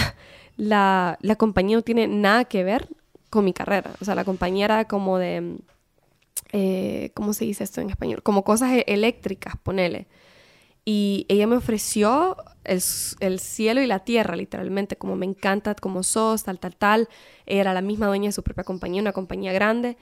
[0.56, 2.88] la, la compañía no tiene nada que ver
[3.30, 3.92] con mi carrera.
[4.00, 5.58] O sea, la compañía era como de
[6.58, 8.24] eh, ¿cómo se dice esto en español?
[8.24, 10.08] Como cosas e- eléctricas, ponele.
[10.86, 12.82] Y ella me ofreció el,
[13.20, 17.10] el, cielo y la tierra, literalmente, como me encanta, como sos, tal, tal, tal.
[17.48, 19.98] Era la misma dueña de su propia compañía, una compañía grande.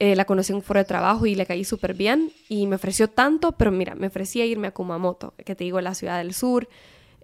[0.00, 2.76] Eh, la conocí en un foro de trabajo y le caí súper bien y me
[2.76, 6.34] ofreció tanto, pero mira, me ofrecía irme a Kumamoto, que te digo, la ciudad del
[6.34, 6.68] sur.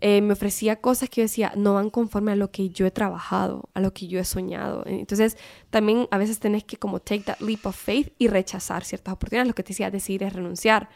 [0.01, 2.91] Eh, me ofrecía cosas que yo decía, no van conforme a lo que yo he
[2.91, 4.83] trabajado, a lo que yo he soñado.
[4.87, 5.39] Entonces,
[5.71, 9.49] también a veces tenés que como take that leap of faith y rechazar ciertas oportunidades.
[9.49, 10.89] Lo que te decía, decidir es renunciar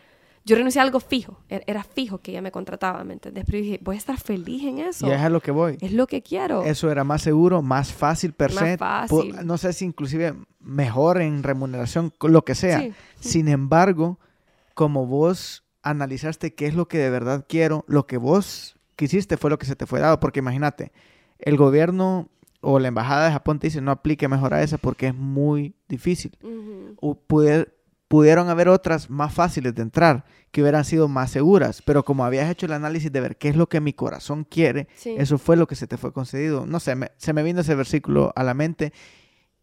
[0.48, 3.44] yo renuncié a algo fijo, e-, era fijo que ella me contrataba, ¿me entiendes?
[3.46, 5.06] Pero dije, voy a estar feliz en eso.
[5.06, 5.76] Y es a lo que voy.
[5.80, 6.64] Es lo que quiero.
[6.64, 8.76] Eso era más seguro, más fácil per se.
[8.78, 9.36] Más fácil.
[9.44, 12.82] No sé si inclusive mejor en remuneración, lo que sea.
[13.20, 14.18] Sin embargo,
[14.74, 19.50] como vos analizaste qué es lo que de verdad quiero, lo que vos quisiste fue
[19.50, 20.18] lo que se te fue dado.
[20.18, 20.92] Porque imagínate,
[21.38, 22.30] el gobierno
[22.60, 25.74] o la embajada de Japón te dice no aplique mejor a esa porque es muy
[25.88, 26.36] difícil.
[27.00, 27.14] o
[28.08, 32.50] pudieron haber otras más fáciles de entrar, que hubieran sido más seguras, pero como habías
[32.50, 35.66] hecho el análisis de ver qué es lo que mi corazón quiere, eso fue lo
[35.66, 36.64] que se te fue concedido.
[36.66, 38.92] No sé, se me vino ese versículo a la mente.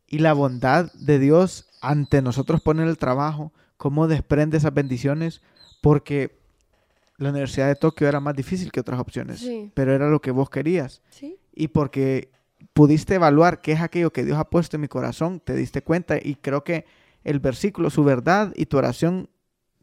[0.07, 5.41] Y la bondad de Dios ante nosotros poner el trabajo, cómo desprende esas bendiciones,
[5.81, 6.37] porque
[7.17, 9.43] la Universidad de Tokio era más difícil que otras opciones,
[9.73, 11.01] pero era lo que vos querías.
[11.51, 12.29] Y porque
[12.73, 16.17] pudiste evaluar qué es aquello que Dios ha puesto en mi corazón, te diste cuenta.
[16.21, 16.85] Y creo que
[17.25, 19.29] el versículo, su verdad y tu oración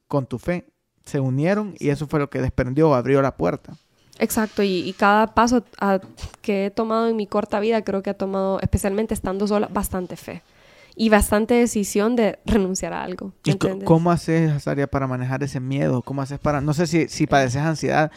[0.08, 0.72] con tu fe
[1.04, 3.76] se unieron y eso fue lo que desprendió, abrió la puerta.
[4.18, 5.64] Exacto, y, cada paso
[6.40, 10.16] que he tomado en mi corta vida creo que ha tomado, especialmente estando sola, bastante
[10.16, 10.42] fe
[10.94, 13.32] y bastante decisión de renunciar a algo.
[13.44, 16.02] ¿Y cómo haces, Azaria, para manejar ese miedo?
[16.02, 18.12] ¿Cómo haces para, no sé si, si padeces ansiedad?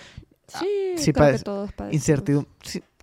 [0.48, 2.52] Sí, si creo que todos Incertidumbre.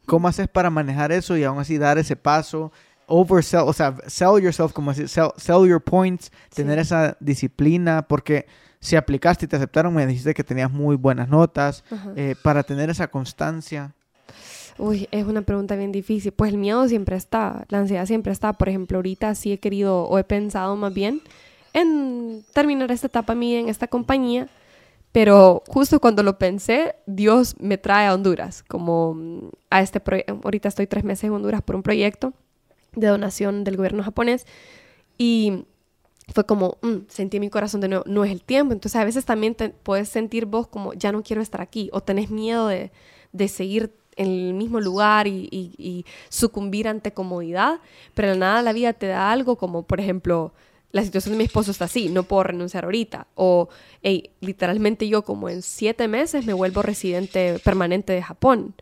[0.07, 2.71] ¿Cómo haces para manejar eso y aún así dar ese paso?
[3.07, 8.47] Oversell, o sea, sell yourself, como decir, sell, sell your points, tener esa disciplina, porque
[8.81, 11.85] si aplicaste y te aceptaron, me dijiste que tenías muy buenas notas,
[12.17, 13.95] eh, para tener esa constancia.
[14.79, 16.33] Uy, es una pregunta bien difícil.
[16.33, 18.55] Pues el miedo siempre está, la ansiedad siempre está.
[18.55, 21.21] Por ejemplo, ahorita sí he querido o he pensado más bien
[21.75, 24.49] en terminar esta etapa mía en esta compañía,
[25.13, 30.41] pero justo cuando lo pensé, Dios me trae a Honduras, como a este proyecto.
[30.43, 32.33] Ahorita estoy tres meses en Honduras por un proyecto
[32.95, 34.47] de donación del gobierno japonés
[35.19, 35.65] y
[36.33, 38.73] fue como, mm, sentí mi corazón de nuevo, no es el tiempo.
[38.73, 42.01] Entonces a veces también te puedes sentir vos como, ya no quiero estar aquí o
[42.01, 42.93] tenés miedo de,
[43.33, 47.81] de seguir en el mismo lugar y, y, sucumbir ante comodidad,
[48.15, 50.53] pero de nada la vida te da algo como, por ejemplo,
[50.91, 53.27] la situación de mi esposo está así, no puedo renunciar ahorita.
[53.35, 53.71] O,
[54.03, 58.75] hey, literalmente yo como en siete meses me vuelvo residente permanente de Japón.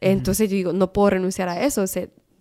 [0.00, 1.82] Entonces yo digo, no puedo renunciar a eso.
[1.82, 1.86] O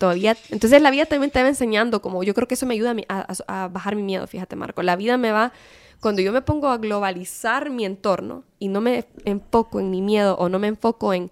[0.01, 2.95] todavía, entonces la vida también te va enseñando, como yo creo que eso me ayuda
[3.07, 5.53] a, bajar mi miedo, fíjate Marco, la vida me va,
[5.99, 10.35] cuando yo me pongo a globalizar mi entorno y no me enfoco en mi miedo
[10.37, 11.29] o no me enfoco en,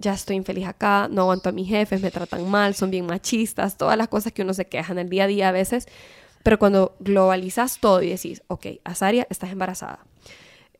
[0.00, 3.76] ya estoy infeliz acá, no aguanto a mis jefes, me tratan mal, son bien machistas,
[3.76, 5.86] todas las cosas que uno se queja en el día a día a veces,
[6.42, 10.00] pero cuando globalizas todo y decís, ok, Azaria, estás embarazada,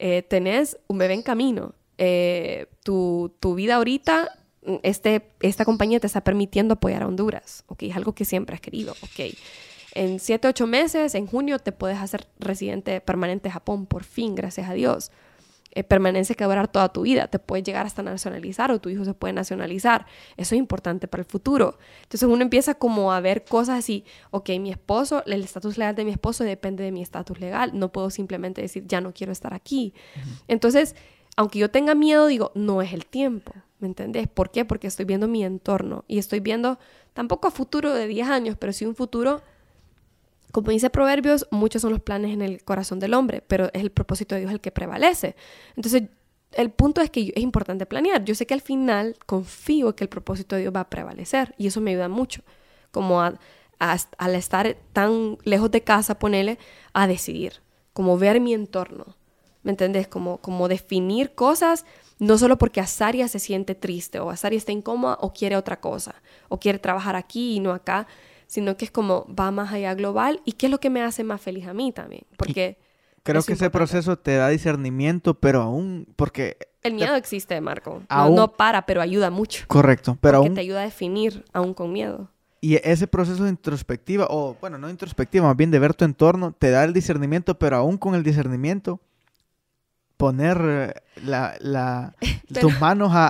[0.01, 4.44] eh, tenés un bebé en camino, eh, tu, tu vida ahorita
[4.83, 7.85] este, esta compañía te está permitiendo apoyar a Honduras, ¿ok?
[7.85, 9.35] Es algo que siempre has querido, ¿ok?
[9.95, 14.35] En 7, 8 meses, en junio, te puedes hacer residente permanente de Japón, por fin,
[14.35, 15.13] gracias a Dios.
[15.77, 17.27] Eh, permanencia que va a durar toda tu vida.
[17.27, 20.07] Te puedes llegar hasta nacionalizar o tu hijo se puede nacionalizar.
[20.37, 21.79] Eso es importante para el futuro.
[22.03, 26.05] Entonces uno empieza como a ver cosas así, ok, mi esposo, el estatus legal de
[26.05, 27.73] mi esposo depende de mi estatus legal.
[27.75, 29.95] No puedo simplemente decir, ya no quiero estar aquí.
[30.47, 30.95] Entonces,
[31.37, 33.53] aunque yo tenga miedo, digo, no es el tiempo.
[33.81, 34.29] ¿Me entendés?
[34.29, 34.65] ¿Por qué?
[34.65, 36.79] Porque estoy viendo mi entorno y estoy viendo
[37.13, 39.43] tampoco a futuro de 10 años, pero sí un futuro,
[40.53, 43.91] como dice Proverbios, muchos son los planes en el corazón del hombre, pero es el
[43.91, 45.37] propósito de Dios el que prevalece.
[45.77, 46.05] Entonces,
[46.53, 48.25] el punto es que es importante planear.
[48.25, 51.67] Yo sé que al final confío que el propósito de Dios va a prevalecer y
[51.67, 52.43] eso me ayuda mucho,
[52.93, 53.39] como al
[54.35, 56.59] estar tan lejos de casa, ponerle
[56.93, 57.61] a decidir,
[57.93, 59.17] como ver mi entorno,
[59.65, 60.07] ¿me entendés?
[60.07, 61.85] Como, como definir cosas
[62.19, 66.15] no solo porque Azaria se siente triste o Azaria está incómoda o quiere otra cosa,
[66.49, 68.07] o quiere trabajar aquí y no acá,
[68.47, 71.25] sino que es como va más allá global y qué es lo que me hace
[71.25, 72.23] más feliz a mí también.
[72.37, 72.79] Porque...
[73.23, 76.57] creo que ese proceso te da discernimiento, pero aún, porque...
[76.83, 78.03] El miedo existe, Marco.
[78.11, 79.65] No, para, pero ayuda mucho.
[79.67, 82.31] Correcto, pero porque te ayuda a definir aún con miedo.
[82.61, 86.53] Y ese proceso de introspectiva, o bueno, no introspectiva, más bien de ver tu entorno,
[86.53, 89.01] te da el discernimiento, pero aún con el discernimiento
[90.17, 92.15] poner eh, la,
[92.61, 93.29] tus manos a,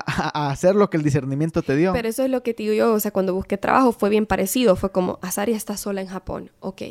[0.51, 1.93] hacer lo que el discernimiento te dio.
[1.93, 4.27] Pero eso es lo que te digo yo, o sea, cuando busqué trabajo fue bien
[4.27, 6.83] parecido, fue como, Azaria está sola en Japón, ok.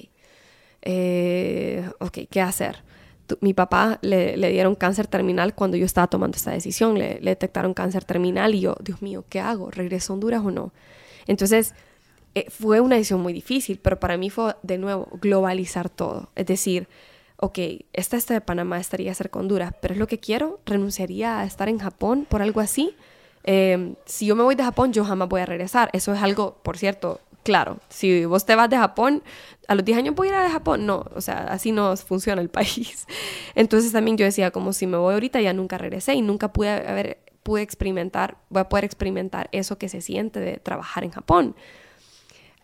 [0.81, 2.83] eh, ok, ¿qué hacer?
[3.39, 7.31] mi papá le, le, dieron cáncer terminal cuando yo estaba tomando esta decisión, le, le,
[7.31, 9.71] detectaron cáncer terminal y yo, Dios mío, ¿qué hago?
[9.71, 10.73] ¿Regreso a Honduras o no?
[11.25, 11.73] Entonces,
[12.35, 16.29] eh, fue una decisión muy difícil, pero para mí fue de nuevo globalizar todo.
[16.35, 16.87] Es decir,
[17.43, 17.59] ok,
[17.91, 21.43] esta está de Panamá, estaría cerca de Honduras, pero es lo que quiero, renunciaría a
[21.43, 22.95] estar en Japón por algo así.
[23.43, 25.89] Eh, si yo me voy de Japón, yo jamás voy a regresar.
[25.91, 27.79] Eso es algo, por cierto, claro.
[27.89, 29.23] Si vos te vas de Japón,
[29.67, 30.85] a los 10 años voy a ir a Japón.
[30.85, 33.07] No, o sea, así no funciona el país.
[33.55, 36.69] Entonces también yo decía, como si me voy ahorita, ya nunca regresé y nunca pude
[36.69, 41.57] haber, pude experimentar, voy a poder experimentar eso que se siente de trabajar en Japón.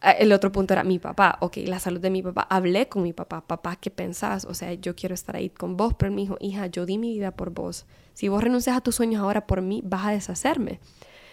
[0.01, 2.47] Ah, el otro punto era mi papá, ok, la salud de mi papá.
[2.49, 4.45] Hablé con mi papá, papá, ¿qué pensás?
[4.45, 6.97] O sea, yo quiero estar ahí con vos, pero él me dijo, hija, yo di
[6.97, 7.85] mi vida por vos.
[8.13, 10.79] Si vos renuncias a tus sueños ahora por mí, vas a deshacerme.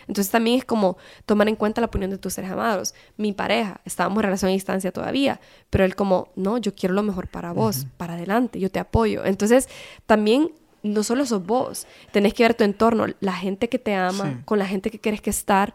[0.08, 2.94] Entonces también es como tomar en cuenta la opinión de tus seres amados.
[3.16, 5.40] Mi pareja, estábamos en relación a distancia todavía,
[5.70, 9.24] pero él como, no, yo quiero lo mejor para vos, para adelante, yo te apoyo.
[9.24, 9.68] Entonces
[10.06, 10.52] también
[10.82, 14.58] no solo sos vos, tenés que ver tu entorno, la gente que te ama, con
[14.58, 15.74] la gente que quieres que estar.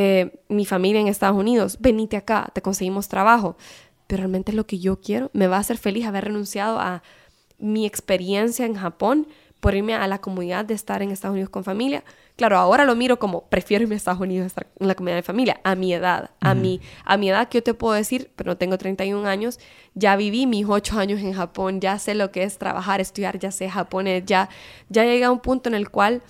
[0.00, 3.56] Eh, mi familia en Estados Unidos, venite acá, te conseguimos trabajo,
[4.06, 7.02] pero realmente es lo que yo quiero, me va a hacer feliz haber renunciado a
[7.58, 9.26] mi experiencia en Japón
[9.58, 12.04] por irme a la comunidad de estar en Estados Unidos con familia.
[12.36, 15.16] Claro, ahora lo miro como prefiero irme a Estados Unidos a estar en la comunidad
[15.16, 18.30] de familia, a mi edad, a, mi, a mi edad que yo te puedo decir,
[18.36, 19.58] pero no tengo 31 años,
[19.94, 23.50] ya viví mis 8 años en Japón, ya sé lo que es trabajar, estudiar, ya
[23.50, 24.48] sé japonés, ya,
[24.90, 26.22] ya llegué a un punto en el cual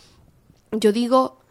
[0.73, 1.43] yo digo,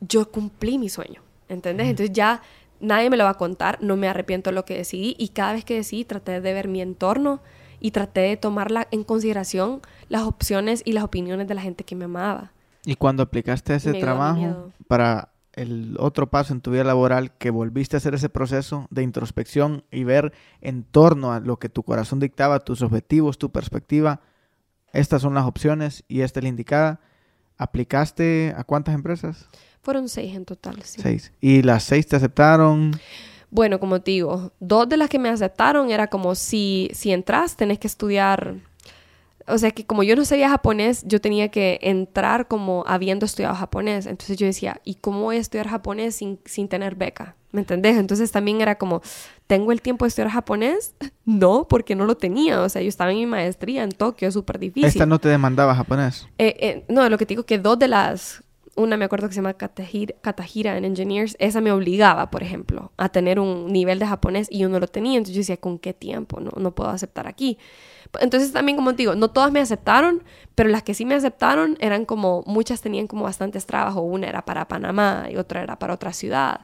[0.00, 1.88] yo cumplí mi sueño, ¿entendés?
[1.88, 2.42] Entonces ya
[2.80, 5.54] nadie me lo va a contar, no me arrepiento de lo que decidí y cada
[5.54, 7.40] vez que decidí traté de ver mi entorno,
[7.84, 11.94] y traté de tomar en consideración las opciones y las opiniones de la gente que
[11.94, 12.50] me amaba.
[12.86, 17.94] Y cuando aplicaste ese trabajo para el otro paso en tu vida laboral, que volviste
[17.94, 22.20] a hacer ese proceso de introspección y ver en torno a lo que tu corazón
[22.20, 24.22] dictaba, tus objetivos, tu perspectiva,
[24.94, 27.00] estas son las opciones y esta es la indicada.
[27.58, 29.46] ¿Aplicaste a cuántas empresas?
[29.84, 31.02] Fueron seis en total, sí.
[31.02, 31.30] Seis.
[31.42, 32.98] ¿Y las seis te aceptaron?
[33.50, 37.54] Bueno, como te digo, dos de las que me aceptaron era como si, si entras,
[37.56, 38.54] tenés que estudiar.
[39.46, 43.54] O sea que como yo no sabía japonés, yo tenía que entrar como habiendo estudiado
[43.54, 44.06] japonés.
[44.06, 47.36] Entonces yo decía, ¿y cómo voy a estudiar japonés sin, sin tener beca?
[47.52, 47.98] ¿Me entendés?
[47.98, 49.02] Entonces también era como,
[49.46, 50.94] ¿tengo el tiempo de estudiar japonés?
[51.26, 52.60] No, porque no lo tenía.
[52.60, 54.84] O sea, yo estaba en mi maestría en Tokio, súper difícil.
[54.84, 56.28] ¿Esta no te demandaba japonés?
[56.36, 58.43] Eh, eh, no, lo que te digo que dos de las
[58.76, 63.08] una me acuerdo que se llama Katahira, en Engineers, esa me obligaba, por ejemplo, a
[63.08, 65.92] tener un nivel de japonés y yo no lo tenía, entonces yo decía, ¿con qué
[65.92, 66.40] tiempo?
[66.40, 67.58] No, no puedo aceptar aquí.
[68.20, 70.22] Entonces también, como te digo, no todas me aceptaron,
[70.54, 74.44] pero las que sí me aceptaron eran como, muchas tenían como bastantes trabajos, una era
[74.44, 76.60] para Panamá y otra era para otra ciudad.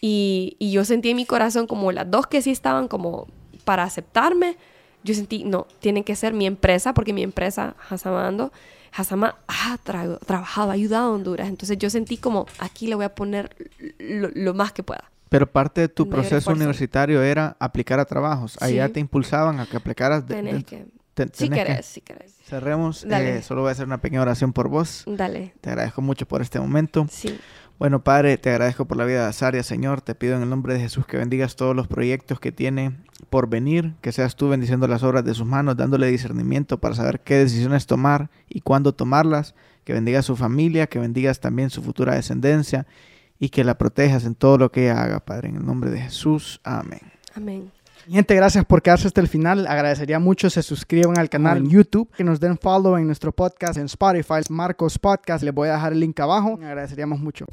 [0.00, 3.26] Y, y yo sentí en mi corazón como las dos que sí estaban como
[3.64, 4.56] para aceptarme,
[5.04, 8.52] yo sentí, no, tienen que ser mi empresa, porque mi empresa, Hasamando,
[8.94, 11.48] Hasama ha trabajado, ha ayudado a Honduras.
[11.48, 13.56] Entonces yo sentí como aquí le voy a poner
[13.98, 15.04] lo, más que pueda.
[15.28, 18.60] Pero parte de tu proceso universitario era aplicar a trabajos.
[18.60, 20.26] Allá te impulsaban a que aplicaras.
[20.26, 20.86] De, que.
[21.32, 22.34] si querés, si querés.
[22.44, 23.04] Cerremos.
[23.04, 25.04] Eh, solo voy a hacer una pequeña oración por vos.
[25.06, 25.54] Dale.
[25.62, 27.06] Te agradezco mucho por este momento.
[27.10, 27.38] Sí.
[27.82, 30.02] Bueno, Padre, te agradezco por la vida de Azaria, Señor.
[30.02, 32.96] Te pido en el nombre de Jesús que bendigas todos los proyectos que tiene
[33.28, 37.18] por venir, que seas tú bendiciendo las obras de sus manos, dándole discernimiento para saber
[37.24, 42.14] qué decisiones tomar y cuándo tomarlas, que bendigas su familia, que bendigas también su futura
[42.14, 42.86] descendencia
[43.40, 46.60] y que la protejas en todo lo que haga, Padre, en el nombre de Jesús.
[46.62, 47.00] Amén.
[47.34, 47.72] Amén.
[48.08, 49.66] Gente, gracias por quedarse hasta el final.
[49.66, 53.76] Agradecería mucho se suscriban al canal en YouTube, que nos den follow en nuestro podcast
[53.76, 55.42] en Spotify, Marcos Podcast.
[55.42, 56.60] Les voy a dejar el link abajo.
[56.62, 57.44] Agradeceríamos mucho.